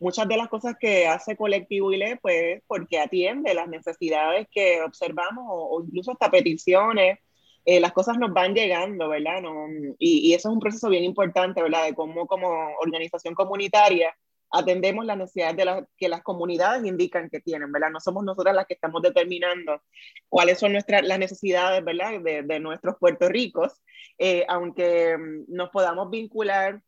muchas 0.00 0.26
de 0.26 0.38
las 0.38 0.48
cosas 0.48 0.76
que 0.80 1.06
hace 1.06 1.36
Colectivo 1.36 1.92
ILE, 1.92 2.16
pues 2.16 2.62
porque 2.66 2.98
atiende 2.98 3.52
las 3.52 3.68
necesidades 3.68 4.48
que 4.50 4.80
observamos 4.80 5.44
o, 5.46 5.82
incluso 5.84 6.12
hasta 6.12 6.30
peticiones, 6.30 7.18
eh, 7.66 7.78
las 7.78 7.92
cosas 7.92 8.16
nos 8.16 8.32
van 8.32 8.54
llegando, 8.54 9.10
¿verdad? 9.10 9.42
No, 9.42 9.66
y, 9.98 10.30
y, 10.30 10.32
eso 10.32 10.48
es 10.48 10.54
un 10.54 10.60
proceso 10.60 10.88
bien 10.88 11.04
importante, 11.04 11.62
¿verdad? 11.62 11.84
De 11.84 11.94
cómo 11.94 12.26
como 12.26 12.48
organización 12.80 13.34
comunitaria 13.34 14.14
atendemos 14.52 15.04
las 15.06 15.16
necesidades 15.16 15.56
de 15.56 15.64
las 15.64 15.84
que 15.96 16.08
las 16.08 16.22
comunidades 16.22 16.84
indican 16.84 17.30
que 17.30 17.40
tienen, 17.40 17.72
¿verdad? 17.72 17.90
No 17.90 18.00
somos 18.00 18.24
nosotras 18.24 18.54
las 18.54 18.66
que 18.66 18.74
estamos 18.74 19.02
determinando 19.02 19.82
cuáles 20.28 20.58
son 20.58 20.72
nuestras, 20.72 21.02
las 21.06 21.18
necesidades, 21.18 21.82
¿verdad? 21.84 22.20
De, 22.20 22.42
de 22.42 22.60
nuestros 22.60 22.96
Puerto 22.98 23.28
Ricos, 23.28 23.72
eh, 24.18 24.44
aunque 24.48 25.16
mm, 25.16 25.44
nos 25.48 25.70
podamos 25.70 26.10
vincular 26.10 26.82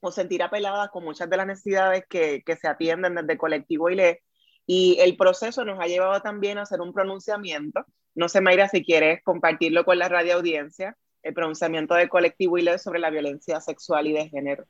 o 0.00 0.12
sentir 0.12 0.42
apeladas 0.42 0.90
con 0.90 1.04
muchas 1.04 1.28
de 1.28 1.36
las 1.36 1.46
necesidades 1.46 2.04
que, 2.08 2.42
que 2.44 2.56
se 2.56 2.68
atienden 2.68 3.14
desde 3.14 3.32
el 3.32 3.38
colectivo 3.38 3.90
ILE. 3.90 4.22
Y 4.66 4.98
el 5.00 5.16
proceso 5.16 5.64
nos 5.64 5.80
ha 5.80 5.86
llevado 5.86 6.20
también 6.20 6.58
a 6.58 6.62
hacer 6.62 6.80
un 6.80 6.92
pronunciamiento. 6.92 7.84
No 8.14 8.28
sé, 8.28 8.40
Mayra, 8.40 8.68
si 8.68 8.84
quieres 8.84 9.22
compartirlo 9.24 9.84
con 9.84 9.98
la 9.98 10.08
radio 10.08 10.34
audiencia, 10.34 10.96
el 11.22 11.34
pronunciamiento 11.34 11.94
del 11.94 12.08
colectivo 12.08 12.58
ILE 12.58 12.78
sobre 12.78 13.00
la 13.00 13.10
violencia 13.10 13.60
sexual 13.60 14.06
y 14.06 14.12
de 14.12 14.28
género. 14.28 14.64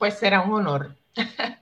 Pues 0.00 0.14
será 0.18 0.40
un 0.40 0.54
honor. 0.54 0.96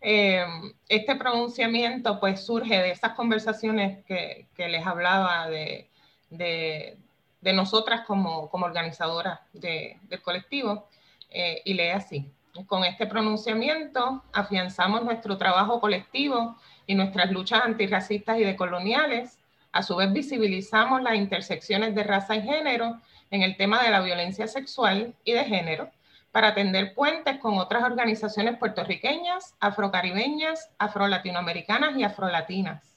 Eh, 0.00 0.44
este 0.88 1.16
pronunciamiento 1.16 2.20
pues 2.20 2.46
surge 2.46 2.80
de 2.80 2.92
esas 2.92 3.14
conversaciones 3.14 4.04
que, 4.04 4.46
que 4.54 4.68
les 4.68 4.86
hablaba 4.86 5.48
de, 5.48 5.90
de, 6.30 6.96
de 7.40 7.52
nosotras 7.52 8.02
como, 8.06 8.48
como 8.48 8.66
organizadoras 8.66 9.40
de, 9.52 9.98
del 10.04 10.22
colectivo 10.22 10.88
eh, 11.30 11.62
y 11.64 11.74
lee 11.74 11.88
así. 11.88 12.30
Con 12.68 12.84
este 12.84 13.08
pronunciamiento 13.08 14.22
afianzamos 14.32 15.02
nuestro 15.02 15.36
trabajo 15.36 15.80
colectivo 15.80 16.56
y 16.86 16.94
nuestras 16.94 17.32
luchas 17.32 17.62
antirracistas 17.64 18.38
y 18.38 18.44
decoloniales. 18.44 19.40
A 19.72 19.82
su 19.82 19.96
vez 19.96 20.12
visibilizamos 20.12 21.02
las 21.02 21.16
intersecciones 21.16 21.92
de 21.96 22.04
raza 22.04 22.36
y 22.36 22.42
género 22.42 23.00
en 23.32 23.42
el 23.42 23.56
tema 23.56 23.82
de 23.82 23.90
la 23.90 24.00
violencia 24.00 24.46
sexual 24.46 25.16
y 25.24 25.32
de 25.32 25.44
género 25.44 25.90
para 26.38 26.50
atender 26.50 26.94
puentes 26.94 27.36
con 27.38 27.58
otras 27.58 27.82
organizaciones 27.82 28.58
puertorriqueñas, 28.58 29.56
afrocaribeñas, 29.58 30.70
afrolatinoamericanas 30.78 31.96
y 31.96 32.04
afrolatinas. 32.04 32.96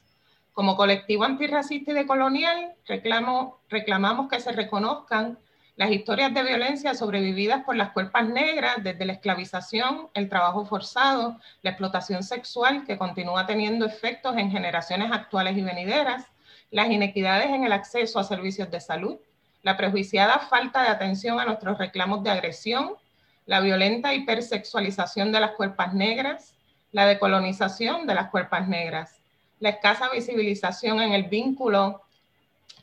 Como 0.53 0.75
colectivo 0.75 1.23
antirracista 1.23 1.89
y 1.89 1.95
decolonial, 1.95 2.75
reclamo, 2.85 3.59
reclamamos 3.67 4.29
que 4.29 4.39
se 4.39 4.51
reconozcan 4.51 5.39
las 5.75 5.89
historias 5.89 6.31
de 6.35 6.43
violencia 6.43 6.93
sobrevividas 6.93 7.63
por 7.63 7.75
las 7.75 7.93
cuerpas 7.93 8.29
negras 8.29 8.75
desde 8.83 9.05
la 9.05 9.13
esclavización, 9.13 10.09
el 10.13 10.29
trabajo 10.29 10.63
forzado, 10.63 11.39
la 11.63 11.71
explotación 11.71 12.21
sexual 12.21 12.85
que 12.85 12.99
continúa 12.99 13.47
teniendo 13.47 13.87
efectos 13.87 14.37
en 14.37 14.51
generaciones 14.51 15.11
actuales 15.11 15.57
y 15.57 15.63
venideras, 15.63 16.27
las 16.69 16.91
inequidades 16.91 17.47
en 17.47 17.63
el 17.63 17.71
acceso 17.71 18.19
a 18.19 18.23
servicios 18.23 18.69
de 18.69 18.81
salud, 18.81 19.17
la 19.63 19.77
prejuiciada 19.77 20.37
falta 20.37 20.83
de 20.83 20.89
atención 20.89 21.39
a 21.39 21.45
nuestros 21.45 21.79
reclamos 21.79 22.23
de 22.23 22.29
agresión, 22.29 23.00
la 23.45 23.59
violenta 23.59 24.13
hipersexualización 24.13 25.31
de 25.31 25.39
las 25.39 25.51
cuerpas 25.51 25.93
negras, 25.93 26.53
la 26.91 27.05
decolonización 27.05 28.05
de 28.05 28.15
las 28.15 28.29
cuerpas 28.29 28.67
negras, 28.67 29.17
la 29.59 29.69
escasa 29.69 30.09
visibilización 30.09 31.01
en 31.01 31.13
el 31.13 31.23
vínculo 31.23 32.01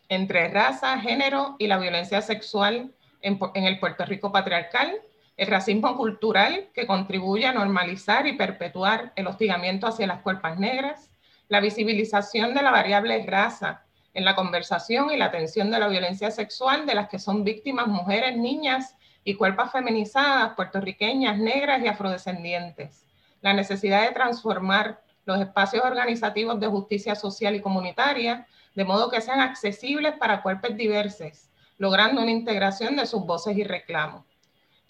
entre 0.09 0.49
raza, 0.49 0.99
género 0.99 1.57
y 1.59 1.67
la 1.67 1.79
violencia 1.79 2.23
sexual 2.23 2.93
en, 3.21 3.39
el 3.55 3.79
Puerto 3.79 4.05
Rico 4.05 4.33
patriarcal, 4.33 4.93
el 5.37 5.47
racismo 5.47 5.97
cultural 5.97 6.69
que 6.75 6.87
contribuye 6.87 7.47
a 7.47 7.53
normalizar 7.53 8.27
y 8.27 8.33
perpetuar 8.33 9.13
el 9.17 9.27
hostigamiento 9.27 9.87
hacia 9.87 10.07
las 10.07 10.23
cuerpas 10.23 10.59
negras, 10.59 11.11
la 11.49 11.61
visibilización 11.61 12.55
de 12.55 12.63
la 12.63 12.71
variable 12.71 13.25
raza 13.27 13.83
en 14.15 14.25
la 14.25 14.35
conversación 14.35 15.11
y 15.11 15.17
la 15.17 15.27
atención 15.27 15.71
de 15.71 15.79
la 15.79 15.89
violencia 15.89 16.31
sexual 16.31 16.87
de 16.87 16.95
las 16.95 17.09
que 17.09 17.19
son 17.19 17.45
víctimas 17.45 17.87
mujeres, 17.87 18.37
niñas 18.37 18.97
y 19.29 19.35
cuerpos 19.35 19.71
feminizadas, 19.71 20.55
puertorriqueñas, 20.55 21.37
negras 21.37 21.83
y 21.85 21.87
afrodescendientes. 21.87 23.05
La 23.43 23.53
necesidad 23.53 24.09
de 24.09 24.15
transformar 24.15 25.03
los 25.27 25.39
espacios 25.39 25.85
organizativos 25.85 26.59
de 26.59 26.67
justicia 26.67 27.15
social 27.15 27.55
y 27.55 27.61
comunitaria 27.61 28.47
de 28.75 28.85
modo 28.87 29.11
que 29.11 29.21
sean 29.21 29.41
accesibles 29.41 30.15
para 30.17 30.41
cuerpos 30.41 30.75
diversos, 30.79 31.51
logrando 31.77 32.23
una 32.23 32.31
integración 32.31 32.97
de 32.97 33.05
sus 33.05 33.27
voces 33.27 33.55
y 33.59 33.65
reclamos. 33.65 34.25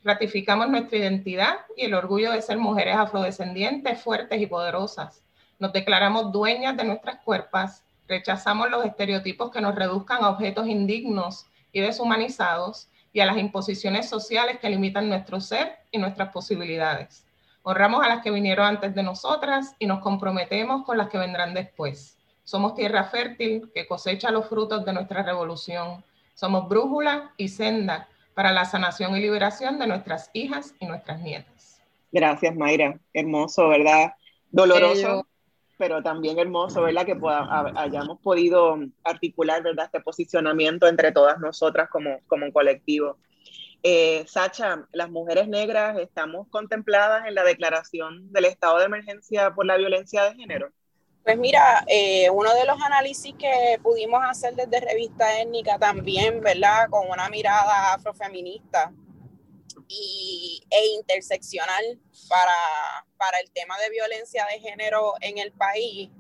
Ratificamos 0.05 0.69
nuestra 0.69 0.99
identidad 0.99 1.57
y 1.77 1.87
el 1.87 1.95
orgullo 1.95 2.31
de 2.31 2.41
ser 2.41 2.59
mujeres 2.59 2.95
afrodescendientes, 2.95 4.01
fuertes 4.01 4.41
y 4.41 4.47
poderosas. 4.47 5.21
Nos 5.59 5.73
declaramos 5.73 6.31
dueñas 6.31 6.77
de 6.77 6.85
nuestras 6.85 7.19
cuerpos, 7.25 7.83
rechazamos 8.07 8.71
los 8.71 8.85
estereotipos 8.85 9.51
que 9.51 9.61
nos 9.61 9.75
reduzcan 9.75 10.23
a 10.23 10.31
objetos 10.31 10.69
indignos 10.69 11.47
y 11.73 11.81
deshumanizados 11.81 12.89
y 13.13 13.21
a 13.21 13.27
las 13.27 13.39
imposiciones 13.39 14.09
sociales 14.09 14.59
que 14.61 14.71
limitan 14.71 15.09
nuestro 15.09 15.41
ser 15.41 15.79
y 15.91 15.99
nuestras 15.99 16.31
posibilidades. 16.31 17.25
Honramos 17.63 18.05
a 18.05 18.09
las 18.09 18.23
que 18.23 18.31
vinieron 18.31 18.67
antes 18.67 18.95
de 18.95 19.03
nosotras 19.03 19.75
y 19.79 19.87
nos 19.87 20.01
comprometemos 20.01 20.85
con 20.85 20.97
las 20.97 21.09
que 21.09 21.19
vendrán 21.19 21.55
después. 21.55 22.17
Somos 22.45 22.75
tierra 22.75 23.05
fértil 23.05 23.71
que 23.75 23.87
cosecha 23.87 24.31
los 24.31 24.49
frutos 24.49 24.85
de 24.85 24.95
nuestra 24.95 25.23
revolución. 25.23 26.03
Somos 26.35 26.69
brújula 26.69 27.35
y 27.37 27.49
senda 27.49 28.09
para 28.33 28.53
la 28.53 28.65
sanación 28.65 29.17
y 29.17 29.21
liberación 29.21 29.79
de 29.79 29.87
nuestras 29.87 30.31
hijas 30.33 30.75
y 30.81 30.87
nuestras 30.87 31.21
nietas. 31.21 31.83
Gracias, 32.11 32.57
Mayra. 32.57 32.99
Hermoso, 33.13 33.69
¿verdad? 33.69 34.15
Doloroso, 34.51 35.27
pero 35.79 36.03
también 36.03 36.39
hermoso, 36.39 36.83
¿verdad? 36.83 37.07
Que 37.07 37.17
hayamos 37.77 38.19
podido 38.21 38.77
articular, 39.05 39.63
¿verdad? 39.63 39.87
Este 39.87 40.01
posicionamiento 40.01 40.89
entre 40.89 41.13
todas 41.13 41.39
nosotras 41.39 41.89
como, 41.89 42.19
como 42.27 42.47
un 42.47 42.53
colectivo. 42.53 43.17
Eh, 43.85 44.25
Sacha, 44.27 44.85
las 44.93 45.09
mujeres 45.09 45.47
negras 45.47 45.97
estamos 45.99 46.49
contempladas 46.49 47.27
en 47.27 47.35
la 47.37 47.45
declaración 47.45 48.33
del 48.33 48.47
estado 48.47 48.79
de 48.79 48.87
emergencia 48.87 49.55
por 49.55 49.67
la 49.67 49.77
violencia 49.77 50.25
de 50.25 50.35
género. 50.35 50.71
Pues 51.23 51.39
mira, 51.39 51.85
eh, 51.87 52.29
uno 52.31 52.53
de 52.55 52.65
los 52.65 52.81
análisis 52.83 53.35
que 53.39 53.79
pudimos 53.83 54.21
hacer 54.25 54.55
desde 54.55 54.81
Revista 54.81 55.41
Étnica 55.41 55.79
también, 55.79 56.41
¿verdad? 56.41 56.89
Con 56.91 57.09
una 57.09 57.29
mirada 57.29 57.95
afrofeminista 57.95 58.93
y, 59.89 60.63
e 60.71 60.87
interseccional 60.89 62.01
para, 62.29 63.07
para 63.17 63.41
el 63.41 63.51
tema 63.51 63.79
de 63.79 63.91
violencia 63.91 64.47
de 64.47 64.61
género 64.61 65.15
en 65.21 65.39
el 65.39 65.53
país, 65.53 66.11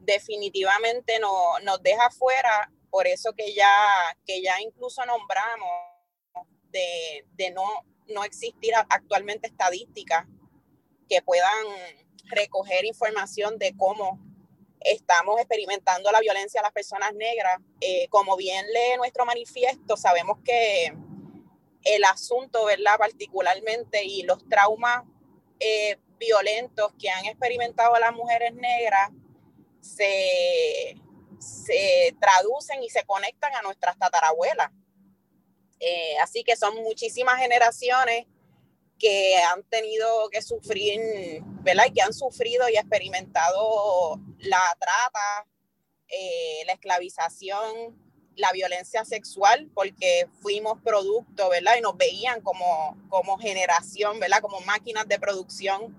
definitivamente 0.00 1.18
no, 1.18 1.58
nos 1.64 1.82
deja 1.82 2.10
fuera, 2.10 2.70
por 2.90 3.06
eso 3.06 3.32
que 3.32 3.52
ya, 3.52 3.72
que 4.24 4.40
ya 4.42 4.60
incluso 4.60 5.04
nombramos 5.04 5.68
de, 6.70 7.26
de 7.32 7.50
no, 7.50 7.84
no 8.08 8.24
existir 8.24 8.72
actualmente 8.88 9.48
estadísticas 9.48 10.26
que 11.08 11.22
puedan 11.22 11.66
recoger 12.30 12.84
información 12.84 13.58
de 13.58 13.76
cómo 13.76 14.20
estamos 14.80 15.38
experimentando 15.40 16.10
la 16.12 16.20
violencia 16.20 16.60
a 16.60 16.64
las 16.64 16.72
personas 16.72 17.12
negras. 17.14 17.60
Eh, 17.80 18.08
como 18.08 18.36
bien 18.36 18.64
lee 18.66 18.96
nuestro 18.96 19.24
manifiesto, 19.24 19.96
sabemos 19.96 20.38
que 20.44 20.92
el 21.86 22.04
asunto, 22.04 22.64
¿verdad? 22.64 22.98
Particularmente 22.98 24.04
y 24.04 24.22
los 24.22 24.46
traumas 24.48 25.04
eh, 25.60 25.98
violentos 26.18 26.92
que 26.98 27.08
han 27.08 27.24
experimentado 27.26 27.96
las 27.98 28.12
mujeres 28.12 28.52
negras 28.54 29.10
se, 29.80 30.96
se 31.38 32.14
traducen 32.20 32.82
y 32.82 32.90
se 32.90 33.04
conectan 33.04 33.54
a 33.54 33.62
nuestras 33.62 33.96
tatarabuelas. 33.98 34.70
Eh, 35.78 36.16
así 36.22 36.42
que 36.42 36.56
son 36.56 36.74
muchísimas 36.82 37.38
generaciones 37.38 38.26
que 38.98 39.36
han 39.36 39.62
tenido 39.64 40.28
que 40.30 40.42
sufrir, 40.42 41.00
¿verdad? 41.62 41.84
Y 41.86 41.92
que 41.92 42.02
han 42.02 42.14
sufrido 42.14 42.68
y 42.68 42.76
experimentado 42.76 44.18
la 44.38 44.76
trata, 44.80 45.46
eh, 46.08 46.64
la 46.66 46.72
esclavización, 46.72 48.05
la 48.36 48.52
violencia 48.52 49.04
sexual, 49.04 49.70
porque 49.74 50.28
fuimos 50.40 50.80
producto, 50.82 51.48
¿verdad? 51.48 51.76
Y 51.78 51.80
nos 51.80 51.96
veían 51.96 52.40
como, 52.40 52.96
como 53.08 53.38
generación, 53.38 54.20
¿verdad? 54.20 54.40
Como 54.40 54.60
máquinas 54.60 55.08
de 55.08 55.18
producción 55.18 55.94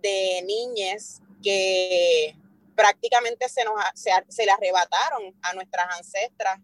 de 0.00 0.42
niñas 0.46 1.20
que 1.42 2.36
prácticamente 2.74 3.48
se, 3.48 3.64
nos, 3.64 3.74
se, 3.94 4.10
se 4.28 4.46
le 4.46 4.52
arrebataron 4.52 5.34
a 5.42 5.54
nuestras 5.54 5.86
ancestras 5.98 6.58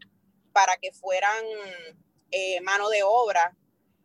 para 0.52 0.76
que 0.76 0.92
fueran 0.92 1.44
eh, 2.30 2.60
mano 2.60 2.88
de 2.88 3.02
obra 3.02 3.56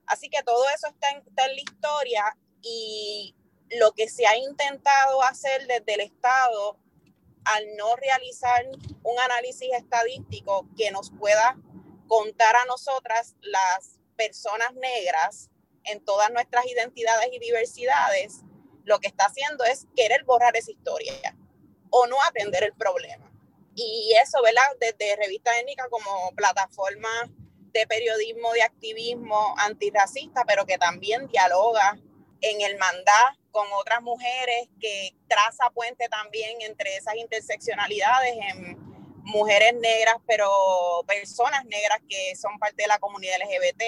Así 0.07 0.29
que 0.29 0.41
todo 0.43 0.63
eso 0.69 0.87
está 0.87 1.09
en, 1.11 1.23
la 1.35 1.61
historia 1.61 2.37
y 2.63 3.35
lo 3.77 3.91
que 3.91 4.09
se 4.09 4.25
ha 4.25 4.37
intentado 4.37 5.21
hacer 5.21 5.67
desde 5.67 5.93
el 5.95 5.99
Estado 5.99 6.77
al 7.55 7.75
no 7.75 7.95
realizar 7.95 8.65
un 9.03 9.19
análisis 9.19 9.69
estadístico 9.73 10.67
que 10.77 10.91
nos 10.91 11.11
pueda 11.11 11.57
contar 12.07 12.55
a 12.55 12.65
nosotras 12.65 13.35
las 13.41 13.99
personas 14.15 14.73
negras 14.73 15.49
en 15.83 16.03
todas 16.03 16.31
nuestras 16.31 16.65
identidades 16.65 17.29
y 17.31 17.39
diversidades, 17.39 18.41
lo 18.83 18.99
que 18.99 19.07
está 19.07 19.25
haciendo 19.25 19.63
es 19.63 19.85
querer 19.95 20.23
borrar 20.23 20.55
esa 20.55 20.71
historia 20.71 21.35
o 21.89 22.07
no 22.07 22.17
atender 22.23 22.63
el 22.63 22.73
problema. 22.73 23.31
Y 23.75 24.13
eso, 24.21 24.41
¿verdad? 24.41 24.63
Desde 24.79 25.15
Revista 25.15 25.57
Étnica 25.59 25.87
como 25.89 26.31
plataforma 26.35 27.09
de 27.71 27.85
periodismo, 27.85 28.51
de 28.53 28.63
activismo 28.63 29.53
antirracista, 29.57 30.43
pero 30.45 30.65
que 30.65 30.77
también 30.77 31.27
dialoga 31.27 31.97
en 32.41 32.61
el 32.61 32.77
mandato 32.77 33.39
con 33.51 33.67
otras 33.73 34.01
mujeres, 34.01 34.69
que 34.79 35.15
traza 35.27 35.69
puente 35.71 36.07
también 36.09 36.61
entre 36.61 36.95
esas 36.95 37.15
interseccionalidades 37.15 38.35
en 38.35 38.77
mujeres 39.23 39.73
negras, 39.75 40.17
pero 40.27 40.49
personas 41.07 41.65
negras 41.65 41.99
que 42.07 42.35
son 42.35 42.59
parte 42.59 42.83
de 42.83 42.87
la 42.87 42.99
comunidad 42.99 43.37
LGBT, 43.39 43.83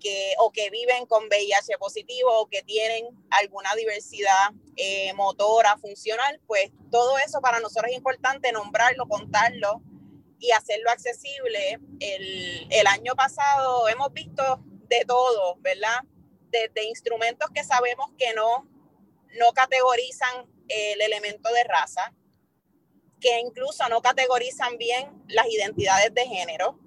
que, 0.00 0.34
o 0.38 0.50
que 0.50 0.70
viven 0.70 1.06
con 1.06 1.26
VIH 1.26 1.78
positivo 1.78 2.30
o 2.32 2.46
que 2.46 2.62
tienen 2.62 3.06
alguna 3.30 3.74
diversidad 3.74 4.50
eh, 4.76 5.12
motora, 5.14 5.76
funcional, 5.78 6.40
pues 6.46 6.70
todo 6.90 7.18
eso 7.18 7.40
para 7.40 7.60
nosotros 7.60 7.90
es 7.90 7.96
importante 7.96 8.52
nombrarlo, 8.52 9.06
contarlo 9.06 9.82
y 10.38 10.52
hacerlo 10.52 10.90
accesible. 10.90 11.80
El, 12.00 12.66
el 12.70 12.86
año 12.86 13.14
pasado 13.14 13.88
hemos 13.88 14.12
visto 14.12 14.60
de 14.88 15.04
todo, 15.06 15.56
¿verdad? 15.60 15.98
Desde 16.50 16.84
instrumentos 16.84 17.50
que 17.54 17.64
sabemos 17.64 18.10
que 18.18 18.32
no, 18.34 18.68
no 19.38 19.52
categorizan 19.52 20.46
el 20.68 21.00
elemento 21.00 21.52
de 21.52 21.64
raza, 21.64 22.14
que 23.20 23.40
incluso 23.40 23.88
no 23.88 24.00
categorizan 24.00 24.78
bien 24.78 25.22
las 25.28 25.46
identidades 25.48 26.14
de 26.14 26.26
género, 26.26 26.78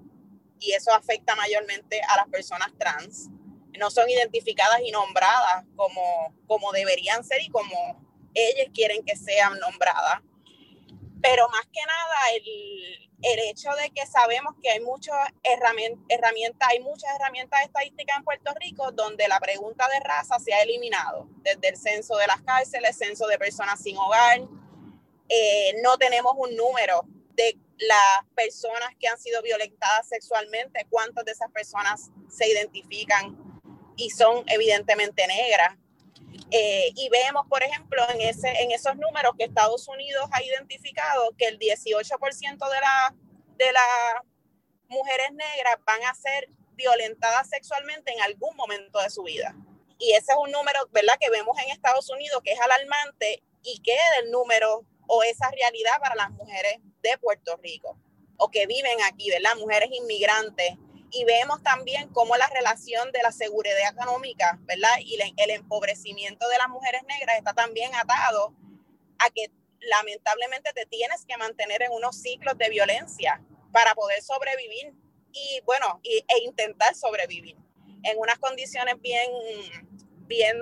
y 0.59 0.73
eso 0.73 0.93
afecta 0.93 1.35
mayormente 1.35 2.01
a 2.07 2.17
las 2.17 2.27
personas 2.27 2.71
trans. 2.77 3.29
No 3.77 3.89
son 3.89 4.09
identificadas 4.09 4.81
y 4.85 4.91
nombradas 4.91 5.65
como, 5.75 6.35
como 6.45 6.71
deberían 6.71 7.23
ser 7.23 7.41
y 7.41 7.49
como 7.49 7.99
ellas 8.33 8.67
quieren 8.73 9.03
que 9.03 9.15
sean 9.15 9.59
nombradas. 9.59 10.21
Pero 11.21 11.47
más 11.49 11.65
que 11.71 11.81
nada, 11.85 12.17
el, 12.35 13.11
el 13.21 13.39
hecho 13.49 13.69
de 13.81 13.91
que 13.91 14.05
sabemos 14.07 14.55
que 14.61 14.69
hay 14.69 14.79
muchas 14.79 15.15
herramientas, 15.43 16.69
hay 16.69 16.79
muchas 16.79 17.09
herramientas 17.15 17.61
estadísticas 17.61 18.17
en 18.17 18.23
Puerto 18.23 18.51
Rico 18.59 18.91
donde 18.91 19.27
la 19.27 19.39
pregunta 19.39 19.87
de 19.89 19.99
raza 19.99 20.39
se 20.39 20.53
ha 20.53 20.61
eliminado, 20.61 21.27
desde 21.43 21.69
el 21.69 21.77
censo 21.77 22.17
de 22.17 22.27
las 22.27 22.41
cárceles, 22.41 22.97
censo 22.97 23.27
de 23.27 23.37
personas 23.37 23.81
sin 23.81 23.97
hogar. 23.97 24.41
Eh, 25.29 25.75
no 25.83 25.97
tenemos 25.97 26.33
un 26.37 26.55
número 26.55 27.03
de 27.35 27.57
las 27.77 28.25
personas 28.35 28.89
que 28.99 29.07
han 29.07 29.19
sido 29.19 29.41
violentadas 29.41 30.07
sexualmente, 30.07 30.85
cuántas 30.89 31.25
de 31.25 31.31
esas 31.31 31.51
personas 31.51 32.09
se 32.29 32.47
identifican 32.47 33.37
y 33.95 34.09
son 34.09 34.43
evidentemente 34.47 35.25
negras. 35.27 35.77
Eh, 36.51 36.91
y 36.95 37.09
vemos, 37.09 37.45
por 37.47 37.63
ejemplo, 37.63 38.03
en, 38.09 38.21
ese, 38.21 38.49
en 38.61 38.71
esos 38.71 38.95
números 38.97 39.33
que 39.37 39.45
Estados 39.45 39.87
Unidos 39.87 40.29
ha 40.31 40.43
identificado 40.43 41.31
que 41.37 41.47
el 41.47 41.57
18% 41.57 42.69
de, 42.69 42.81
la, 42.81 43.15
de 43.57 43.71
las 43.71 44.23
mujeres 44.89 45.31
negras 45.31 45.77
van 45.85 46.03
a 46.03 46.13
ser 46.13 46.49
violentadas 46.73 47.49
sexualmente 47.49 48.11
en 48.11 48.21
algún 48.21 48.55
momento 48.57 48.99
de 48.99 49.09
su 49.09 49.23
vida. 49.23 49.55
Y 49.97 50.11
ese 50.13 50.31
es 50.31 50.37
un 50.37 50.51
número, 50.51 50.79
¿verdad?, 50.91 51.17
que 51.19 51.29
vemos 51.29 51.57
en 51.59 51.69
Estados 51.69 52.09
Unidos 52.09 52.41
que 52.43 52.51
es 52.51 52.59
alarmante 52.59 53.43
y 53.63 53.79
que 53.81 53.93
es 53.93 54.23
el 54.23 54.31
número 54.31 54.85
o 55.07 55.23
esa 55.23 55.49
realidad 55.51 55.99
para 56.01 56.15
las 56.15 56.31
mujeres 56.31 56.77
de 57.01 57.17
Puerto 57.17 57.57
Rico 57.57 57.97
o 58.37 58.49
que 58.49 58.65
viven 58.65 58.97
aquí, 59.05 59.29
¿verdad? 59.29 59.55
Mujeres 59.57 59.89
inmigrantes. 59.91 60.75
Y 61.11 61.25
vemos 61.25 61.61
también 61.61 62.07
cómo 62.09 62.37
la 62.37 62.47
relación 62.47 63.11
de 63.11 63.21
la 63.21 63.31
seguridad 63.31 63.91
económica, 63.91 64.57
¿verdad? 64.61 64.97
Y 64.99 65.19
el 65.37 65.49
empobrecimiento 65.49 66.47
de 66.47 66.57
las 66.57 66.69
mujeres 66.69 67.03
negras 67.03 67.37
está 67.37 67.53
también 67.53 67.93
atado 67.95 68.55
a 69.19 69.29
que 69.29 69.51
lamentablemente 69.81 70.71
te 70.73 70.85
tienes 70.85 71.25
que 71.25 71.37
mantener 71.37 71.81
en 71.81 71.91
unos 71.91 72.21
ciclos 72.21 72.57
de 72.57 72.69
violencia 72.69 73.41
para 73.71 73.93
poder 73.93 74.21
sobrevivir 74.21 74.93
y, 75.33 75.61
bueno, 75.65 75.99
e 76.03 76.23
intentar 76.43 76.95
sobrevivir 76.95 77.57
en 78.03 78.17
unas 78.17 78.37
condiciones 78.39 78.99
bien 79.01 79.29
bien, 80.31 80.57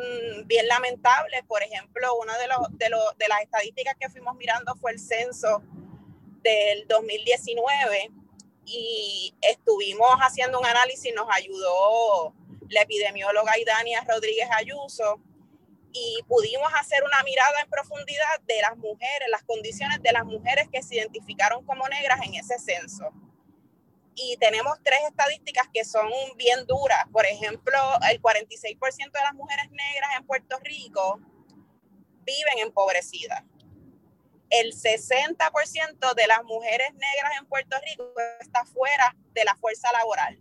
bien 0.47 0.67
lamentables. 0.67 1.43
Por 1.47 1.61
ejemplo, 1.61 2.15
una 2.15 2.37
de, 2.39 2.47
los, 2.47 2.57
de, 2.71 2.89
de 3.17 3.27
las 3.27 3.41
estadísticas 3.41 3.95
que 3.99 4.09
fuimos 4.09 4.35
mirando 4.35 4.75
fue 4.75 4.91
el 4.91 4.99
censo 4.99 5.61
del 6.41 6.87
2019 6.87 8.09
y 8.71 9.35
estuvimos 9.41 10.09
haciendo 10.19 10.59
un 10.59 10.65
análisis, 10.65 11.13
nos 11.15 11.27
ayudó 11.31 12.33
la 12.69 12.81
epidemióloga 12.81 13.57
Idania 13.57 14.05
Rodríguez 14.07 14.47
Ayuso 14.55 15.19
y 15.91 16.19
pudimos 16.27 16.71
hacer 16.79 17.03
una 17.03 17.23
mirada 17.23 17.61
en 17.63 17.69
profundidad 17.69 18.39
de 18.45 18.61
las 18.61 18.77
mujeres, 18.77 19.27
las 19.29 19.43
condiciones 19.43 20.01
de 20.03 20.11
las 20.11 20.23
mujeres 20.23 20.67
que 20.71 20.83
se 20.83 20.95
identificaron 20.95 21.65
como 21.65 21.87
negras 21.87 22.19
en 22.23 22.35
ese 22.35 22.59
censo 22.59 23.11
y 24.21 24.37
tenemos 24.37 24.77
tres 24.83 24.99
estadísticas 25.07 25.67
que 25.73 25.85
son 25.85 26.09
bien 26.35 26.65
duras. 26.67 27.05
Por 27.11 27.25
ejemplo, 27.25 27.77
el 28.09 28.21
46% 28.21 29.11
de 29.11 29.21
las 29.23 29.33
mujeres 29.33 29.69
negras 29.71 30.11
en 30.17 30.25
Puerto 30.25 30.57
Rico 30.61 31.19
viven 32.25 32.59
empobrecidas. 32.59 33.43
El 34.49 34.73
60% 34.73 36.15
de 36.15 36.27
las 36.27 36.43
mujeres 36.43 36.93
negras 36.93 37.33
en 37.39 37.45
Puerto 37.45 37.77
Rico 37.85 38.13
está 38.39 38.65
fuera 38.65 39.15
de 39.33 39.43
la 39.43 39.55
fuerza 39.55 39.91
laboral. 39.91 40.39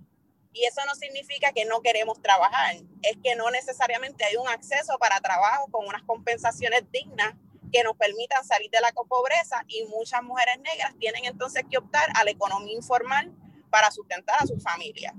Y 0.52 0.64
eso 0.64 0.80
no 0.86 0.94
significa 0.94 1.52
que 1.52 1.66
no 1.66 1.82
queremos 1.82 2.20
trabajar, 2.22 2.76
es 3.02 3.16
que 3.22 3.36
no 3.36 3.50
necesariamente 3.50 4.24
hay 4.24 4.36
un 4.36 4.48
acceso 4.48 4.98
para 4.98 5.20
trabajo 5.20 5.70
con 5.70 5.86
unas 5.86 6.02
compensaciones 6.04 6.82
dignas 6.90 7.34
que 7.70 7.82
nos 7.82 7.96
permitan 7.96 8.44
salir 8.44 8.70
de 8.70 8.80
la 8.80 8.90
pobreza 8.92 9.62
y 9.68 9.84
muchas 9.84 10.22
mujeres 10.22 10.58
negras 10.60 10.94
tienen 10.98 11.26
entonces 11.26 11.64
que 11.70 11.78
optar 11.78 12.08
a 12.14 12.24
la 12.24 12.30
economía 12.30 12.74
informal 12.74 13.32
para 13.70 13.90
sustentar 13.90 14.36
a 14.40 14.46
su 14.46 14.58
familia. 14.58 15.14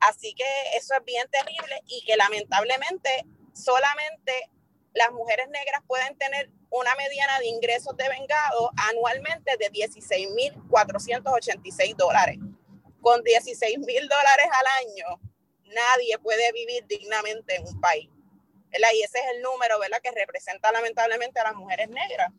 Así 0.00 0.34
que 0.34 0.44
eso 0.74 0.94
es 0.94 1.04
bien 1.04 1.28
terrible 1.30 1.82
y 1.86 2.04
que 2.04 2.16
lamentablemente 2.16 3.24
solamente 3.52 4.50
las 4.94 5.10
mujeres 5.12 5.48
negras 5.48 5.82
pueden 5.86 6.16
tener 6.16 6.50
una 6.72 6.94
mediana 6.96 7.38
de 7.38 7.46
ingresos 7.46 7.96
de 7.96 8.08
vengado 8.08 8.72
anualmente 8.88 9.56
de 9.58 9.70
16.486 9.70 11.94
dólares. 11.96 12.38
Con 13.00 13.22
16 13.22 13.78
mil 13.78 14.08
dólares 14.08 14.46
al 14.58 14.66
año, 14.86 15.20
nadie 15.64 16.18
puede 16.18 16.50
vivir 16.52 16.84
dignamente 16.86 17.54
en 17.56 17.66
un 17.66 17.80
país. 17.80 18.10
Y 18.72 19.02
ese 19.02 19.18
es 19.18 19.24
el 19.34 19.42
número 19.42 19.78
¿verdad? 19.78 20.00
que 20.02 20.12
representa 20.12 20.72
lamentablemente 20.72 21.38
a 21.40 21.44
las 21.44 21.54
mujeres 21.54 21.90
negras. 21.90 22.32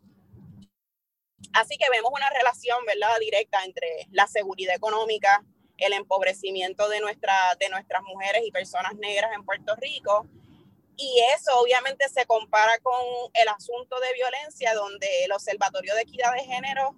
Así 1.54 1.78
que 1.78 1.86
vemos 1.92 2.12
una 2.12 2.28
relación, 2.32 2.84
¿verdad?, 2.86 3.16
directa 3.20 3.64
entre 3.64 4.08
la 4.10 4.26
seguridad 4.26 4.76
económica, 4.76 5.46
el 5.78 5.94
empobrecimiento 5.94 6.90
de, 6.90 7.02
nuestra, 7.02 7.36
de 7.60 7.70
nuestras 7.70 8.02
mujeres 8.02 8.42
y 8.46 8.52
personas 8.52 8.96
negras 8.96 9.30
en 9.36 9.46
Puerto 9.46 9.76
Rico. 9.76 10.28
Y 10.96 11.22
eso 11.36 11.52
obviamente 11.60 12.08
se 12.10 12.26
compara 12.26 12.78
con 12.80 12.94
el 13.34 13.48
asunto 13.48 14.00
de 14.00 14.14
violencia, 14.14 14.74
donde 14.74 15.26
el 15.26 15.32
Observatorio 15.32 15.96
de 15.96 16.02
Equidad 16.02 16.34
de 16.34 16.44
Género 16.44 16.96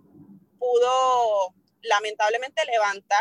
pudo 0.60 1.54
lamentablemente 1.82 2.64
levantar 2.66 3.20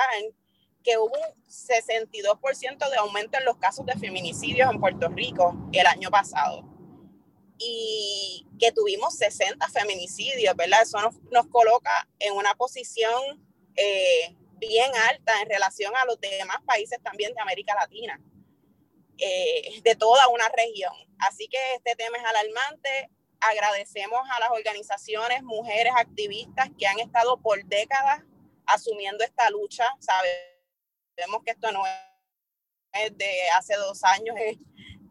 que 0.82 0.98
hubo 0.98 1.12
un 1.12 1.44
62% 1.46 2.90
de 2.90 2.96
aumento 2.96 3.38
en 3.38 3.44
los 3.44 3.56
casos 3.56 3.86
de 3.86 3.94
feminicidios 3.94 4.70
en 4.70 4.80
Puerto 4.80 5.08
Rico 5.08 5.56
el 5.72 5.86
año 5.86 6.10
pasado 6.10 6.62
y 7.58 8.46
que 8.58 8.72
tuvimos 8.72 9.16
60 9.16 9.66
feminicidios, 9.68 10.54
¿verdad? 10.56 10.82
Eso 10.82 10.98
nos, 11.30 11.46
coloca 11.46 12.08
en 12.18 12.34
una 12.34 12.54
posición 12.54 13.46
eh, 13.76 14.36
bien 14.58 14.90
alta 15.10 15.40
en 15.40 15.48
relación 15.48 15.94
a 15.96 16.04
los 16.04 16.20
demás 16.20 16.58
países 16.66 16.98
también 17.02 17.32
de 17.34 17.40
América 17.40 17.74
Latina, 17.74 18.20
eh, 19.18 19.80
de 19.82 19.94
toda 19.94 20.28
una 20.28 20.48
región. 20.48 20.94
Así 21.18 21.48
que 21.48 21.58
este 21.74 21.94
tema 21.96 22.18
es 22.18 22.24
alarmante. 22.24 23.10
Agradecemos 23.40 24.20
a 24.30 24.40
las 24.40 24.50
organizaciones, 24.50 25.42
mujeres 25.42 25.92
activistas 25.96 26.70
que 26.78 26.86
han 26.86 26.98
estado 27.00 27.36
por 27.38 27.62
décadas 27.64 28.22
asumiendo 28.66 29.24
esta 29.24 29.50
lucha. 29.50 29.86
Sabemos 30.00 31.42
que 31.44 31.52
esto 31.52 31.70
no 31.72 31.82
es 31.86 33.16
de 33.16 33.48
hace 33.50 33.74
dos 33.76 34.02
años, 34.04 34.36
es 34.38 34.56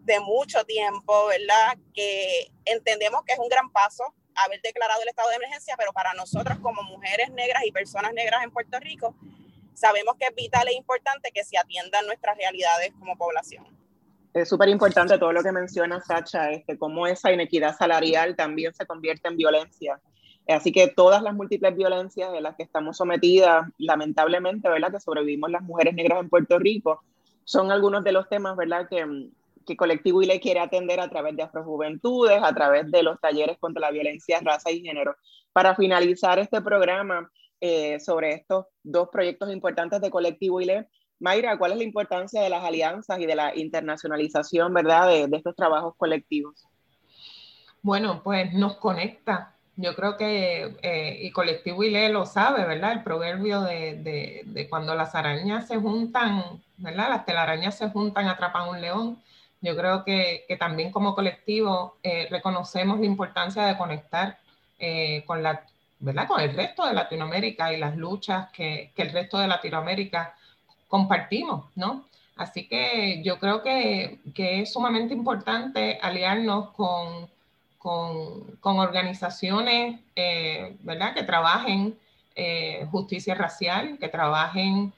de 0.03 0.19
mucho 0.19 0.63
tiempo, 0.65 1.27
¿verdad? 1.27 1.77
Que 1.93 2.51
entendemos 2.65 3.23
que 3.25 3.33
es 3.33 3.39
un 3.39 3.49
gran 3.49 3.71
paso 3.71 4.03
haber 4.35 4.61
declarado 4.61 5.01
el 5.01 5.09
estado 5.09 5.29
de 5.29 5.35
emergencia, 5.35 5.75
pero 5.77 5.93
para 5.93 6.13
nosotros 6.13 6.57
como 6.59 6.81
mujeres 6.83 7.29
negras 7.31 7.63
y 7.65 7.71
personas 7.71 8.13
negras 8.13 8.43
en 8.43 8.51
Puerto 8.51 8.79
Rico, 8.79 9.15
sabemos 9.73 10.15
que 10.19 10.25
es 10.25 10.35
vital 10.35 10.67
e 10.67 10.73
importante 10.73 11.31
que 11.31 11.43
se 11.43 11.57
atiendan 11.57 12.05
nuestras 12.05 12.37
realidades 12.37 12.91
como 12.99 13.17
población. 13.17 13.72
Es 14.33 14.49
súper 14.49 14.69
importante 14.69 15.17
todo 15.17 15.31
lo 15.31 15.43
que 15.43 15.51
menciona 15.51 16.01
Sacha, 16.01 16.51
este, 16.51 16.77
cómo 16.77 17.05
esa 17.07 17.31
inequidad 17.31 17.75
salarial 17.77 18.35
también 18.35 18.73
se 18.73 18.85
convierte 18.85 19.27
en 19.27 19.37
violencia 19.37 19.99
Así 20.47 20.71
que 20.71 20.87
todas 20.87 21.21
las 21.21 21.33
múltiples 21.33 21.75
violencias 21.75 22.31
de 22.31 22.41
las 22.41 22.55
que 22.55 22.63
estamos 22.63 22.97
sometidas, 22.97 23.65
lamentablemente, 23.77 24.67
¿verdad? 24.67 24.91
Que 24.91 24.99
sobrevivimos 24.99 25.49
las 25.49 25.61
mujeres 25.61 25.93
negras 25.93 26.19
en 26.19 26.29
Puerto 26.29 26.59
Rico, 26.59 27.01
son 27.45 27.71
algunos 27.71 28.03
de 28.03 28.11
los 28.11 28.27
temas, 28.27 28.57
¿verdad? 28.57 28.87
Que, 28.89 29.29
que 29.65 29.77
Colectivo 29.77 30.21
ILE 30.21 30.41
quiere 30.41 30.59
atender 30.59 30.99
a 30.99 31.09
través 31.09 31.35
de 31.37 31.43
Afrojuventudes, 31.43 32.41
a 32.43 32.53
través 32.53 32.91
de 32.91 33.03
los 33.03 33.19
talleres 33.21 33.57
contra 33.57 33.81
la 33.81 33.91
violencia, 33.91 34.39
raza 34.43 34.69
y 34.69 34.81
género. 34.81 35.15
Para 35.53 35.75
finalizar 35.75 36.39
este 36.39 36.61
programa 36.61 37.31
eh, 37.61 37.99
sobre 38.01 38.33
estos 38.33 38.65
dos 38.83 39.07
proyectos 39.09 39.49
importantes 39.51 40.01
de 40.01 40.11
Colectivo 40.11 40.59
ILE, 40.59 40.87
Mayra, 41.23 41.57
¿cuál 41.57 41.71
es 41.71 41.77
la 41.77 41.85
importancia 41.85 42.41
de 42.41 42.49
las 42.49 42.65
alianzas 42.65 43.17
y 43.17 43.25
de 43.25 43.35
la 43.35 43.55
internacionalización, 43.55 44.73
verdad, 44.73 45.07
de, 45.07 45.37
estos 45.37 45.55
trabajos 45.55 45.95
colectivos? 45.95 46.67
Bueno, 47.81 48.21
pues 48.21 48.53
nos 48.53 48.75
conecta, 48.75 49.55
yo 49.77 49.95
creo 49.95 50.17
que, 50.17 50.75
eh, 50.81 51.19
y 51.21 51.31
Colectivo 51.31 51.81
ILE 51.81 52.09
lo 52.09 52.25
sabe, 52.25 52.65
¿verdad? 52.65 52.91
El 52.91 53.03
proverbio 53.03 53.61
de, 53.61 54.43
de, 54.45 54.67
cuando 54.69 54.95
las 54.95 55.15
arañas 55.15 55.65
se 55.69 55.77
juntan, 55.77 56.61
¿verdad? 56.75 57.07
Las 57.09 57.25
telarañas 57.25 57.77
se 57.77 57.89
juntan, 57.89 58.27
atrapan 58.27 58.67
un 58.67 58.81
león. 58.81 59.23
Yo 59.61 59.77
creo 59.77 60.03
que, 60.03 60.43
que 60.45 60.57
también 60.57 60.91
como 60.91 61.15
colectivo 61.15 61.99
eh, 62.03 62.27
reconocemos 62.29 62.99
la 62.99 63.05
importancia 63.05 63.63
de 63.65 63.77
conectar 63.77 64.39
eh, 64.77 65.23
con, 65.25 65.41
la, 65.41 65.65
¿verdad? 65.99 66.27
con 66.27 66.41
el 66.41 66.53
resto 66.53 66.85
de 66.85 66.93
Latinoamérica 66.93 67.71
y 67.71 67.77
las 67.77 67.95
luchas 67.95 68.51
que, 68.51 68.91
que 68.93 69.03
el 69.03 69.13
resto 69.13 69.37
de 69.39 69.47
Latinoamérica 69.47 70.35
compartimos, 70.93 71.65
¿no? 71.73 72.05
Así 72.35 72.67
que 72.67 73.23
yo 73.23 73.39
creo 73.39 73.63
que, 73.63 74.19
que 74.35 74.61
es 74.61 74.73
sumamente 74.73 75.15
importante 75.15 75.97
aliarnos 76.01 76.69
con 76.71 77.27
con, 77.83 78.79
organizaciones 78.79 79.99
eh, 80.15 80.77
¿verdad? 80.83 81.13
que 81.13 81.23
trabajen 81.23 81.99
eh, 82.33 82.87
justicia 82.89 83.35
racial, 83.35 83.97
que 83.99 84.07
trabajen 84.07 84.93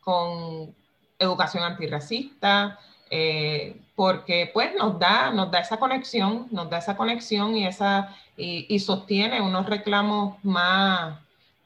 con 0.00 0.74
educación 1.18 1.62
antirracista, 1.62 2.78
eh, 3.10 3.76
porque 3.94 4.50
pues 4.52 4.74
nos 4.74 4.98
da, 4.98 5.30
nos 5.30 5.50
da 5.50 5.60
esa 5.60 5.76
conexión, 5.76 6.48
nos 6.50 6.70
da 6.70 6.78
esa 6.78 6.96
conexión 6.96 7.54
y, 7.54 7.66
esa, 7.66 8.16
y, 8.36 8.78
sostiene 8.80 9.42
unos 9.42 9.66
reclamos 9.66 10.42
más 10.42 11.18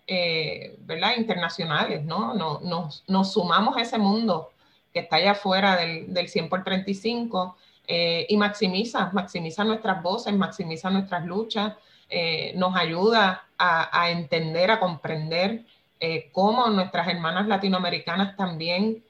¿verdad? 0.07 1.17
internacionales, 1.17 2.05
¿no? 2.05 2.35
Nos, 2.35 3.03
nos, 3.09 3.33
sumamos 3.33 3.77
a 3.77 3.83
ese 3.83 3.99
mundo 3.99 4.53
que 4.93 5.01
está 5.01 5.17
allá 5.17 5.33
afuera 5.33 5.77
del, 5.77 6.15
del 6.15 6.29
100 6.29 6.49
por 6.49 6.63
35 6.63 7.57
eh, 7.89 8.27
y 8.29 8.37
maximiza, 8.37 9.11
maximiza 9.13 9.63
nuestras 9.63 10.03
voces, 10.03 10.35
maximiza 10.35 10.91
nuestras 10.91 11.25
luchas, 11.25 11.75
eh, 12.09 12.53
nos 12.57 12.75
ayuda 12.77 13.45
a, 13.59 14.11
entender, 14.11 14.71
a 14.71 14.81
comprender 14.81 15.65
eh, 16.01 16.29
cómo 16.33 16.67
nuestras 16.69 17.09
hermanas 17.09 17.47
latinoamericanas 17.47 18.37
también 18.37 19.03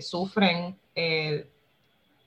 sufren 0.00 0.76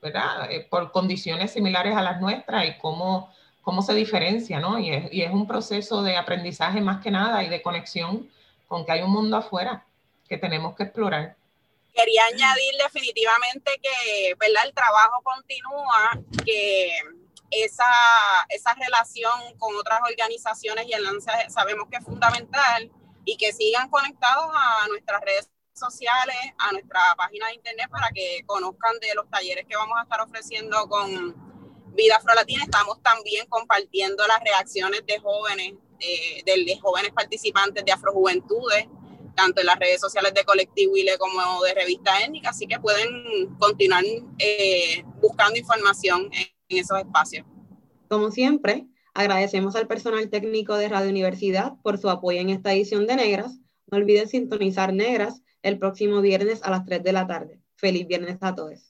¿verdad? 0.01 0.49
por 0.69 0.91
condiciones 0.91 1.51
similares 1.51 1.95
a 1.95 2.01
las 2.01 2.21
nuestras 2.21 2.65
y 2.65 2.77
cómo, 2.77 3.29
cómo 3.69 3.83
se 3.83 3.93
diferencia, 3.93 4.59
¿no? 4.59 4.79
Y 4.79 4.89
es, 4.91 5.13
y 5.13 5.21
es 5.21 5.31
un 5.31 5.45
proceso 5.45 6.01
de 6.01 6.17
aprendizaje 6.17 6.81
más 6.81 7.03
que 7.03 7.11
nada 7.11 7.43
y 7.43 7.49
de 7.49 7.61
conexión 7.61 8.27
con 8.67 8.83
que 8.83 8.93
hay 8.93 9.03
un 9.03 9.11
mundo 9.11 9.37
afuera 9.37 9.85
que 10.27 10.39
tenemos 10.39 10.75
que 10.75 10.85
explorar 10.85 11.35
quería 11.93 12.25
añadir 12.25 12.73
definitivamente 12.81 13.79
que 13.79 14.33
¿verdad? 14.39 14.63
el 14.65 14.73
trabajo 14.73 15.21
continúa, 15.21 16.19
que 16.43 16.91
esa, 17.51 17.85
esa 18.49 18.73
relación 18.73 19.55
con 19.59 19.75
otras 19.75 19.99
organizaciones 20.01 20.87
y 20.87 20.93
alianzas 20.93 21.53
sabemos 21.53 21.87
que 21.91 21.97
es 21.97 22.03
fundamental 22.03 22.91
y 23.23 23.37
que 23.37 23.53
sigan 23.53 23.87
conectados 23.89 24.49
a 24.55 24.87
nuestras 24.87 25.21
redes 25.21 25.51
sociales, 25.73 26.37
a 26.57 26.71
nuestra 26.71 27.01
página 27.17 27.47
de 27.47 27.53
internet 27.53 27.87
para 27.91 28.09
que 28.09 28.41
conozcan 28.47 28.97
de 28.99 29.13
los 29.13 29.29
talleres 29.29 29.67
que 29.67 29.75
vamos 29.75 29.95
a 29.99 30.03
estar 30.03 30.21
ofreciendo 30.21 30.87
con 30.87 31.48
Vida 31.93 32.15
Afrolatina. 32.17 32.63
Estamos 32.63 33.01
también 33.01 33.45
compartiendo 33.47 34.25
las 34.27 34.39
reacciones 34.43 35.05
de 35.05 35.19
jóvenes, 35.19 35.73
eh, 35.99 36.43
de 36.45 36.79
jóvenes 36.79 37.11
participantes 37.11 37.83
de 37.85 37.91
Afrojuventudes 37.91 38.87
tanto 39.39 39.61
en 39.61 39.67
las 39.67 39.79
redes 39.79 40.01
sociales 40.01 40.33
de 40.33 40.43
Colectivo 40.43 40.97
ILE 40.97 41.17
como 41.17 41.63
de 41.63 41.73
Revista 41.73 42.21
Étnica, 42.21 42.49
así 42.49 42.67
que 42.67 42.77
pueden 42.77 43.55
continuar 43.57 44.03
eh, 44.37 45.05
buscando 45.21 45.57
información 45.57 46.29
en, 46.33 46.47
en 46.67 46.77
esos 46.77 46.99
espacios. 46.99 47.45
Como 48.09 48.31
siempre, 48.31 48.87
agradecemos 49.13 49.77
al 49.77 49.87
personal 49.87 50.29
técnico 50.29 50.75
de 50.75 50.89
Radio 50.89 51.09
Universidad 51.09 51.75
por 51.83 51.97
su 51.97 52.09
apoyo 52.09 52.41
en 52.41 52.49
esta 52.49 52.73
edición 52.73 53.07
de 53.07 53.15
Negras. 53.15 53.59
No 53.89 53.97
olviden 53.97 54.27
sintonizar 54.27 54.93
Negras 54.93 55.41
el 55.61 55.79
próximo 55.79 56.21
viernes 56.21 56.61
a 56.63 56.71
las 56.71 56.85
3 56.85 57.01
de 57.03 57.13
la 57.13 57.25
tarde. 57.25 57.61
Feliz 57.77 58.07
viernes 58.07 58.37
a 58.41 58.55
todos. 58.55 58.89